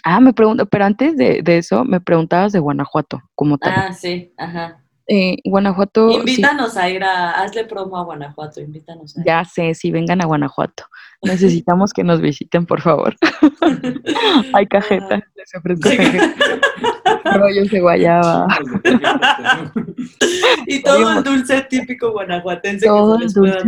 Ah, 0.03 0.21
me 0.21 0.33
pregunto, 0.33 0.67
pero 0.67 0.85
antes 0.85 1.17
de, 1.17 1.43
de, 1.43 1.59
eso, 1.59 1.85
me 1.85 2.01
preguntabas 2.01 2.53
de 2.53 2.59
Guanajuato, 2.59 3.23
como 3.35 3.59
tal. 3.59 3.73
Ah, 3.75 3.93
sí, 3.93 4.33
ajá. 4.37 4.84
Eh, 5.07 5.37
Guanajuato. 5.45 6.11
Invítanos 6.11 6.77
a 6.77 6.89
ir 6.89 7.05
a, 7.05 7.33
hazle 7.43 7.65
promo 7.65 7.99
a 7.99 8.05
Guanajuato, 8.05 8.61
invítanos 8.61 9.17
a 9.17 9.21
ir. 9.21 9.27
Ya 9.27 9.45
sé, 9.45 9.75
sí, 9.75 9.91
vengan 9.91 10.23
a 10.23 10.27
Guanajuato. 10.27 10.85
Necesitamos 11.23 11.93
que 11.93 12.05
nos 12.05 12.21
visiten, 12.21 12.67
por 12.67 12.81
favor. 12.81 13.15
Hay 14.55 14.67
cajeta, 14.67 15.23
les 15.35 15.55
ofrezco 15.55 15.89
cajeta. 15.89 16.35
Rollos 17.39 17.71
de 17.71 17.81
guayaba. 17.81 18.47
y 20.67 20.83
todo 20.83 21.19
el 21.19 21.25
dulce 21.25 21.63
típico 21.69 22.13
guanajuatense 22.13 22.87
todo 22.87 23.19
que 23.19 23.29
se 23.29 23.41
les 23.41 23.65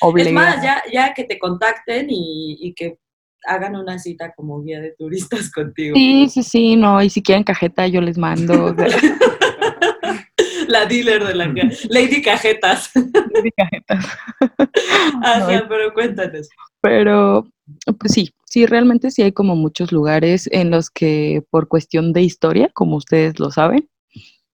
pueda 0.00 0.22
Es 0.22 0.32
más, 0.32 0.62
ya, 0.62 0.82
ya 0.92 1.14
que 1.14 1.24
te 1.24 1.38
contacten 1.38 2.08
y, 2.10 2.58
y 2.60 2.74
que 2.74 2.98
hagan 3.46 3.76
una 3.76 3.98
cita 3.98 4.32
como 4.34 4.62
guía 4.62 4.80
de 4.80 4.92
turistas 4.92 5.50
contigo. 5.54 5.94
Sí, 5.96 6.28
sí, 6.28 6.42
sí, 6.42 6.76
no, 6.76 7.02
y 7.02 7.10
si 7.10 7.22
quieren 7.22 7.44
cajeta 7.44 7.86
yo 7.86 8.00
les 8.00 8.18
mando. 8.18 8.74
la 10.72 10.86
dealer 10.86 11.26
de 11.26 11.34
la 11.34 11.46
Lady 11.88 12.22
Cajetas. 12.22 12.90
Lady 12.94 13.50
Cajetas. 13.56 14.06
Ajá, 15.22 15.66
pero 15.68 15.92
cuéntanos. 15.92 16.48
Pero, 16.80 17.48
pues 17.98 18.12
sí, 18.12 18.32
sí, 18.46 18.66
realmente 18.66 19.10
sí 19.10 19.22
hay 19.22 19.32
como 19.32 19.56
muchos 19.56 19.92
lugares 19.92 20.48
en 20.52 20.70
los 20.70 20.90
que 20.90 21.42
por 21.50 21.68
cuestión 21.68 22.12
de 22.12 22.22
historia, 22.22 22.70
como 22.72 22.96
ustedes 22.96 23.38
lo 23.40 23.50
saben, 23.50 23.88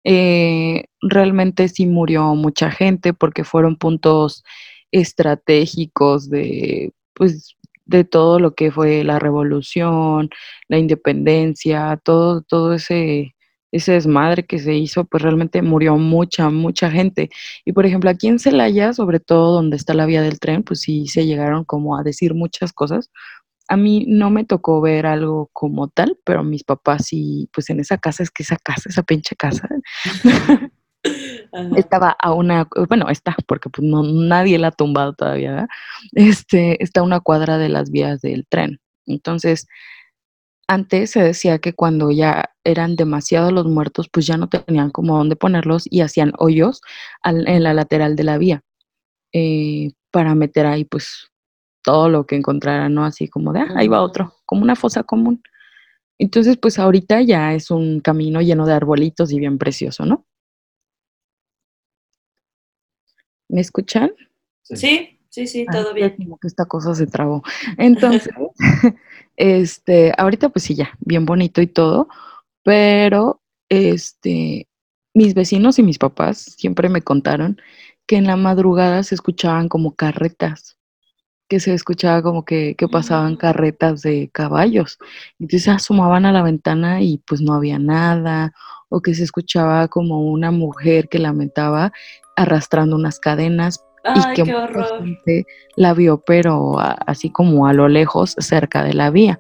eh, 0.04 0.84
realmente 1.02 1.68
sí 1.68 1.86
murió 1.86 2.34
mucha 2.34 2.70
gente 2.70 3.12
porque 3.12 3.44
fueron 3.44 3.76
puntos 3.76 4.44
estratégicos 4.90 6.30
de, 6.30 6.92
pues, 7.14 7.56
de 7.84 8.04
todo 8.04 8.38
lo 8.38 8.54
que 8.54 8.70
fue 8.70 9.04
la 9.04 9.18
revolución, 9.18 10.30
la 10.68 10.78
independencia, 10.78 12.00
todo, 12.02 12.42
todo 12.42 12.74
ese 12.74 13.34
ese 13.72 13.92
desmadre 13.92 14.44
que 14.46 14.58
se 14.58 14.74
hizo, 14.74 15.04
pues 15.04 15.22
realmente 15.22 15.62
murió 15.62 15.96
mucha, 15.96 16.50
mucha 16.50 16.90
gente. 16.90 17.30
Y 17.64 17.72
por 17.72 17.86
ejemplo, 17.86 18.10
aquí 18.10 18.28
en 18.28 18.38
Celaya, 18.38 18.92
sobre 18.92 19.20
todo 19.20 19.52
donde 19.54 19.76
está 19.76 19.94
la 19.94 20.06
vía 20.06 20.22
del 20.22 20.40
tren, 20.40 20.62
pues 20.62 20.80
sí 20.80 21.06
se 21.06 21.26
llegaron 21.26 21.64
como 21.64 21.96
a 21.96 22.02
decir 22.02 22.34
muchas 22.34 22.72
cosas. 22.72 23.10
A 23.68 23.76
mí 23.76 24.06
no 24.08 24.30
me 24.30 24.44
tocó 24.44 24.80
ver 24.80 25.06
algo 25.06 25.50
como 25.52 25.88
tal, 25.88 26.16
pero 26.24 26.42
mis 26.42 26.64
papás 26.64 27.06
sí, 27.06 27.48
pues 27.52 27.68
en 27.70 27.80
esa 27.80 27.98
casa, 27.98 28.22
es 28.22 28.30
que 28.30 28.42
esa 28.42 28.56
casa, 28.56 28.88
esa 28.88 29.02
pinche 29.02 29.36
casa, 29.36 29.68
estaba 31.76 32.16
a 32.18 32.32
una, 32.32 32.68
bueno, 32.88 33.08
está, 33.08 33.36
porque 33.46 33.70
pues 33.70 33.86
no, 33.86 34.02
nadie 34.02 34.58
la 34.58 34.68
ha 34.68 34.72
tumbado 34.72 35.12
todavía, 35.12 35.50
¿verdad? 35.52 35.68
Este, 36.12 36.82
está 36.82 37.00
a 37.00 37.04
una 37.04 37.20
cuadra 37.20 37.58
de 37.58 37.68
las 37.68 37.90
vías 37.90 38.20
del 38.20 38.46
tren. 38.48 38.80
Entonces, 39.06 39.66
antes 40.68 41.10
se 41.12 41.22
decía 41.22 41.58
que 41.58 41.72
cuando 41.72 42.10
ya 42.10 42.50
eran 42.62 42.94
demasiados 42.94 43.52
los 43.52 43.66
muertos, 43.66 44.08
pues 44.12 44.26
ya 44.26 44.36
no 44.36 44.48
tenían 44.48 44.90
como 44.90 45.16
dónde 45.16 45.34
ponerlos 45.34 45.84
y 45.90 46.02
hacían 46.02 46.32
hoyos 46.38 46.82
en 47.24 47.62
la 47.62 47.74
lateral 47.74 48.16
de 48.16 48.24
la 48.24 48.38
vía 48.38 48.62
eh, 49.32 49.92
para 50.10 50.34
meter 50.34 50.66
ahí 50.66 50.84
pues 50.84 51.30
todo 51.82 52.08
lo 52.10 52.26
que 52.26 52.36
encontraran, 52.36 52.94
¿no? 52.94 53.04
Así 53.04 53.28
como 53.28 53.52
de, 53.52 53.60
ah, 53.60 53.72
ahí 53.76 53.88
va 53.88 54.02
otro, 54.02 54.34
como 54.46 54.62
una 54.62 54.76
fosa 54.76 55.02
común. 55.04 55.42
Entonces, 56.18 56.58
pues 56.58 56.78
ahorita 56.78 57.22
ya 57.22 57.54
es 57.54 57.70
un 57.70 58.00
camino 58.00 58.40
lleno 58.42 58.66
de 58.66 58.74
arbolitos 58.74 59.32
y 59.32 59.38
bien 59.40 59.58
precioso, 59.58 60.04
¿no? 60.04 60.26
¿Me 63.48 63.60
escuchan? 63.62 64.12
Sí. 64.62 65.17
Sí, 65.38 65.46
sí, 65.46 65.66
ah, 65.68 65.72
todo 65.72 65.94
bien. 65.94 66.16
Como 66.16 66.36
que 66.36 66.48
esta 66.48 66.64
cosa 66.64 66.96
se 66.96 67.06
trabó. 67.06 67.44
Entonces, 67.76 68.28
este, 69.36 70.12
ahorita 70.18 70.48
pues 70.48 70.64
sí, 70.64 70.74
ya, 70.74 70.90
bien 70.98 71.26
bonito 71.26 71.62
y 71.62 71.68
todo, 71.68 72.08
pero 72.64 73.40
este, 73.68 74.66
mis 75.14 75.34
vecinos 75.34 75.78
y 75.78 75.84
mis 75.84 75.98
papás 75.98 76.38
siempre 76.38 76.88
me 76.88 77.02
contaron 77.02 77.60
que 78.04 78.16
en 78.16 78.26
la 78.26 78.34
madrugada 78.34 79.04
se 79.04 79.14
escuchaban 79.14 79.68
como 79.68 79.94
carretas, 79.94 80.76
que 81.48 81.60
se 81.60 81.72
escuchaba 81.72 82.20
como 82.20 82.44
que, 82.44 82.74
que 82.76 82.88
pasaban 82.88 83.34
mm. 83.34 83.36
carretas 83.36 84.02
de 84.02 84.30
caballos. 84.32 84.98
Entonces 85.38 85.68
asomaban 85.68 86.26
a 86.26 86.32
la 86.32 86.42
ventana 86.42 87.00
y 87.00 87.18
pues 87.18 87.40
no 87.42 87.54
había 87.54 87.78
nada, 87.78 88.52
o 88.88 89.02
que 89.02 89.14
se 89.14 89.22
escuchaba 89.22 89.86
como 89.86 90.24
una 90.24 90.50
mujer 90.50 91.08
que 91.08 91.20
lamentaba 91.20 91.92
arrastrando 92.34 92.96
unas 92.96 93.20
cadenas, 93.20 93.84
y 94.04 94.34
que 94.34 94.44
mucha 94.44 94.98
gente 94.98 95.46
la 95.76 95.94
vio, 95.94 96.22
pero 96.26 96.76
así 96.78 97.30
como 97.30 97.66
a 97.66 97.72
lo 97.72 97.88
lejos, 97.88 98.34
cerca 98.38 98.82
de 98.84 98.94
la 98.94 99.10
vía. 99.10 99.38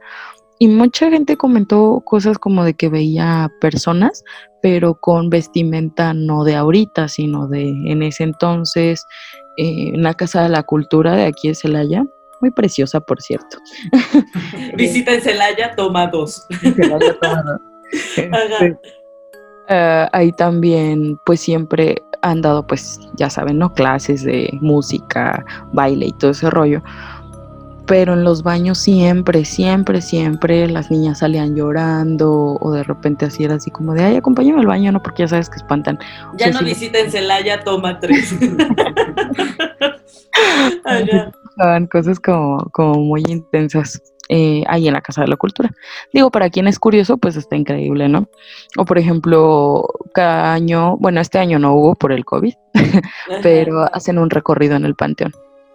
Y 0.60 0.66
mucha 0.66 1.08
gente 1.10 1.36
comentó 1.36 2.02
cosas 2.04 2.38
como 2.38 2.64
de 2.64 2.74
que 2.74 2.88
veía 2.88 3.48
personas, 3.60 4.24
pero 4.60 4.94
con 4.94 5.30
vestimenta 5.30 6.12
no 6.14 6.42
de 6.42 6.56
ahorita, 6.56 7.06
sino 7.08 7.46
de 7.46 7.68
en 7.68 8.02
ese 8.02 8.24
entonces, 8.24 9.04
eh, 9.56 9.92
en 9.94 10.02
la 10.02 10.14
Casa 10.14 10.42
de 10.42 10.48
la 10.48 10.64
Cultura 10.64 11.14
de 11.14 11.26
aquí 11.26 11.48
de 11.48 11.54
Celaya. 11.54 12.04
Muy 12.40 12.50
preciosa, 12.50 13.00
por 13.00 13.20
cierto. 13.20 13.58
Visita 14.76 15.14
en 15.14 15.22
Celaya, 15.22 15.74
toma 15.76 16.06
dos. 16.08 16.46
Eh, 19.70 20.08
ahí 20.12 20.32
también, 20.32 21.18
pues 21.26 21.40
siempre 21.40 21.96
han 22.22 22.42
dado, 22.42 22.66
pues 22.66 23.00
ya 23.16 23.30
saben, 23.30 23.58
¿no? 23.58 23.72
Clases 23.72 24.24
de 24.24 24.56
música, 24.60 25.44
baile 25.72 26.06
y 26.06 26.12
todo 26.12 26.32
ese 26.32 26.50
rollo. 26.50 26.82
Pero 27.86 28.12
en 28.12 28.22
los 28.22 28.42
baños 28.42 28.78
siempre, 28.78 29.46
siempre, 29.46 30.02
siempre 30.02 30.68
las 30.68 30.90
niñas 30.90 31.20
salían 31.20 31.56
llorando 31.56 32.58
o 32.60 32.72
de 32.72 32.82
repente 32.82 33.24
así 33.24 33.44
era 33.44 33.54
así 33.54 33.70
como 33.70 33.94
de, 33.94 34.04
ay, 34.04 34.16
acompáñame 34.16 34.60
al 34.60 34.66
baño, 34.66 34.92
¿no? 34.92 35.02
Porque 35.02 35.22
ya 35.22 35.28
sabes 35.28 35.48
que 35.48 35.56
espantan. 35.56 35.98
Ya 36.36 36.50
no 36.50 36.60
visiten 36.60 37.10
Celaya, 37.10 37.64
toma 37.64 37.98
tres. 37.98 38.34
cosas 41.90 42.20
como, 42.20 42.58
como 42.72 42.94
muy 43.00 43.22
intensas 43.26 44.02
eh, 44.28 44.62
ahí 44.66 44.86
en 44.88 44.94
la 44.94 45.00
Casa 45.00 45.22
de 45.22 45.28
la 45.28 45.36
Cultura. 45.36 45.72
Digo, 46.12 46.30
para 46.30 46.50
quien 46.50 46.66
es 46.68 46.78
curioso, 46.78 47.18
pues 47.18 47.36
está 47.36 47.56
increíble, 47.56 48.08
¿no? 48.08 48.28
O 48.76 48.84
por 48.84 48.98
ejemplo, 48.98 49.86
cada 50.12 50.52
año, 50.52 50.96
bueno, 50.98 51.20
este 51.20 51.38
año 51.38 51.58
no 51.58 51.74
hubo 51.74 51.94
por 51.94 52.12
el 52.12 52.24
COVID, 52.24 52.54
pero 53.42 53.88
hacen 53.94 54.18
un 54.18 54.30
recorrido 54.30 54.76
en 54.76 54.84
el 54.84 54.94
Panteón. 54.94 55.32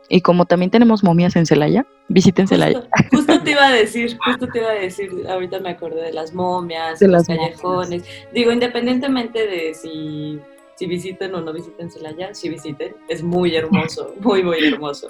Y 0.09 0.21
como 0.21 0.45
también 0.45 0.69
tenemos 0.69 1.03
momias 1.03 1.35
en 1.35 1.45
Celaya, 1.45 1.87
visiten 2.07 2.47
Celaya. 2.47 2.83
Justo, 3.11 3.41
te 3.41 3.51
iba 3.51 3.65
a 3.65 3.71
decir, 3.71 4.17
justo 4.25 4.47
te 4.47 4.59
iba 4.59 4.69
a 4.69 4.73
decir, 4.73 5.09
ahorita 5.27 5.59
me 5.59 5.71
acordé 5.71 6.03
de 6.03 6.13
las 6.13 6.33
momias, 6.33 6.99
de 6.99 7.07
los 7.07 7.25
callejones. 7.25 8.03
Digo, 8.33 8.51
independientemente 8.51 9.47
de 9.47 9.73
si, 9.73 10.39
si 10.75 10.85
visiten 10.85 11.33
o 11.33 11.41
no 11.41 11.53
visiten 11.53 11.89
Celaya, 11.89 12.33
si 12.33 12.49
visiten, 12.49 12.95
es 13.07 13.23
muy 13.23 13.55
hermoso, 13.55 14.13
muy, 14.19 14.43
muy 14.43 14.63
hermoso. 14.63 15.09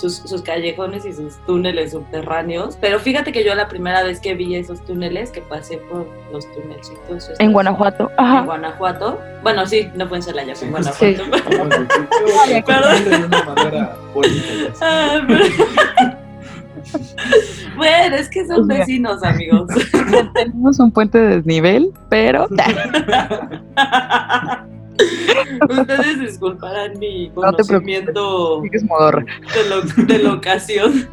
Sus, 0.00 0.16
sus 0.16 0.42
callejones 0.42 1.04
y 1.04 1.12
sus 1.12 1.36
túneles 1.46 1.92
subterráneos. 1.92 2.76
Pero 2.80 2.98
fíjate 2.98 3.32
que 3.32 3.44
yo 3.44 3.54
la 3.54 3.68
primera 3.68 4.02
vez 4.02 4.20
que 4.20 4.34
vi 4.34 4.54
esos 4.56 4.84
túneles, 4.84 5.30
que 5.30 5.40
pasé 5.42 5.78
por 5.78 6.06
los 6.32 6.50
túnelcitos. 6.52 7.24
estos 7.24 7.40
En 7.40 7.52
Guanajuato. 7.52 8.10
En 8.18 8.24
Ajá. 8.24 8.40
Guanajuato. 8.42 9.20
Bueno, 9.42 9.66
sí, 9.66 9.88
no 9.94 10.08
fue 10.08 10.18
en 10.18 10.22
Celaya, 10.22 10.54
fue 10.54 10.68
en 10.68 10.84
Sí. 10.84 11.16
Guanajuato. 11.16 12.64
Perdón. 12.66 13.04
De 13.04 13.16
una 13.26 13.42
manera 13.44 13.96
bonita. 14.14 14.46
ya 14.68 14.74
sé. 14.74 14.80
Ah, 14.82 15.20
bueno, 17.76 18.16
es 18.16 18.28
que 18.28 18.46
son 18.46 18.66
vecinos, 18.66 19.22
amigos. 19.22 19.68
Tenemos 20.34 20.78
un 20.78 20.90
puente 20.90 21.18
de 21.18 21.36
desnivel, 21.36 21.92
pero 22.08 22.46
Ustedes 25.80 26.20
disculparán 26.20 26.98
mi 26.98 27.30
conocimiento 27.30 28.62
de, 28.62 29.68
lo- 29.68 29.82
de 30.06 30.18
locación. 30.18 31.08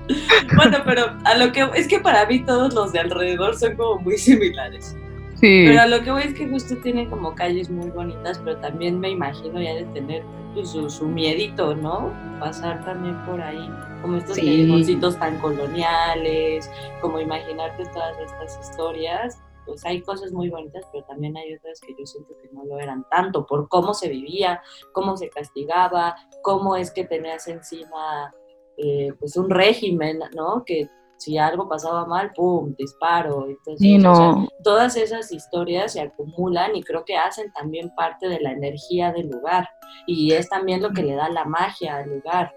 Bueno, 0.56 0.78
pero 0.86 1.06
a 1.26 1.36
lo 1.38 1.52
que 1.52 1.68
es 1.76 1.88
que 1.88 2.00
para 2.00 2.26
mí 2.26 2.44
todos 2.46 2.74
los 2.74 2.92
de 2.94 3.00
alrededor 3.00 3.56
son 3.56 3.76
como 3.76 4.00
muy 4.02 4.18
similares. 4.18 4.96
Sí. 5.36 5.66
Pero 5.68 5.82
a 5.82 5.88
lo 5.88 6.02
que 6.04 6.12
voy 6.12 6.24
es 6.24 6.34
que 6.34 6.48
justo 6.48 6.76
tienen 6.78 7.10
como 7.10 7.36
calles 7.36 7.70
muy 7.70 7.90
bonitas, 7.90 8.40
pero 8.44 8.58
también 8.58 9.00
me 9.00 9.10
imagino 9.12 9.62
ya 9.62 9.76
de 9.76 9.84
tener 9.94 10.24
pues, 10.56 10.70
su, 10.72 10.90
su 10.90 11.06
miedito, 11.08 11.76
¿no? 11.76 12.12
Pasar 12.40 12.84
también 12.86 13.16
por 13.26 13.40
ahí, 13.40 13.70
como 14.02 14.18
estos 14.18 14.36
Sí. 14.36 14.42
callejoncitos 14.42 15.18
tan 15.20 15.38
coloniales, 15.40 16.70
como 17.02 17.20
imaginarte 17.20 17.84
todas 17.94 18.16
estas 18.20 18.60
historias. 18.70 19.40
Pues 19.68 19.86
hay 19.86 20.02
cosas 20.02 20.32
muy 20.32 20.50
bonitas, 20.50 20.84
pero 20.92 21.06
también 21.06 21.38
hay 21.38 21.54
otras 21.56 21.80
que 21.82 21.94
yo 22.00 22.06
siento 22.06 22.34
que 22.42 22.50
no 22.54 22.64
lo 22.66 22.80
eran 22.80 23.06
tanto, 23.12 23.46
por 23.46 23.68
cómo 23.68 23.94
se 23.94 24.10
vivía, 24.10 24.62
cómo 24.94 25.16
se 25.18 25.30
castigaba, 25.30 26.16
cómo 26.42 26.76
es 26.76 26.92
que 26.92 27.06
tenías 27.06 27.48
encima 27.48 28.34
eh, 28.78 29.10
pues 29.20 29.38
un 29.38 29.50
régimen, 29.50 30.20
¿no? 30.36 30.64
Que 30.66 30.88
si 31.18 31.38
algo 31.38 31.68
pasaba 31.68 32.06
mal, 32.06 32.32
¡pum!, 32.34 32.74
disparo. 32.78 33.48
Entonces, 33.48 33.80
Sí, 33.80 33.98
o 33.98 34.16
sea, 34.16 34.32
no. 34.32 34.48
todas 34.64 34.96
esas 34.96 35.32
historias 35.32 35.94
se 35.94 36.02
acumulan 36.02 36.76
y 36.76 36.84
creo 36.84 37.04
que 37.04 37.18
hacen 37.18 37.52
también 37.54 37.94
parte 37.96 38.30
de 38.30 38.40
la 38.40 38.52
energía 38.52 39.12
del 39.12 39.28
lugar 39.30 39.68
y 40.06 40.32
es 40.34 40.48
también 40.48 40.82
lo 40.82 40.92
que 40.92 41.04
le 41.04 41.16
da 41.16 41.28
la 41.30 41.46
magia 41.46 41.98
al 41.98 42.10
lugar. 42.10 42.54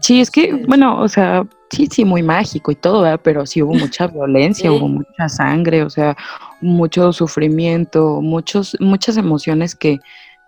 Sí, 0.00 0.20
es 0.20 0.30
que, 0.30 0.52
bueno, 0.66 1.00
o 1.00 1.08
sea, 1.08 1.46
sí, 1.70 1.86
sí, 1.90 2.04
muy 2.04 2.22
mágico 2.22 2.72
y 2.72 2.74
todo, 2.74 3.02
¿verdad? 3.02 3.20
Pero 3.22 3.46
sí 3.46 3.62
hubo 3.62 3.74
mucha 3.74 4.06
violencia, 4.08 4.68
Sí. 4.70 4.76
hubo 4.76 4.88
mucha 4.88 5.28
sangre, 5.28 5.82
o 5.82 5.90
sea, 5.90 6.16
mucho 6.60 7.12
sufrimiento, 7.12 8.20
muchos, 8.20 8.76
muchas 8.80 9.16
emociones 9.16 9.74
que, 9.74 9.98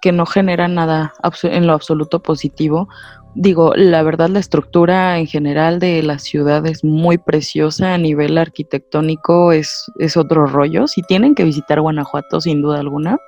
que 0.00 0.12
no 0.12 0.26
generan 0.26 0.74
nada 0.74 1.12
en 1.42 1.66
lo 1.66 1.72
absoluto 1.72 2.20
positivo. 2.22 2.88
Digo, 3.34 3.72
la 3.76 4.02
verdad, 4.02 4.28
la 4.30 4.40
estructura 4.40 5.18
en 5.18 5.26
general 5.26 5.78
de 5.78 6.02
la 6.02 6.18
ciudad 6.18 6.66
es 6.66 6.82
muy 6.82 7.18
preciosa 7.18 7.94
a 7.94 7.98
nivel 7.98 8.38
arquitectónico, 8.38 9.52
es, 9.52 9.84
es 10.00 10.16
otro 10.16 10.46
rollo. 10.46 10.88
Si 10.88 11.02
tienen 11.02 11.34
que 11.34 11.44
visitar 11.44 11.80
Guanajuato, 11.80 12.40
sin 12.40 12.62
duda 12.62 12.80
alguna, 12.80 13.18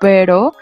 pero 0.00 0.52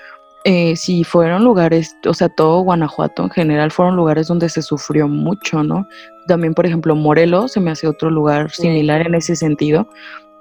eh, 0.48 0.76
si 0.76 1.02
fueron 1.02 1.42
lugares, 1.42 1.96
o 2.06 2.14
sea, 2.14 2.28
todo 2.28 2.60
Guanajuato 2.60 3.24
en 3.24 3.30
general 3.30 3.72
fueron 3.72 3.96
lugares 3.96 4.28
donde 4.28 4.48
se 4.48 4.62
sufrió 4.62 5.08
mucho, 5.08 5.64
¿no? 5.64 5.88
También, 6.28 6.54
por 6.54 6.64
ejemplo, 6.66 6.94
Morelos 6.94 7.50
se 7.50 7.58
me 7.58 7.72
hace 7.72 7.88
otro 7.88 8.10
lugar 8.10 8.52
similar 8.52 9.04
en 9.04 9.16
ese 9.16 9.34
sentido. 9.34 9.88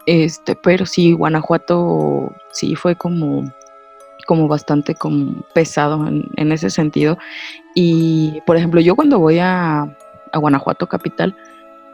Este, 0.05 0.55
pero 0.55 0.85
sí, 0.85 1.13
Guanajuato 1.13 2.31
sí 2.51 2.75
fue 2.75 2.95
como, 2.95 3.51
como 4.27 4.47
bastante 4.47 4.93
como 4.93 5.41
pesado 5.55 6.07
en, 6.07 6.29
en 6.35 6.51
ese 6.51 6.69
sentido. 6.69 7.17
Y, 7.73 8.41
por 8.45 8.57
ejemplo, 8.57 8.81
yo 8.81 8.95
cuando 8.95 9.17
voy 9.17 9.39
a, 9.39 9.97
a 10.31 10.37
Guanajuato 10.37 10.85
capital, 10.85 11.35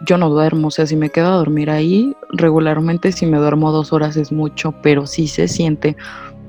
yo 0.01 0.17
no 0.17 0.29
duermo, 0.29 0.67
o 0.67 0.71
sea, 0.71 0.85
si 0.85 0.97
me 0.97 1.11
quedo 1.11 1.27
a 1.27 1.37
dormir 1.37 1.69
ahí, 1.69 2.13
regularmente 2.31 3.13
si 3.13 3.25
me 3.25 3.37
duermo 3.37 3.71
dos 3.71 3.93
horas 3.93 4.17
es 4.17 4.33
mucho, 4.33 4.73
pero 4.81 5.07
sí 5.07 5.29
se 5.29 5.47
siente 5.47 5.95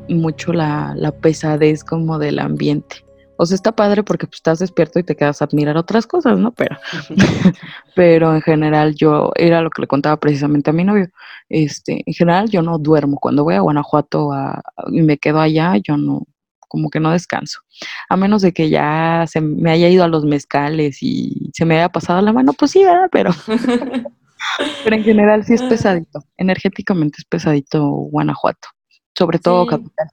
mucho 0.08 0.52
la, 0.52 0.94
la 0.96 1.12
pesadez 1.12 1.84
como 1.84 2.18
del 2.18 2.38
ambiente. 2.38 3.04
O 3.36 3.46
sea, 3.46 3.54
está 3.56 3.72
padre 3.72 4.02
porque 4.02 4.26
pues, 4.26 4.36
estás 4.36 4.58
despierto 4.60 4.98
y 4.98 5.02
te 5.02 5.16
quedas 5.16 5.42
a 5.42 5.46
admirar 5.46 5.76
otras 5.76 6.06
cosas, 6.06 6.38
¿no? 6.38 6.52
Pero, 6.52 6.76
pero 7.96 8.34
en 8.34 8.42
general 8.42 8.94
yo, 8.94 9.32
era 9.34 9.62
lo 9.62 9.70
que 9.70 9.82
le 9.82 9.88
contaba 9.88 10.16
precisamente 10.18 10.70
a 10.70 10.72
mi 10.72 10.84
novio, 10.84 11.08
este, 11.48 12.02
en 12.06 12.14
general 12.14 12.48
yo 12.50 12.62
no 12.62 12.78
duermo. 12.78 13.18
Cuando 13.20 13.44
voy 13.44 13.54
a 13.54 13.60
Guanajuato 13.60 14.32
a- 14.32 14.62
y 14.90 15.02
me 15.02 15.18
quedo 15.18 15.40
allá, 15.40 15.74
yo 15.82 15.96
no, 15.96 16.22
como 16.68 16.88
que 16.88 17.00
no 17.00 17.10
descanso. 17.10 17.60
A 18.08 18.16
menos 18.16 18.42
de 18.42 18.52
que 18.52 18.70
ya 18.70 19.24
se 19.26 19.40
me 19.40 19.70
haya 19.70 19.88
ido 19.88 20.04
a 20.04 20.08
los 20.08 20.24
mezcales 20.24 21.02
y 21.02 21.50
se 21.52 21.64
me 21.64 21.76
haya 21.76 21.88
pasado 21.88 22.20
la 22.22 22.32
mano, 22.32 22.52
pues 22.52 22.70
sí, 22.70 22.84
¿verdad? 22.84 23.08
Pero, 23.10 23.30
pero 24.84 24.96
en 24.96 25.04
general 25.04 25.44
sí 25.44 25.54
es 25.54 25.62
pesadito. 25.62 26.22
Energéticamente 26.36 27.16
es 27.18 27.24
pesadito 27.24 27.84
Guanajuato. 27.84 28.68
Sobre 29.16 29.38
todo 29.38 29.64
Sí. 29.64 29.68
capital. 29.70 30.08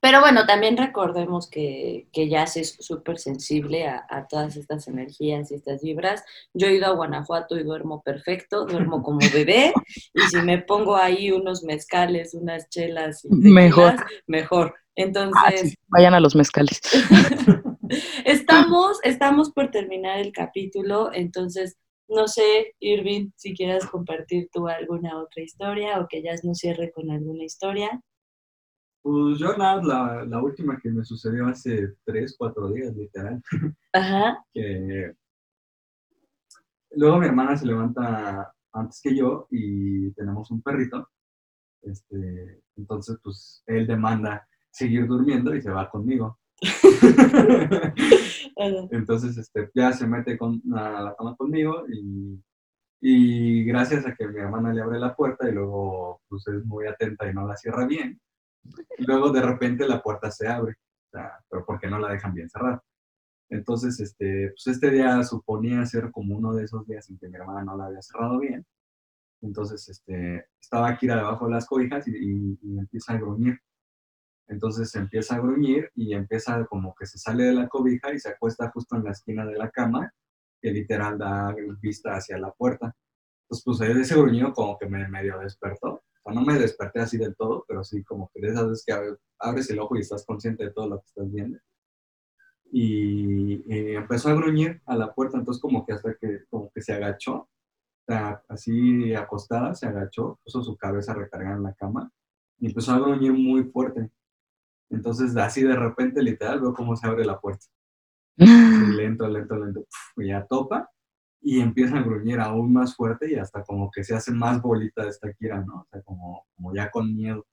Pero 0.00 0.18
bueno, 0.20 0.46
también 0.46 0.76
recordemos 0.76 1.48
que, 1.48 2.08
que 2.12 2.28
Jazz 2.28 2.56
es 2.56 2.76
súper 2.80 3.20
sensible 3.20 3.86
a, 3.86 4.04
a 4.10 4.26
todas 4.26 4.56
estas 4.56 4.88
energías 4.88 5.52
y 5.52 5.54
estas 5.54 5.80
vibras. 5.80 6.24
Yo 6.52 6.66
he 6.66 6.74
ido 6.74 6.86
a 6.86 6.94
Guanajuato 6.96 7.56
y 7.56 7.62
duermo 7.62 8.02
perfecto, 8.02 8.66
duermo 8.66 9.04
como 9.04 9.20
bebé, 9.32 9.72
y 10.12 10.20
si 10.22 10.38
me 10.42 10.58
pongo 10.58 10.96
ahí 10.96 11.30
unos 11.30 11.62
mezcales, 11.62 12.34
unas 12.34 12.68
chelas 12.68 13.24
y 13.24 13.28
tequilas, 13.28 13.52
Mejor. 13.52 14.06
mejor. 14.26 14.74
Ah, 14.76 14.80
Entonces, 14.96 15.70
sí, 15.70 15.74
Vayan 15.86 16.14
a 16.14 16.20
los 16.20 16.34
mezcales. 16.34 16.80
estamos, 18.24 18.98
estamos 19.04 19.50
por 19.52 19.70
terminar 19.70 20.18
el 20.18 20.32
capítulo, 20.32 21.10
entonces 21.12 21.76
no 22.14 22.28
sé, 22.28 22.74
Irving, 22.80 23.30
si 23.36 23.54
quieras 23.54 23.86
compartir 23.86 24.48
tú 24.52 24.68
alguna 24.68 25.18
otra 25.18 25.42
historia 25.42 26.00
o 26.00 26.06
que 26.08 26.22
Jazz 26.22 26.44
nos 26.44 26.58
cierre 26.58 26.92
con 26.92 27.10
alguna 27.10 27.44
historia. 27.44 28.00
Pues 29.02 29.38
yo 29.38 29.56
nada, 29.56 29.82
la, 29.82 30.24
la 30.24 30.42
última 30.42 30.78
que 30.80 30.90
me 30.90 31.04
sucedió 31.04 31.46
hace 31.46 31.94
tres, 32.04 32.36
cuatro 32.38 32.72
días, 32.72 32.94
literal, 32.94 33.42
Ajá, 33.92 34.44
que 34.52 35.12
luego 36.92 37.18
mi 37.18 37.26
hermana 37.26 37.56
se 37.56 37.66
levanta 37.66 38.52
antes 38.72 39.00
que 39.02 39.16
yo 39.16 39.46
y 39.50 40.12
tenemos 40.12 40.50
un 40.50 40.62
perrito, 40.62 41.08
este, 41.82 42.62
entonces 42.76 43.18
pues 43.22 43.62
él 43.66 43.86
demanda 43.86 44.46
seguir 44.70 45.06
durmiendo 45.06 45.54
y 45.54 45.62
se 45.62 45.70
va 45.70 45.90
conmigo. 45.90 46.38
Entonces 48.90 49.36
este, 49.38 49.70
ya 49.74 49.92
se 49.92 50.06
mete 50.06 50.38
con, 50.38 50.62
a 50.74 51.02
la 51.02 51.14
cama 51.16 51.36
conmigo 51.36 51.84
y, 51.88 52.40
y 53.00 53.64
gracias 53.64 54.06
a 54.06 54.14
que 54.14 54.28
mi 54.28 54.38
hermana 54.38 54.72
le 54.72 54.80
abre 54.82 54.98
la 54.98 55.14
puerta 55.14 55.48
y 55.48 55.52
luego 55.52 56.20
pues 56.28 56.46
es 56.48 56.64
muy 56.64 56.86
atenta 56.86 57.28
y 57.28 57.34
no 57.34 57.46
la 57.46 57.56
cierra 57.56 57.86
bien, 57.86 58.20
luego 58.98 59.30
de 59.30 59.42
repente 59.42 59.86
la 59.88 60.02
puerta 60.02 60.30
se 60.30 60.46
abre, 60.48 60.72
o 60.72 61.10
sea, 61.10 61.32
pero 61.48 61.64
porque 61.66 61.88
no 61.88 61.98
la 61.98 62.12
dejan 62.12 62.34
bien 62.34 62.48
cerrada. 62.48 62.82
Entonces, 63.50 64.00
este, 64.00 64.48
pues 64.50 64.66
este 64.68 64.90
día 64.90 65.22
suponía 65.24 65.84
ser 65.84 66.10
como 66.10 66.36
uno 66.36 66.54
de 66.54 66.64
esos 66.64 66.86
días 66.86 67.10
en 67.10 67.18
que 67.18 67.28
mi 67.28 67.36
hermana 67.36 67.62
no 67.64 67.76
la 67.76 67.86
había 67.86 68.00
cerrado 68.00 68.38
bien. 68.38 68.64
Entonces, 69.42 69.86
este, 69.90 70.46
estaba 70.58 70.96
Kira 70.96 71.16
debajo 71.16 71.46
de 71.46 71.50
las 71.52 71.66
cobijas 71.66 72.08
y, 72.08 72.12
y- 72.16 72.58
y 72.62 72.78
empieza 72.78 73.12
a 73.12 73.18
gruñir. 73.18 73.58
Entonces 74.52 74.94
empieza 74.94 75.36
a 75.36 75.40
gruñir 75.40 75.90
y 75.94 76.14
empieza 76.14 76.64
como 76.66 76.94
que 76.94 77.06
se 77.06 77.18
sale 77.18 77.44
de 77.44 77.54
la 77.54 77.68
cobija 77.68 78.12
y 78.12 78.18
se 78.18 78.28
acuesta 78.30 78.70
justo 78.70 78.96
en 78.96 79.04
la 79.04 79.12
esquina 79.12 79.44
de 79.46 79.56
la 79.56 79.70
cama, 79.70 80.12
que 80.60 80.70
literal 80.70 81.18
da 81.18 81.54
vista 81.80 82.14
hacia 82.16 82.38
la 82.38 82.52
puerta. 82.52 82.94
Entonces, 83.44 83.64
pues 83.64 83.80
ese 83.80 84.14
gruñido 84.14 84.52
como 84.52 84.78
que 84.78 84.86
me 84.86 85.08
medio 85.08 85.38
despertó. 85.38 85.88
O 85.94 86.02
sea, 86.22 86.32
no 86.34 86.42
me 86.42 86.58
desperté 86.58 87.00
así 87.00 87.18
del 87.18 87.34
todo, 87.34 87.64
pero 87.66 87.82
sí 87.82 88.04
como 88.04 88.30
que 88.32 88.40
de 88.40 88.48
esas 88.48 88.68
veces 88.68 88.84
que 88.86 88.92
abre- 88.92 89.18
abres 89.40 89.68
el 89.70 89.80
ojo 89.80 89.96
y 89.96 90.00
estás 90.00 90.24
consciente 90.24 90.64
de 90.64 90.70
todo 90.70 90.88
lo 90.88 90.98
que 91.00 91.06
estás 91.06 91.32
viendo. 91.32 91.58
Y, 92.70 93.62
y 93.66 93.94
empezó 93.96 94.30
a 94.30 94.34
gruñir 94.34 94.80
a 94.86 94.96
la 94.96 95.12
puerta, 95.12 95.36
entonces 95.36 95.60
como 95.60 95.84
que 95.84 95.92
hasta 95.92 96.14
que, 96.14 96.44
como 96.48 96.70
que 96.72 96.80
se 96.80 96.92
agachó, 96.94 97.48
así 98.48 99.14
acostada, 99.14 99.74
se 99.74 99.86
agachó, 99.86 100.38
puso 100.44 100.62
su 100.62 100.76
cabeza 100.76 101.14
recargada 101.14 101.56
en 101.56 101.62
la 101.64 101.74
cama 101.74 102.10
y 102.58 102.66
empezó 102.68 102.92
a 102.92 102.98
gruñir 103.00 103.32
muy 103.32 103.64
fuerte. 103.64 104.10
Entonces, 104.92 105.36
así 105.36 105.62
de 105.62 105.74
repente, 105.74 106.22
literal, 106.22 106.60
veo 106.60 106.74
cómo 106.74 106.94
se 106.96 107.06
abre 107.06 107.24
la 107.24 107.40
puerta. 107.40 107.66
Así, 108.38 108.96
lento, 108.96 109.28
lento, 109.28 109.56
lento. 109.56 109.86
y 110.16 110.28
ya 110.28 110.46
topa 110.46 110.88
y 111.40 111.60
empieza 111.60 111.98
a 111.98 112.02
gruñir 112.02 112.40
aún 112.40 112.72
más 112.72 112.94
fuerte 112.94 113.30
y 113.30 113.34
hasta 113.34 113.64
como 113.64 113.90
que 113.90 114.04
se 114.04 114.14
hace 114.14 114.32
más 114.32 114.62
bolita 114.62 115.06
esta 115.06 115.32
Kira, 115.32 115.60
¿no? 115.60 115.80
O 115.80 115.86
sea, 115.90 116.00
como, 116.02 116.46
como 116.54 116.74
ya 116.74 116.90
con 116.90 117.14
miedo. 117.14 117.46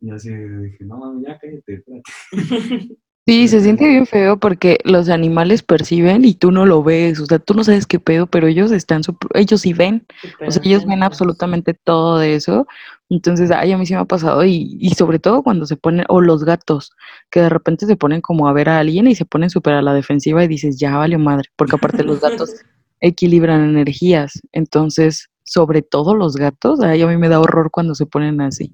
Y 0.00 0.10
así 0.10 0.34
dije, 0.34 0.84
no, 0.84 0.98
mami, 0.98 1.24
ya 1.24 1.38
cállate. 1.38 1.74
espérate". 1.74 2.02
Sí, 3.30 3.46
se 3.46 3.60
siente 3.60 3.86
bien 3.86 4.06
feo 4.06 4.40
porque 4.40 4.80
los 4.82 5.08
animales 5.08 5.62
perciben 5.62 6.24
y 6.24 6.34
tú 6.34 6.50
no 6.50 6.66
lo 6.66 6.82
ves, 6.82 7.20
o 7.20 7.26
sea, 7.26 7.38
tú 7.38 7.54
no 7.54 7.62
sabes 7.62 7.86
qué 7.86 8.00
pedo, 8.00 8.26
pero 8.26 8.48
ellos 8.48 8.72
están, 8.72 9.02
ellos 9.34 9.60
sí 9.60 9.72
ven, 9.72 10.04
o 10.44 10.50
sea, 10.50 10.60
ellos 10.64 10.84
ven 10.84 11.04
absolutamente 11.04 11.72
todo 11.72 12.18
de 12.18 12.34
eso, 12.34 12.66
entonces, 13.08 13.52
ay, 13.52 13.70
a 13.70 13.78
mí 13.78 13.86
sí 13.86 13.94
me 13.94 14.00
ha 14.00 14.04
pasado 14.04 14.44
y, 14.44 14.76
y 14.80 14.94
sobre 14.94 15.20
todo 15.20 15.44
cuando 15.44 15.64
se 15.64 15.76
ponen, 15.76 16.06
o 16.08 16.20
los 16.20 16.42
gatos, 16.42 16.90
que 17.30 17.38
de 17.38 17.48
repente 17.48 17.86
se 17.86 17.94
ponen 17.94 18.20
como 18.20 18.48
a 18.48 18.52
ver 18.52 18.68
a 18.68 18.80
alguien 18.80 19.06
y 19.06 19.14
se 19.14 19.24
ponen 19.24 19.48
súper 19.48 19.74
a 19.74 19.82
la 19.82 19.94
defensiva 19.94 20.42
y 20.42 20.48
dices, 20.48 20.80
ya 20.80 20.96
valió 20.96 21.20
madre, 21.20 21.50
porque 21.54 21.76
aparte 21.76 22.02
los 22.02 22.20
gatos 22.20 22.52
equilibran 23.00 23.62
energías, 23.62 24.40
entonces, 24.50 25.28
sobre 25.44 25.82
todo 25.82 26.16
los 26.16 26.34
gatos, 26.34 26.80
ay, 26.80 27.02
a 27.02 27.06
mí 27.06 27.16
me 27.16 27.28
da 27.28 27.38
horror 27.38 27.70
cuando 27.70 27.94
se 27.94 28.06
ponen 28.06 28.40
así. 28.40 28.72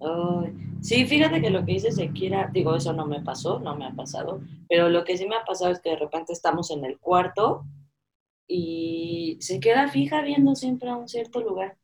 Ay, 0.00 0.37
sí, 0.80 1.06
fíjate 1.06 1.40
que 1.40 1.50
lo 1.50 1.64
que 1.64 1.72
dice 1.72 1.90
Shakira, 1.90 2.50
digo, 2.52 2.74
eso 2.76 2.92
no 2.92 3.06
me 3.06 3.20
pasó, 3.22 3.60
no 3.60 3.76
me 3.76 3.86
ha 3.86 3.92
pasado, 3.92 4.40
pero 4.68 4.88
lo 4.88 5.04
que 5.04 5.16
sí 5.16 5.26
me 5.26 5.36
ha 5.36 5.44
pasado 5.44 5.72
es 5.72 5.80
que 5.80 5.90
de 5.90 5.96
repente 5.96 6.32
estamos 6.32 6.70
en 6.70 6.84
el 6.84 6.98
cuarto 6.98 7.64
y 8.46 9.36
se 9.40 9.60
queda 9.60 9.88
fija 9.88 10.22
viendo 10.22 10.54
siempre 10.54 10.88
a 10.88 10.96
un 10.96 11.08
cierto 11.08 11.40
lugar. 11.40 11.76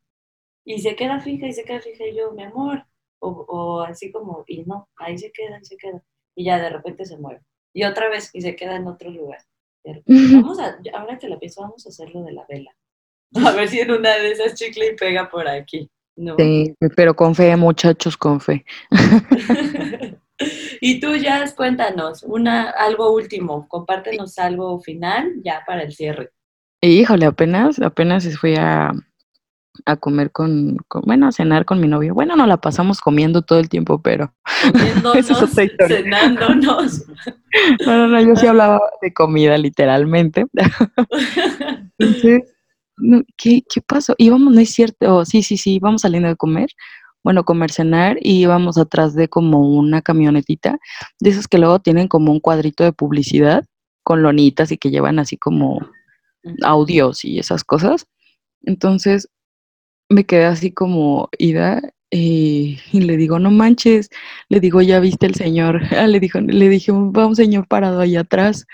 Y 0.65 0.79
se 0.79 0.95
queda 0.95 1.19
fija 1.19 1.47
y 1.47 1.53
se 1.53 1.63
queda 1.63 1.79
fija 1.79 2.07
y 2.07 2.15
yo, 2.15 2.31
mi 2.31 2.43
amor, 2.43 2.85
o, 3.19 3.29
o 3.29 3.81
así 3.81 4.11
como, 4.11 4.43
y 4.47 4.63
no, 4.63 4.89
ahí 4.95 5.17
se 5.17 5.31
queda, 5.31 5.57
ahí 5.57 5.65
se 5.65 5.77
queda. 5.77 6.03
Y 6.35 6.45
ya 6.45 6.59
de 6.59 6.69
repente 6.69 7.05
se 7.05 7.17
mueve. 7.17 7.41
Y 7.73 7.83
otra 7.83 8.09
vez, 8.09 8.31
y 8.33 8.41
se 8.41 8.55
queda 8.55 8.75
en 8.77 8.87
otro 8.87 9.11
lugar. 9.11 9.39
Repente, 9.83 10.35
Vamos 10.35 10.59
a, 10.59 10.79
ahora 10.93 11.19
que 11.19 11.29
la 11.29 11.37
pienso, 11.37 11.61
vamos 11.61 11.85
a 11.85 11.89
hacer 11.89 12.09
lo 12.13 12.23
de 12.23 12.31
la 12.31 12.45
vela. 12.47 12.75
A 13.45 13.51
ver 13.51 13.67
si 13.67 13.79
en 13.79 13.91
una 13.91 14.15
de 14.17 14.31
esas 14.31 14.55
chicle 14.55 14.87
y 14.87 14.95
pega 14.95 15.29
por 15.29 15.47
aquí. 15.47 15.89
¿No? 16.15 16.35
Sí, 16.37 16.73
pero 16.95 17.15
con 17.15 17.35
fe, 17.35 17.55
muchachos, 17.55 18.17
con 18.17 18.39
fe. 18.41 18.65
y 20.81 20.99
tú, 20.99 21.15
Jazz, 21.15 21.53
cuéntanos, 21.53 22.23
una, 22.23 22.69
algo 22.69 23.13
último, 23.13 23.67
compártenos 23.67 24.37
algo 24.39 24.79
final 24.79 25.33
ya 25.43 25.63
para 25.65 25.83
el 25.83 25.93
cierre. 25.93 26.31
Híjole, 26.81 27.25
apenas, 27.25 27.79
apenas 27.79 28.37
fui 28.37 28.55
a, 28.57 28.91
a 29.85 29.95
comer 29.97 30.31
con, 30.31 30.77
con- 30.87 31.01
bueno, 31.05 31.27
a 31.27 31.31
cenar 31.31 31.65
con 31.65 31.79
mi 31.79 31.87
novio. 31.87 32.13
Bueno, 32.13 32.35
nos 32.35 32.47
la 32.47 32.57
pasamos 32.57 33.01
comiendo 33.01 33.41
todo 33.41 33.59
el 33.59 33.69
tiempo, 33.69 34.01
pero 34.01 34.33
Comiéndonos, 34.71 35.15
Esa 35.17 35.45
es 35.63 35.71
cenándonos. 35.87 37.05
no, 37.85 37.97
no, 37.97 38.07
no, 38.07 38.21
yo 38.21 38.35
sí 38.35 38.45
hablaba 38.47 38.79
de 39.01 39.13
comida 39.13 39.57
literalmente. 39.57 40.45
Entonces, 41.97 42.54
no, 42.97 43.23
¿qué, 43.37 43.63
qué 43.69 43.81
pasó? 43.81 44.15
Íbamos, 44.17 44.53
no 44.53 44.59
es 44.61 44.71
cierto, 44.73 45.17
oh, 45.17 45.25
sí, 45.25 45.43
sí, 45.43 45.57
sí, 45.57 45.75
íbamos 45.75 46.01
saliendo 46.01 46.29
de 46.29 46.35
comer, 46.35 46.69
bueno, 47.23 47.43
comer, 47.43 47.71
cenar, 47.71 48.17
y 48.21 48.41
íbamos 48.41 48.77
atrás 48.77 49.15
de 49.15 49.27
como 49.29 49.59
una 49.77 50.01
camionetita, 50.01 50.77
de 51.19 51.29
esas 51.29 51.47
que 51.47 51.57
luego 51.57 51.79
tienen 51.79 52.07
como 52.07 52.31
un 52.31 52.39
cuadrito 52.39 52.83
de 52.83 52.93
publicidad 52.93 53.65
con 54.03 54.21
lonitas 54.21 54.71
y 54.71 54.77
que 54.77 54.91
llevan 54.91 55.19
así 55.19 55.37
como 55.37 55.79
audios 56.63 57.25
y 57.25 57.39
esas 57.39 57.63
cosas. 57.63 58.07
Entonces 58.63 59.29
me 60.09 60.25
quedé 60.25 60.45
así 60.45 60.71
como 60.71 61.29
ida 61.39 61.81
eh, 62.11 62.77
y 62.91 63.01
le 63.01 63.17
digo, 63.17 63.39
no 63.39 63.51
manches, 63.51 64.09
le 64.49 64.59
digo, 64.59 64.81
ya 64.81 64.99
viste 64.99 65.25
el 65.25 65.35
señor, 65.35 65.81
Ah, 65.91 66.07
le 66.07 66.19
dijo, 66.19 66.39
le 66.41 66.69
dije, 66.69 66.91
va 66.91 67.25
un 67.27 67.35
señor 67.35 67.67
parado 67.67 67.99
ahí 68.01 68.15
atrás 68.15 68.65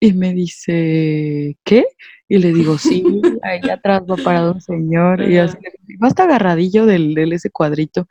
y 0.00 0.12
me 0.12 0.32
dice, 0.34 1.56
¿qué? 1.64 1.84
Y 2.28 2.38
le 2.38 2.52
digo, 2.52 2.78
sí, 2.78 3.02
ahí 3.42 3.68
atrás 3.70 4.02
va 4.10 4.16
parado 4.16 4.52
un 4.52 4.60
señor 4.60 5.22
y 5.22 5.38
así, 5.38 5.56
va 6.02 6.08
hasta 6.08 6.24
agarradillo 6.24 6.86
del, 6.86 7.14
del 7.14 7.32
ese 7.32 7.50
cuadrito 7.50 8.08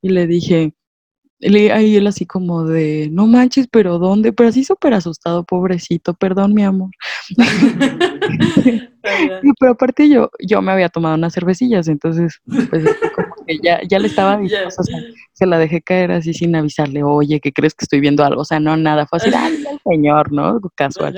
y 0.00 0.10
le 0.10 0.26
dije, 0.26 0.72
le, 1.38 1.72
ahí 1.72 1.96
él 1.96 2.06
así 2.06 2.26
como 2.26 2.64
de, 2.64 3.08
no 3.12 3.26
manches, 3.26 3.68
pero 3.70 3.98
¿dónde? 3.98 4.32
Pero 4.32 4.48
así 4.48 4.64
súper 4.64 4.94
asustado, 4.94 5.44
pobrecito, 5.44 6.14
perdón, 6.14 6.54
mi 6.54 6.62
amor. 6.62 6.90
Pero 9.60 9.72
aparte 9.72 10.08
yo, 10.08 10.30
yo 10.40 10.62
me 10.62 10.72
había 10.72 10.88
tomado 10.88 11.14
unas 11.14 11.32
cervecillas, 11.32 11.88
entonces, 11.88 12.40
pues 12.44 12.84
como 13.14 13.25
que 13.46 13.58
ya, 13.62 13.80
ya 13.88 13.98
le 13.98 14.08
estaba 14.08 14.36
dispuesta, 14.38 14.82
o 14.82 14.84
sea, 14.84 15.00
se 15.32 15.46
la 15.46 15.58
dejé 15.58 15.80
caer 15.82 16.12
así 16.12 16.34
sin 16.34 16.56
avisarle, 16.56 17.02
oye, 17.02 17.40
¿qué 17.40 17.52
crees 17.52 17.74
que 17.74 17.84
estoy 17.84 18.00
viendo 18.00 18.24
algo? 18.24 18.42
O 18.42 18.44
sea, 18.44 18.60
no, 18.60 18.76
nada, 18.76 19.06
fue 19.06 19.18
así, 19.18 19.30
ah, 19.34 19.48
mira 19.50 19.70
el 19.70 19.80
señor, 19.84 20.32
¿no? 20.32 20.60
Casual. 20.74 21.14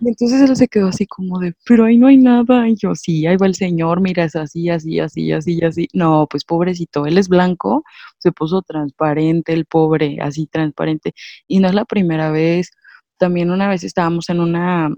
Y 0.00 0.08
entonces 0.08 0.48
él 0.48 0.56
se 0.56 0.66
quedó 0.66 0.88
así 0.88 1.06
como 1.06 1.38
de, 1.38 1.54
pero 1.66 1.84
ahí 1.84 1.98
no 1.98 2.06
hay 2.06 2.16
nada. 2.16 2.66
Y 2.66 2.74
yo, 2.76 2.94
sí, 2.94 3.26
ahí 3.26 3.36
va 3.36 3.46
el 3.46 3.54
señor, 3.54 4.00
mira, 4.00 4.24
es 4.24 4.34
así, 4.34 4.70
así, 4.70 4.98
así, 4.98 5.30
así, 5.32 5.62
así. 5.62 5.88
No, 5.92 6.26
pues 6.28 6.44
pobrecito, 6.44 7.04
él 7.04 7.18
es 7.18 7.28
blanco, 7.28 7.84
se 8.18 8.32
puso 8.32 8.62
transparente, 8.62 9.52
el 9.52 9.66
pobre, 9.66 10.16
así 10.22 10.46
transparente. 10.46 11.12
Y 11.46 11.58
no 11.60 11.68
es 11.68 11.74
la 11.74 11.84
primera 11.84 12.30
vez. 12.30 12.70
También 13.18 13.50
una 13.50 13.68
vez 13.68 13.84
estábamos 13.84 14.30
en 14.30 14.40
una, 14.40 14.88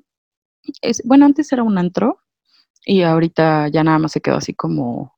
es, 0.80 1.02
bueno, 1.04 1.26
antes 1.26 1.52
era 1.52 1.64
un 1.64 1.78
antro 1.78 2.18
y 2.84 3.02
ahorita 3.02 3.68
ya 3.68 3.82
nada 3.84 3.98
más 3.98 4.12
se 4.12 4.20
quedó 4.20 4.36
así 4.36 4.54
como 4.54 5.11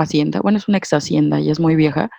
hacienda. 0.00 0.40
Bueno, 0.40 0.58
es 0.58 0.68
una 0.68 0.78
ex 0.78 0.92
hacienda 0.92 1.40
y 1.40 1.50
es 1.50 1.60
muy 1.60 1.76
vieja, 1.76 2.10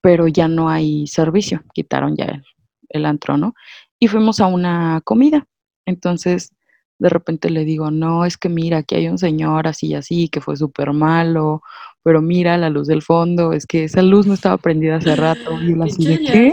pero 0.00 0.28
ya 0.28 0.48
no 0.48 0.68
hay 0.68 1.06
servicio. 1.06 1.62
Quitaron 1.74 2.16
ya 2.16 2.24
el, 2.26 2.44
el 2.90 3.06
antro, 3.06 3.36
¿no? 3.36 3.54
Y 3.98 4.08
fuimos 4.08 4.40
a 4.40 4.46
una 4.46 5.00
comida. 5.04 5.46
Entonces, 5.86 6.52
de 6.98 7.08
repente 7.08 7.48
le 7.50 7.64
digo, 7.64 7.90
no, 7.90 8.24
es 8.26 8.36
que 8.36 8.48
mira, 8.48 8.78
aquí 8.78 8.94
hay 8.94 9.08
un 9.08 9.18
señor 9.18 9.66
así 9.66 9.88
y 9.88 9.94
así, 9.94 10.28
que 10.28 10.40
fue 10.40 10.56
súper 10.56 10.92
malo, 10.92 11.62
pero 12.02 12.20
mira 12.22 12.56
la 12.58 12.68
luz 12.70 12.86
del 12.88 13.02
fondo, 13.02 13.52
es 13.54 13.66
que 13.66 13.84
esa 13.84 14.02
luz 14.02 14.26
no 14.26 14.34
estaba 14.34 14.58
prendida 14.58 14.96
hace 14.96 15.14
rato. 15.16 15.58
Y 15.62 15.72
él 15.72 15.82
así 15.82 16.04
de, 16.06 16.18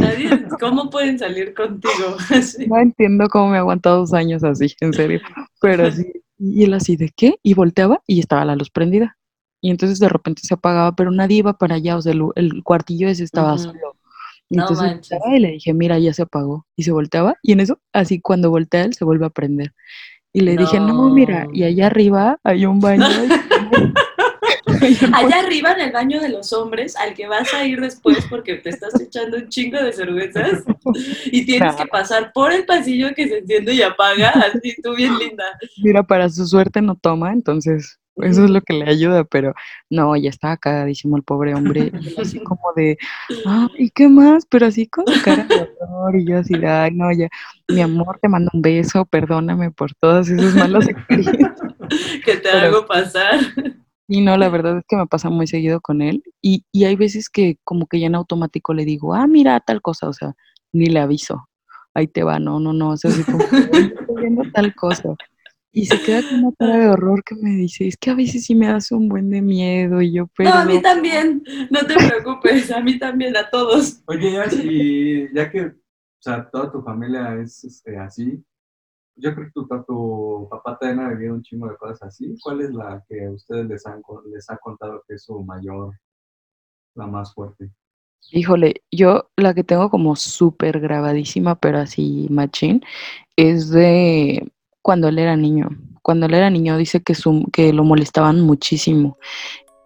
nadie- 0.00 0.48
¿Cómo 0.60 0.88
pueden 0.90 1.18
salir 1.18 1.54
contigo? 1.54 2.16
No 2.68 2.78
entiendo 2.78 3.28
cómo 3.28 3.50
me 3.50 3.56
ha 3.56 3.60
aguantado 3.60 3.98
dos 3.98 4.12
años 4.14 4.42
así, 4.44 4.74
en 4.80 4.92
serio. 4.92 5.20
Pero 5.60 5.90
sí, 5.92 6.12
y 6.38 6.64
él 6.64 6.74
así 6.74 6.96
de 6.96 7.10
qué, 7.16 7.38
y 7.42 7.54
volteaba 7.54 8.02
y 8.06 8.20
estaba 8.20 8.44
la 8.44 8.56
luz 8.56 8.70
prendida. 8.70 9.16
Y 9.66 9.70
entonces 9.70 9.98
de 9.98 10.08
repente 10.08 10.42
se 10.44 10.54
apagaba, 10.54 10.94
pero 10.94 11.10
nadie 11.10 11.38
iba 11.38 11.52
para 11.58 11.74
allá, 11.74 11.96
o 11.96 12.00
sea, 12.00 12.12
el, 12.12 12.22
el 12.36 12.62
cuartillo 12.62 13.08
ese 13.08 13.24
estaba 13.24 13.54
Ujú. 13.54 13.64
solo. 13.64 13.96
Y 14.48 14.58
No 14.58 14.62
entonces 14.62 15.10
y 15.34 15.40
le 15.40 15.50
dije, 15.50 15.74
mira, 15.74 15.98
ya 15.98 16.12
se 16.12 16.22
apagó. 16.22 16.68
Y 16.76 16.84
se 16.84 16.92
volteaba, 16.92 17.34
y 17.42 17.50
en 17.50 17.58
eso, 17.58 17.80
así 17.92 18.20
cuando 18.20 18.48
voltea 18.50 18.84
él, 18.84 18.94
se 18.94 19.04
vuelve 19.04 19.26
a 19.26 19.30
prender. 19.30 19.74
Y 20.32 20.42
le 20.42 20.56
dije, 20.56 20.78
no, 20.78 21.10
mira, 21.10 21.48
y 21.52 21.62
No. 21.62 21.66
allá 21.66 21.86
arriba 21.88 22.38
hay 22.44 22.64
un 22.64 22.78
baño. 22.78 23.06
Allá 25.12 25.40
arriba 25.40 25.72
en 25.72 25.80
el 25.80 25.92
baño 25.92 26.20
de 26.20 26.28
los 26.28 26.52
hombres, 26.52 26.94
al 26.94 27.14
que 27.14 27.26
vas 27.26 27.52
a 27.52 27.64
ir 27.64 27.80
después 27.80 28.24
porque 28.30 28.54
te 28.54 28.70
estás 28.70 29.00
echando 29.00 29.36
un 29.36 29.48
chingo 29.48 29.82
de 29.82 29.92
cervezas 29.92 30.62
y 31.26 31.44
tienes 31.44 31.74
que 31.74 31.86
pasar 31.86 32.30
por 32.32 32.52
el 32.52 32.64
pasillo 32.64 33.12
que 33.16 33.26
se 33.26 33.38
enciende 33.38 33.74
y 33.74 33.82
apaga, 33.82 34.30
así 34.30 34.76
tú 34.80 34.94
bien 34.94 35.18
linda. 35.18 35.44
Mira, 35.82 36.04
para 36.04 36.28
su 36.28 36.46
suerte 36.46 36.80
no 36.80 36.94
toma, 36.94 37.32
entonces 37.32 37.98
eso 38.16 38.44
es 38.44 38.50
lo 38.50 38.60
que 38.62 38.74
le 38.74 38.88
ayuda, 38.88 39.24
pero 39.24 39.54
no, 39.90 40.16
ya 40.16 40.30
estaba 40.30 40.56
cagadísimo 40.56 41.16
el 41.16 41.22
pobre 41.22 41.54
hombre, 41.54 41.92
así 42.18 42.40
como 42.40 42.72
de, 42.74 42.96
ah, 43.46 43.68
¿y 43.78 43.90
qué 43.90 44.08
más? 44.08 44.46
Pero 44.48 44.66
así 44.66 44.86
con 44.86 45.04
cara 45.24 45.44
de 45.44 45.68
horror, 45.80 46.16
y 46.16 46.26
yo 46.26 46.38
así 46.38 46.54
de, 46.58 46.66
ay, 46.66 46.90
no, 46.94 47.12
ya, 47.12 47.28
mi 47.68 47.80
amor, 47.80 48.18
te 48.20 48.28
mando 48.28 48.50
un 48.54 48.62
beso, 48.62 49.04
perdóname 49.04 49.70
por 49.70 49.94
todas 49.94 50.28
esas 50.28 50.54
malas 50.54 50.88
experiencias. 50.88 51.52
que 52.24 52.36
te 52.36 52.48
Pero- 52.50 52.58
hago 52.78 52.86
pasar. 52.86 53.38
Y 54.08 54.20
no, 54.20 54.36
la 54.36 54.48
verdad 54.48 54.78
es 54.78 54.84
que 54.88 54.96
me 54.96 55.06
pasa 55.08 55.30
muy 55.30 55.48
seguido 55.48 55.80
con 55.80 56.00
él, 56.00 56.22
y, 56.40 56.64
y 56.70 56.84
hay 56.84 56.94
veces 56.94 57.28
que 57.28 57.58
como 57.64 57.86
que 57.86 57.98
ya 57.98 58.06
en 58.06 58.14
automático 58.14 58.72
le 58.72 58.84
digo, 58.84 59.14
ah, 59.14 59.26
mira, 59.26 59.58
tal 59.60 59.82
cosa, 59.82 60.08
o 60.08 60.12
sea, 60.12 60.34
ni 60.72 60.86
le 60.86 61.00
aviso, 61.00 61.48
ahí 61.92 62.06
te 62.06 62.22
va, 62.22 62.38
no, 62.38 62.60
no, 62.60 62.72
no, 62.72 62.90
o 62.90 62.96
sea, 62.96 63.10
así 63.10 63.24
como, 63.24 63.38
"Oye, 63.38 63.94
estoy 63.98 64.16
viendo 64.20 64.42
tal 64.52 64.72
cosa. 64.76 65.08
Y 65.76 65.84
se 65.84 66.00
queda 66.00 66.22
con 66.22 66.42
una 66.42 66.56
cara 66.58 66.78
de 66.78 66.88
horror 66.88 67.22
que 67.22 67.34
me 67.34 67.50
dice, 67.50 67.86
es 67.86 67.98
que 67.98 68.08
a 68.08 68.14
veces 68.14 68.46
sí 68.46 68.54
me 68.54 68.66
das 68.66 68.90
un 68.92 69.10
buen 69.10 69.28
de 69.28 69.42
miedo 69.42 70.00
y 70.00 70.14
yo, 70.14 70.26
pero... 70.34 70.48
No, 70.48 70.56
a 70.56 70.64
mí 70.64 70.80
también, 70.80 71.44
no 71.70 71.80
te 71.80 71.94
preocupes, 71.94 72.70
a 72.70 72.80
mí 72.80 72.98
también, 72.98 73.36
a 73.36 73.50
todos. 73.50 74.02
Oye, 74.06 74.32
ya, 74.32 74.48
si, 74.48 75.28
ya 75.34 75.50
que, 75.50 75.66
o 75.66 75.72
sea, 76.18 76.48
toda 76.48 76.72
tu 76.72 76.80
familia 76.80 77.34
es 77.42 77.62
este, 77.62 77.98
así, 77.98 78.42
yo 79.16 79.34
creo 79.34 79.48
que 79.48 79.52
tu, 79.52 79.68
tu 79.86 80.48
papá 80.50 80.78
también 80.78 81.00
ha 81.00 81.10
vivido 81.10 81.34
un 81.34 81.42
chingo 81.42 81.68
de 81.68 81.76
cosas 81.76 82.04
así. 82.04 82.34
¿Cuál 82.42 82.62
es 82.62 82.70
la 82.72 83.04
que 83.06 83.26
a 83.26 83.32
ustedes 83.32 83.66
les, 83.66 83.86
han, 83.86 84.00
les 84.32 84.48
ha 84.48 84.56
contado 84.56 85.02
que 85.06 85.16
es 85.16 85.24
su 85.24 85.44
mayor, 85.44 85.92
la 86.94 87.06
más 87.06 87.34
fuerte? 87.34 87.70
Híjole, 88.30 88.82
yo 88.90 89.28
la 89.36 89.52
que 89.52 89.62
tengo 89.62 89.90
como 89.90 90.16
súper 90.16 90.80
grabadísima, 90.80 91.54
pero 91.54 91.80
así 91.80 92.28
machín, 92.30 92.80
es 93.36 93.68
de 93.68 94.50
cuando 94.86 95.08
él 95.08 95.18
era 95.18 95.36
niño. 95.36 95.70
Cuando 96.00 96.26
él 96.26 96.34
era 96.34 96.48
niño 96.48 96.76
dice 96.76 97.02
que, 97.02 97.16
su, 97.16 97.44
que 97.52 97.72
lo 97.72 97.82
molestaban 97.82 98.40
muchísimo, 98.40 99.18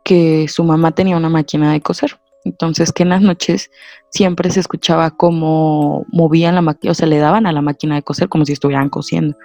que 0.05 0.47
su 0.47 0.63
mamá 0.63 0.93
tenía 0.93 1.17
una 1.17 1.31
máquina 1.31 1.73
de 1.73 1.81
coser. 1.81 2.21
Entonces 2.45 2.93
que 2.93 3.05
en 3.05 3.09
las 3.09 3.23
noches 3.23 3.71
siempre 4.11 4.51
se 4.51 4.61
escuchaba 4.61 5.11
cómo 5.13 6.05
movían 6.13 6.55
la 6.55 6.61
máquina, 6.61 6.91
o 6.91 6.95
sea, 6.95 7.07
le 7.07 7.17
daban 7.17 7.47
a 7.47 7.53
la 7.53 7.63
máquina 7.63 7.95
de 7.95 8.03
coser 8.03 8.29
como 8.29 8.45
si 8.45 8.53
estuvieran 8.53 8.91
cosiendo, 8.91 9.39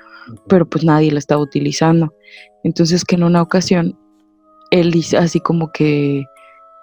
pero 0.49 0.65
pues 0.65 0.83
nadie 0.83 1.09
la 1.09 1.19
estaba 1.19 1.41
utilizando. 1.41 2.13
Entonces 2.65 3.05
que 3.05 3.15
en 3.15 3.23
una 3.23 3.41
ocasión 3.41 3.97
él 4.71 4.91
dice 4.91 5.15
así 5.15 5.39
como 5.39 5.71
que 5.71 6.25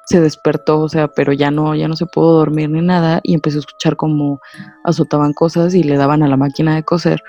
se 0.06 0.18
despertó, 0.18 0.80
o 0.80 0.88
sea, 0.88 1.08
pero 1.08 1.34
ya 1.34 1.50
no, 1.50 1.74
ya 1.74 1.88
no 1.88 1.96
se 1.96 2.06
pudo 2.06 2.38
dormir 2.38 2.70
ni 2.70 2.80
nada 2.80 3.20
y 3.22 3.34
empezó 3.34 3.58
a 3.58 3.60
escuchar 3.60 3.96
como 3.96 4.40
azotaban 4.82 5.34
cosas 5.34 5.74
y 5.74 5.82
le 5.82 5.98
daban 5.98 6.22
a 6.22 6.28
la 6.28 6.38
máquina 6.38 6.74
de 6.74 6.84
coser. 6.84 7.22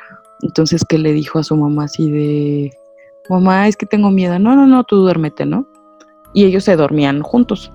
Entonces 0.44 0.84
que 0.88 1.00
le 1.00 1.14
dijo 1.14 1.40
a 1.40 1.44
su 1.44 1.56
mamá 1.56 1.86
así 1.86 2.12
de, 2.12 2.72
mamá, 3.30 3.68
es 3.68 3.76
que 3.76 3.86
tengo 3.88 4.12
miedo. 4.12 4.38
No, 4.38 4.56
no, 4.56 4.68
no, 4.68 4.84
tú 4.84 4.98
duérmete, 4.98 5.46
¿no? 5.46 5.66
Y 6.34 6.46
ellos 6.46 6.64
se 6.66 6.76
dormían 6.76 7.22
juntos 7.22 7.72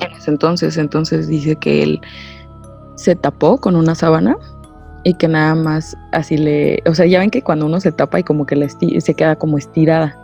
en 0.00 0.12
ese 0.12 0.30
entonces. 0.30 0.76
Entonces 0.78 1.28
dice 1.28 1.56
que 1.56 1.82
él 1.82 2.00
se 2.94 3.16
tapó 3.16 3.58
con 3.58 3.76
una 3.76 3.94
sábana 3.94 4.36
y 5.04 5.14
que 5.14 5.26
nada 5.28 5.54
más 5.56 5.96
así 6.12 6.36
le, 6.36 6.82
o 6.86 6.94
sea, 6.94 7.06
ya 7.06 7.18
ven 7.18 7.30
que 7.30 7.42
cuando 7.42 7.66
uno 7.66 7.80
se 7.80 7.90
tapa 7.92 8.20
y 8.20 8.22
como 8.22 8.46
que 8.46 8.54
le 8.56 8.66
esti- 8.66 9.00
se 9.00 9.14
queda 9.14 9.34
como 9.36 9.58
estirada 9.58 10.16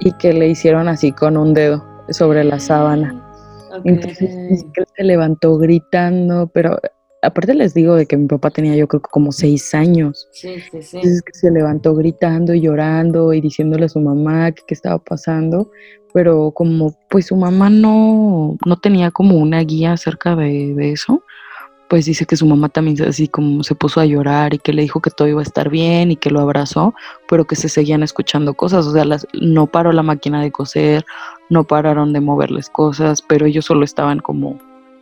y 0.00 0.12
que 0.12 0.32
le 0.32 0.48
hicieron 0.48 0.86
así 0.88 1.10
con 1.12 1.36
un 1.36 1.52
dedo 1.54 1.84
sobre 2.10 2.44
la 2.44 2.58
sábana. 2.60 3.24
Entonces 3.84 4.30
dice 4.48 4.66
que 4.72 4.80
él 4.82 4.86
se 4.96 5.04
levantó 5.04 5.58
gritando, 5.58 6.46
pero 6.54 6.78
aparte 7.22 7.54
les 7.54 7.74
digo 7.74 7.94
de 7.94 8.06
que 8.06 8.16
mi 8.16 8.26
papá 8.26 8.50
tenía 8.50 8.76
yo 8.76 8.86
creo 8.86 9.02
que 9.02 9.10
como 9.10 9.32
seis 9.32 9.74
años. 9.74 10.28
Sí, 10.32 10.60
sí, 10.70 10.82
sí. 10.82 10.96
Entonces 10.96 11.22
que 11.22 11.32
se 11.32 11.50
levantó 11.50 11.94
gritando 11.94 12.54
y 12.54 12.60
llorando 12.60 13.32
y 13.32 13.40
diciéndole 13.40 13.86
a 13.86 13.88
su 13.88 14.00
mamá 14.00 14.52
que 14.52 14.62
qué 14.66 14.74
estaba 14.74 14.98
pasando, 14.98 15.70
pero 16.12 16.52
como 16.52 16.96
pues 17.08 17.26
su 17.26 17.36
mamá 17.36 17.70
no, 17.70 18.56
no 18.64 18.76
tenía 18.76 19.10
como 19.10 19.36
una 19.38 19.60
guía 19.60 19.92
acerca 19.92 20.36
de, 20.36 20.74
de 20.74 20.92
eso, 20.92 21.22
pues 21.88 22.04
dice 22.04 22.26
que 22.26 22.36
su 22.36 22.46
mamá 22.46 22.68
también 22.68 23.00
así 23.02 23.28
como 23.28 23.62
se 23.64 23.74
puso 23.74 24.00
a 24.00 24.06
llorar 24.06 24.54
y 24.54 24.58
que 24.58 24.72
le 24.72 24.82
dijo 24.82 25.00
que 25.00 25.10
todo 25.10 25.26
iba 25.26 25.40
a 25.40 25.42
estar 25.42 25.70
bien 25.70 26.10
y 26.10 26.16
que 26.16 26.30
lo 26.30 26.40
abrazó, 26.40 26.94
pero 27.28 27.46
que 27.46 27.56
se 27.56 27.68
seguían 27.68 28.02
escuchando 28.02 28.54
cosas, 28.54 28.86
o 28.86 28.92
sea, 28.92 29.04
las, 29.04 29.26
no 29.32 29.66
paró 29.66 29.92
la 29.92 30.02
máquina 30.02 30.42
de 30.42 30.52
coser, 30.52 31.04
no 31.48 31.64
pararon 31.64 32.12
de 32.12 32.20
moverles 32.20 32.68
cosas, 32.68 33.22
pero 33.22 33.46
ellos 33.46 33.64
solo 33.64 33.84
estaban 33.84 34.20
como 34.20 34.58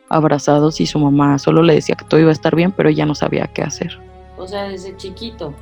abrazados 0.09 0.80
y 0.80 0.86
su 0.86 0.98
mamá 0.98 1.38
solo 1.38 1.62
le 1.62 1.74
decía 1.74 1.94
que 1.96 2.04
todo 2.04 2.20
iba 2.20 2.30
a 2.30 2.32
estar 2.32 2.54
bien, 2.54 2.72
pero 2.72 2.88
ella 2.88 3.07
no 3.07 3.14
sabía 3.14 3.46
qué 3.48 3.62
hacer. 3.62 3.98
O 4.36 4.46
sea, 4.46 4.68
desde 4.68 4.96
chiquito. 4.96 5.52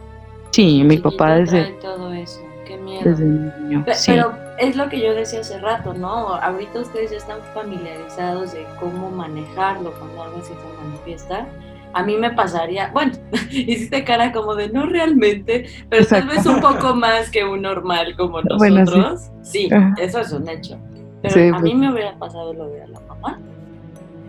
Sí, 0.50 0.82
mi 0.84 0.96
Chiquito 0.96 1.10
papá 1.10 1.34
desde, 1.36 1.64
todo 1.82 2.12
eso. 2.12 2.40
Qué 2.66 2.76
miedo. 2.76 3.02
desde 3.04 3.24
niño. 3.24 3.84
Pe- 3.84 3.94
sí. 3.94 4.12
Pero 4.12 4.32
es 4.58 4.76
lo 4.76 4.88
que 4.88 5.00
yo 5.00 5.14
decía 5.14 5.40
hace 5.40 5.58
rato, 5.58 5.92
¿no? 5.94 6.34
Ahorita 6.34 6.80
ustedes 6.80 7.10
ya 7.10 7.16
están 7.18 7.38
familiarizados 7.52 8.52
de 8.52 8.64
cómo 8.80 9.10
manejarlo 9.10 9.92
cuando 9.98 10.22
algo 10.22 10.38
así 10.38 10.52
se 10.54 10.82
manifiesta. 10.84 11.46
A 11.92 12.02
mí 12.02 12.16
me 12.16 12.30
pasaría, 12.32 12.90
bueno, 12.92 13.12
hiciste 13.50 14.02
cara 14.04 14.32
como 14.32 14.54
de 14.54 14.68
no 14.68 14.86
realmente, 14.86 15.66
pero 15.88 16.04
tal 16.06 16.26
vez 16.26 16.44
un 16.46 16.60
poco 16.60 16.94
más 16.94 17.30
que 17.30 17.44
un 17.44 17.62
normal 17.62 18.16
como 18.16 18.40
Bueno, 18.58 18.84
sí. 18.86 18.98
nosotros. 18.98 19.20
sí. 19.42 19.68
Eso 19.98 20.20
es 20.20 20.32
un 20.32 20.48
hecho. 20.48 20.76
Pero 21.22 21.34
Sí, 21.34 21.48
a 21.48 21.50
pues. 21.52 21.62
mí 21.62 21.74
me 21.74 21.92
hubiera 21.92 22.16
pasado 22.18 22.52
lo 22.52 22.68
de 22.68 22.82
a 22.82 22.86
la 22.88 23.00
mamá. 23.00 23.38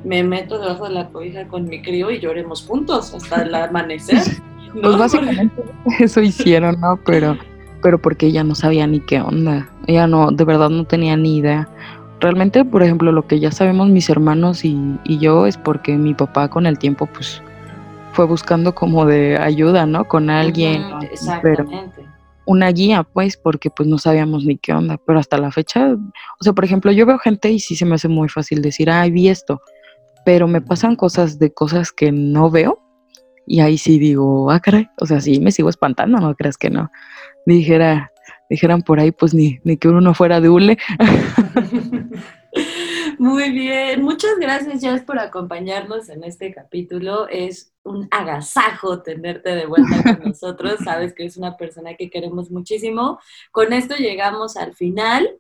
Me 0.06 0.24
meto 0.24 0.60
debajo 0.60 0.88
de 0.88 0.93
la 0.93 1.10
cobija 1.10 1.47
con 1.47 1.66
mi 1.68 1.82
crío 1.82 2.12
y 2.12 2.20
lloremos 2.20 2.66
juntos 2.66 3.14
hasta 3.14 3.41
el 3.41 3.53
amanecer. 3.53 4.22
¿no? 4.74 4.82
Pues 4.82 4.97
básicamente 4.97 5.64
eso 5.99 6.22
hicieron, 6.22 6.80
¿no? 6.80 6.99
Pero, 7.06 7.38
pero 7.82 7.99
porque 7.99 8.28
ella 8.28 8.43
no 8.43 8.56
sabía 8.56 8.88
ni 8.88 8.99
qué 8.99 9.20
onda. 9.20 9.68
Ella 9.88 10.08
no, 10.08 10.32
de 10.32 10.43
verdad 10.43 10.70
no 10.70 10.86
tenía 10.86 11.18
ni 11.18 11.38
idea. 11.38 11.68
Realmente, 12.20 12.64
por 12.64 12.84
ejemplo, 12.84 13.12
lo 13.12 13.28
que 13.28 13.39
ya 13.39 13.51
sabemos 13.51 13.89
mis 13.89 14.10
hermanos 14.10 14.64
y, 14.64 14.78
y 15.03 15.18
yo 15.18 15.47
es 15.47 15.58
porque 15.58 15.97
mi 15.97 16.14
papá 16.14 16.47
con 16.49 16.66
el 16.66 16.78
tiempo, 16.78 17.08
pues, 17.08 17.41
fue 18.16 18.26
buscando 18.26 18.74
como 18.74 19.06
de 19.06 19.38
ayuda, 19.38 19.86
¿no? 19.86 20.08
Con 20.08 20.30
alguien. 20.30 20.84
Exactamente. 21.12 22.06
una 22.45 22.70
guía, 22.72 23.03
pues, 23.03 23.38
porque 23.38 23.70
pues 23.70 23.89
no 23.89 23.97
sabíamos 23.97 24.45
ni 24.45 24.58
qué 24.58 24.72
onda. 24.72 24.97
Pero 25.06 25.20
hasta 25.20 25.38
la 25.38 25.51
fecha, 25.51 25.93
o 25.93 26.43
sea, 26.43 26.53
por 26.53 26.64
ejemplo, 26.64 26.91
yo 26.91 27.06
veo 27.06 27.20
gente 27.20 27.51
y 27.51 27.60
sí 27.60 27.76
se 27.76 27.86
me 27.86 27.95
hace 27.95 28.08
muy 28.08 28.30
fácil 28.30 28.62
decir, 28.62 28.89
ay, 28.89 29.12
vi 29.12 29.28
esto. 29.28 29.62
Pero 30.26 30.47
me 30.47 30.61
pasan 30.61 30.95
cosas 30.95 31.39
de 31.39 31.53
cosas 31.53 31.91
que 31.91 32.11
no 32.11 32.49
veo. 32.49 32.82
Y 33.47 33.59
ahí 33.61 33.78
sí 33.78 33.99
digo, 33.99 34.51
ah, 34.51 34.59
caray. 34.59 34.89
O 34.99 35.05
sea, 35.05 35.21
sí 35.21 35.39
me 35.39 35.51
sigo 35.51 35.69
espantando, 35.69 36.19
no 36.19 36.36
creas 36.36 36.57
que 36.57 36.69
no. 36.69 36.91
Dijera, 37.45 38.11
dijeran 38.49 38.82
por 38.82 38.99
ahí, 38.99 39.11
pues 39.11 39.34
ni, 39.34 39.59
ni 39.63 39.78
que 39.78 39.88
uno 39.88 40.13
fuera 40.13 40.41
de 40.41 40.49
hule. 40.49 40.78
Muy 43.17 43.51
bien, 43.51 44.03
muchas 44.03 44.38
gracias 44.39 44.82
Jazz 44.82 45.01
por 45.03 45.19
acompañarnos 45.19 46.09
en 46.09 46.23
este 46.23 46.53
capítulo. 46.53 47.28
Es 47.30 47.73
un 47.84 48.07
agasajo 48.11 49.01
tenerte 49.03 49.55
de 49.55 49.65
vuelta 49.65 50.03
con 50.03 50.19
nosotros. 50.30 50.80
Sabes 50.84 51.13
que 51.13 51.26
es 51.26 51.38
una 51.38 51.55
persona 51.55 51.95
que 51.95 52.09
queremos 52.09 52.51
muchísimo. 52.51 53.19
Con 53.51 53.73
esto 53.73 53.95
llegamos 53.95 54.57
al 54.57 54.76
final. 54.76 55.39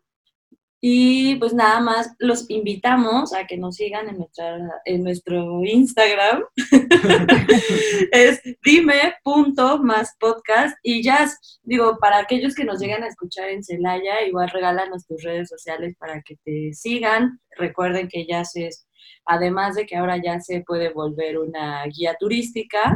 Y 0.87 1.37
pues 1.37 1.51
nada 1.51 1.79
más 1.79 2.13
los 2.19 2.47
invitamos 2.47 3.33
a 3.33 3.47
que 3.47 3.57
nos 3.57 3.77
sigan 3.77 4.07
en, 4.07 4.19
nuestra, 4.19 4.59
en 4.85 5.03
nuestro 5.03 5.65
Instagram. 5.65 6.43
es 8.11 8.39
dime.maspodcast 8.63 10.77
y 10.83 11.01
ya, 11.01 11.27
digo, 11.63 11.97
para 11.99 12.19
aquellos 12.19 12.53
que 12.53 12.65
nos 12.65 12.79
llegan 12.79 13.01
a 13.01 13.07
escuchar 13.07 13.49
en 13.49 13.63
Celaya, 13.63 14.27
igual 14.27 14.47
regálanos 14.49 15.07
tus 15.07 15.23
redes 15.23 15.49
sociales 15.49 15.95
para 15.97 16.21
que 16.21 16.35
te 16.45 16.71
sigan. 16.73 17.39
Recuerden 17.57 18.07
que 18.07 18.27
ya 18.27 18.41
es, 18.41 18.87
además 19.25 19.75
de 19.75 19.87
que 19.87 19.95
ahora 19.95 20.21
ya 20.23 20.39
se 20.39 20.61
puede 20.61 20.93
volver 20.93 21.39
una 21.39 21.83
guía 21.85 22.15
turística 22.19 22.95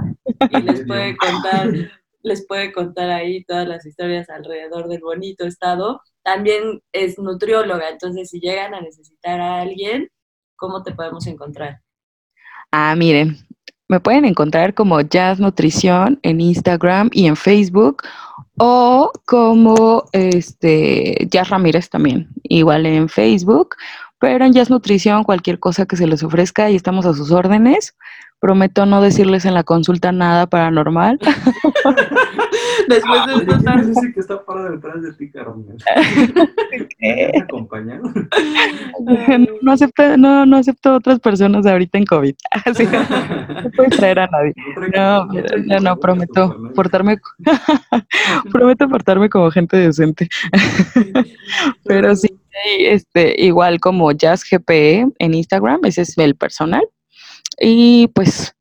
y 0.51 0.61
les 0.61 0.85
puede 0.85 1.17
contar 1.17 1.73
les 2.21 2.45
puede 2.45 2.71
contar 2.71 3.09
ahí 3.09 3.43
todas 3.45 3.67
las 3.67 3.85
historias 3.85 4.29
alrededor 4.29 4.87
del 4.87 5.01
bonito 5.01 5.45
estado. 5.45 6.01
También 6.23 6.81
es 6.91 7.17
nutrióloga, 7.17 7.89
entonces 7.89 8.29
si 8.29 8.39
llegan 8.39 8.73
a 8.73 8.81
necesitar 8.81 9.39
a 9.39 9.61
alguien, 9.61 10.09
¿cómo 10.55 10.83
te 10.83 10.93
podemos 10.93 11.25
encontrar? 11.27 11.81
Ah, 12.71 12.95
miren, 12.95 13.37
me 13.87 13.99
pueden 13.99 14.25
encontrar 14.25 14.75
como 14.75 15.01
Jazz 15.01 15.39
Nutrición 15.39 16.19
en 16.21 16.41
Instagram 16.41 17.09
y 17.11 17.25
en 17.25 17.35
Facebook 17.35 18.03
o 18.59 19.11
como 19.25 20.03
este 20.11 21.27
Jazz 21.31 21.49
Ramírez 21.49 21.89
también, 21.89 22.29
igual 22.43 22.85
en 22.85 23.09
Facebook, 23.09 23.75
pero 24.19 24.45
en 24.45 24.53
Jazz 24.53 24.69
Nutrición 24.69 25.23
cualquier 25.23 25.59
cosa 25.59 25.85
que 25.87 25.95
se 25.95 26.05
les 26.05 26.21
ofrezca 26.21 26.69
y 26.69 26.75
estamos 26.75 27.05
a 27.07 27.13
sus 27.13 27.31
órdenes. 27.31 27.95
Prometo 28.39 28.85
no 28.85 29.01
decirles 29.01 29.43
en 29.45 29.53
la 29.53 29.63
consulta 29.63 30.11
nada 30.11 30.47
paranormal. 30.47 31.19
Después 32.87 33.25
de 33.27 33.33
esto 33.33 33.45
¿quién 33.45 33.63
tan- 33.63 33.79
es 33.81 33.87
ese 33.89 34.13
que 34.13 34.19
está 34.19 34.43
parado 34.45 34.71
detrás 34.71 35.01
de 35.01 35.13
ti, 35.13 35.29
Carmen? 35.29 35.77
¿Me 37.01 37.31
acompañar? 37.41 38.01
no 39.61 39.71
acepto, 39.71 40.17
no, 40.17 40.45
no 40.45 40.57
acepto 40.57 40.95
otras 40.95 41.19
personas 41.19 41.65
ahorita 41.65 41.97
en 41.97 42.05
COVID. 42.05 42.35
Así 42.65 42.85
no, 42.85 42.99
no 43.63 43.69
puedes 43.71 43.97
traer 43.97 44.19
a 44.19 44.27
nadie. 44.27 44.53
No, 44.95 45.25
no, 45.65 45.79
no, 45.79 45.97
prometo 45.99 46.55
portarme, 46.75 47.17
prometo 48.51 48.87
portarme 48.89 49.29
como 49.29 49.51
gente 49.51 49.77
decente. 49.77 50.29
Pero 51.85 52.15
sí, 52.15 52.29
este, 52.79 53.35
igual 53.43 53.79
como 53.79 54.11
Jazz 54.13 54.43
GPE 54.49 55.07
en 55.19 55.33
Instagram, 55.33 55.81
ese 55.83 56.01
es 56.03 56.17
el 56.17 56.35
personal. 56.35 56.87
Y 57.59 58.07
pues 58.09 58.53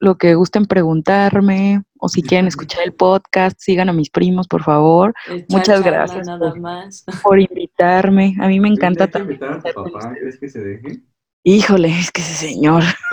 lo 0.00 0.16
que 0.16 0.34
gusten 0.34 0.66
preguntarme 0.66 1.82
o 1.98 2.08
si 2.08 2.22
quieren 2.22 2.46
escuchar 2.46 2.82
el 2.84 2.92
podcast, 2.92 3.58
sigan 3.58 3.88
a 3.88 3.92
mis 3.92 4.10
primos, 4.10 4.46
por 4.46 4.62
favor, 4.62 5.12
Muchas 5.48 5.82
gracias 5.82 6.26
Nada 6.28 6.50
por- 6.50 6.60
más. 6.60 7.04
por 7.22 7.40
invitarme. 7.40 8.36
A 8.40 8.46
mí 8.46 8.60
me 8.60 8.68
encanta 8.68 9.08
también. 9.08 9.40
invitar 9.42 9.58
a 9.66 9.72
tu 9.72 9.92
papá, 9.92 10.14
¿crees 10.18 10.38
que 10.38 10.48
se 10.48 10.60
deje? 10.60 11.00
Híjole, 11.44 11.88
es 11.88 12.10
que 12.12 12.20
ese 12.20 12.34
señor. 12.48 12.82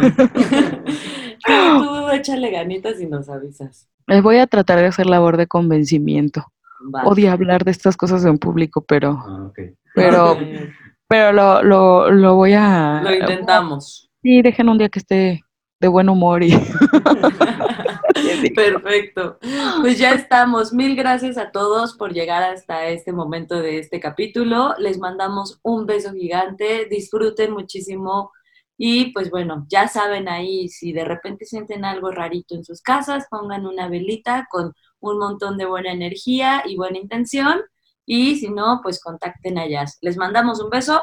tú, 1.46 2.10
échale 2.14 2.52
ganitas 2.52 3.00
y 3.02 3.06
nos 3.08 3.30
avisas. 3.30 3.88
Les 4.08 4.22
voy 4.22 4.38
a 4.38 4.48
tratar 4.48 4.80
de 4.80 4.86
hacer 4.88 5.06
labor 5.08 5.38
de 5.38 5.48
convencimiento. 5.48 6.46
Va. 6.94 7.04
Odio 7.06 7.32
hablar 7.32 7.64
de 7.64 7.72
estas 7.72 7.98
cosas 7.98 8.24
en 8.26 8.38
público, 8.38 8.84
pero, 8.88 9.18
Ah, 9.26 9.52
pero, 9.96 10.34
Eh, 10.40 10.72
pero 11.08 11.32
lo, 11.32 11.64
lo, 11.64 12.12
lo 12.12 12.36
voy 12.36 12.54
a. 12.54 13.02
Lo 13.04 13.14
intentamos. 13.16 14.05
Sí, 14.26 14.42
dejen 14.42 14.70
un 14.70 14.80
día 14.80 14.90
que 14.90 14.98
esté 14.98 15.44
de 15.80 15.88
buen 15.88 16.10
humor 16.10 16.42
y. 16.42 16.50
Perfecto. 18.56 19.38
Pues 19.82 20.00
ya 20.00 20.16
estamos. 20.16 20.74
Mil 20.74 20.96
gracias 20.96 21.38
a 21.38 21.52
todos 21.52 21.96
por 21.96 22.12
llegar 22.12 22.42
hasta 22.42 22.88
este 22.88 23.14
momento 23.14 23.62
de 23.62 23.78
este 23.78 24.00
capítulo. 24.00 24.74
Les 24.80 24.98
mandamos 24.98 25.60
un 25.62 25.86
beso 25.86 26.12
gigante. 26.12 26.88
Disfruten 26.90 27.52
muchísimo. 27.52 28.32
Y 28.80 29.14
pues 29.14 29.30
bueno, 29.30 29.68
ya 29.70 29.88
saben 29.88 30.28
ahí, 30.28 30.70
si 30.70 30.92
de 30.92 31.06
repente 31.06 31.46
sienten 31.46 31.86
algo 31.86 32.10
rarito 32.10 32.56
en 32.56 32.66
sus 32.66 32.82
casas, 32.82 33.28
pongan 33.30 33.68
una 33.68 33.90
velita 33.90 34.48
con 34.50 34.74
un 35.02 35.20
montón 35.20 35.60
de 35.60 35.68
buena 35.68 35.92
energía 35.92 36.64
y 36.66 36.78
buena 36.78 36.98
intención. 36.98 37.62
Y 38.08 38.38
si 38.38 38.50
no, 38.50 38.80
pues 38.82 39.00
contacten 39.00 39.60
a 39.60 39.68
Jazz. 39.68 40.00
Les 40.02 40.18
mandamos 40.18 40.60
un 40.60 40.72
beso. 40.72 41.00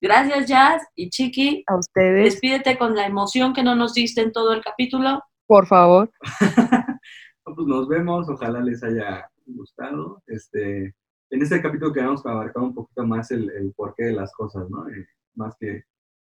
Gracias, 0.00 0.46
Jazz. 0.46 0.82
Y 0.94 1.10
Chiqui, 1.10 1.64
A 1.66 1.76
ustedes, 1.76 2.24
despídete 2.34 2.78
con 2.78 2.94
la 2.94 3.06
emoción 3.06 3.52
que 3.52 3.62
no 3.62 3.74
nos 3.74 3.94
diste 3.94 4.20
en 4.22 4.32
todo 4.32 4.52
el 4.52 4.62
capítulo. 4.62 5.22
por 5.46 5.66
favor. 5.66 6.10
No, 7.46 7.54
pues 7.54 7.66
nos 7.66 7.88
vemos, 7.88 8.28
ojalá 8.28 8.60
les 8.60 8.84
haya 8.84 9.26
gustado. 9.46 10.22
Este, 10.26 10.94
en 11.30 11.42
este 11.42 11.62
capítulo 11.62 11.94
queremos 11.94 12.26
abarcar 12.26 12.62
un 12.62 12.74
poquito 12.74 13.06
más 13.06 13.30
el, 13.30 13.48
el 13.48 13.72
porqué 13.72 14.04
de 14.04 14.12
las 14.12 14.34
cosas, 14.34 14.68
¿no? 14.68 14.86
Eh, 14.90 15.08
más 15.34 15.56
que 15.58 15.82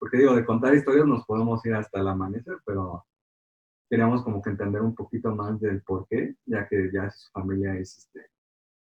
porque 0.04 0.18
digo, 0.18 0.36
de 0.36 0.44
contar 0.44 0.76
historias 0.76 1.08
nos 1.08 1.26
podemos 1.26 1.66
ir 1.66 1.76
hasta 1.76 2.02
el 2.02 2.10
amanecer, 2.10 2.58
pero 2.66 3.06
queríamos 3.90 4.22
como 4.22 4.42
que 4.42 4.50
entender 4.50 4.82
un 4.82 4.94
poquito 4.94 5.34
más 5.34 5.58
del 5.62 5.82
por 5.82 6.06
qué, 6.10 6.36
ya 6.46 6.68
que 6.68 6.90
ya 6.94 7.10
su 7.10 7.32
familia 7.32 7.74
es 7.76 8.00
este, 8.00 8.26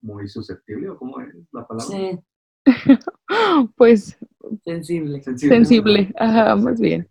muy 0.00 0.28
susceptible, 0.28 0.90
o 0.90 0.96
cómo 0.96 1.20
es 1.20 1.34
la 1.50 1.66
palabra. 1.66 1.84
Sí, 1.84 2.20
Pues 3.76 4.18
sensible. 4.64 5.22
Sensible. 5.22 5.56
sensible, 5.56 6.02
¿no? 6.08 6.26
ajá, 6.26 6.56
más 6.56 6.80
bien. 6.80 7.06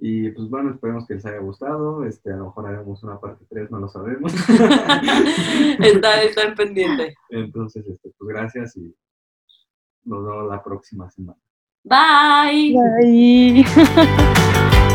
Y 0.00 0.30
pues 0.30 0.48
bueno, 0.48 0.70
esperemos 0.70 1.06
que 1.06 1.14
les 1.14 1.26
haya 1.26 1.38
gustado. 1.38 2.04
Este, 2.04 2.32
a 2.32 2.36
lo 2.36 2.46
mejor 2.46 2.66
haremos 2.66 3.02
una 3.02 3.20
parte 3.20 3.44
3, 3.48 3.70
no 3.70 3.80
lo 3.80 3.88
sabemos. 3.88 4.32
está, 5.80 6.22
está 6.22 6.42
en 6.42 6.54
pendiente. 6.54 7.14
Entonces, 7.30 7.86
este, 7.86 8.10
pues 8.16 8.28
gracias 8.28 8.76
y 8.76 8.94
nos 10.04 10.24
vemos 10.24 10.48
la 10.48 10.62
próxima 10.62 11.10
semana. 11.10 11.38
Bye. 11.84 12.74
Bye. 12.74 13.64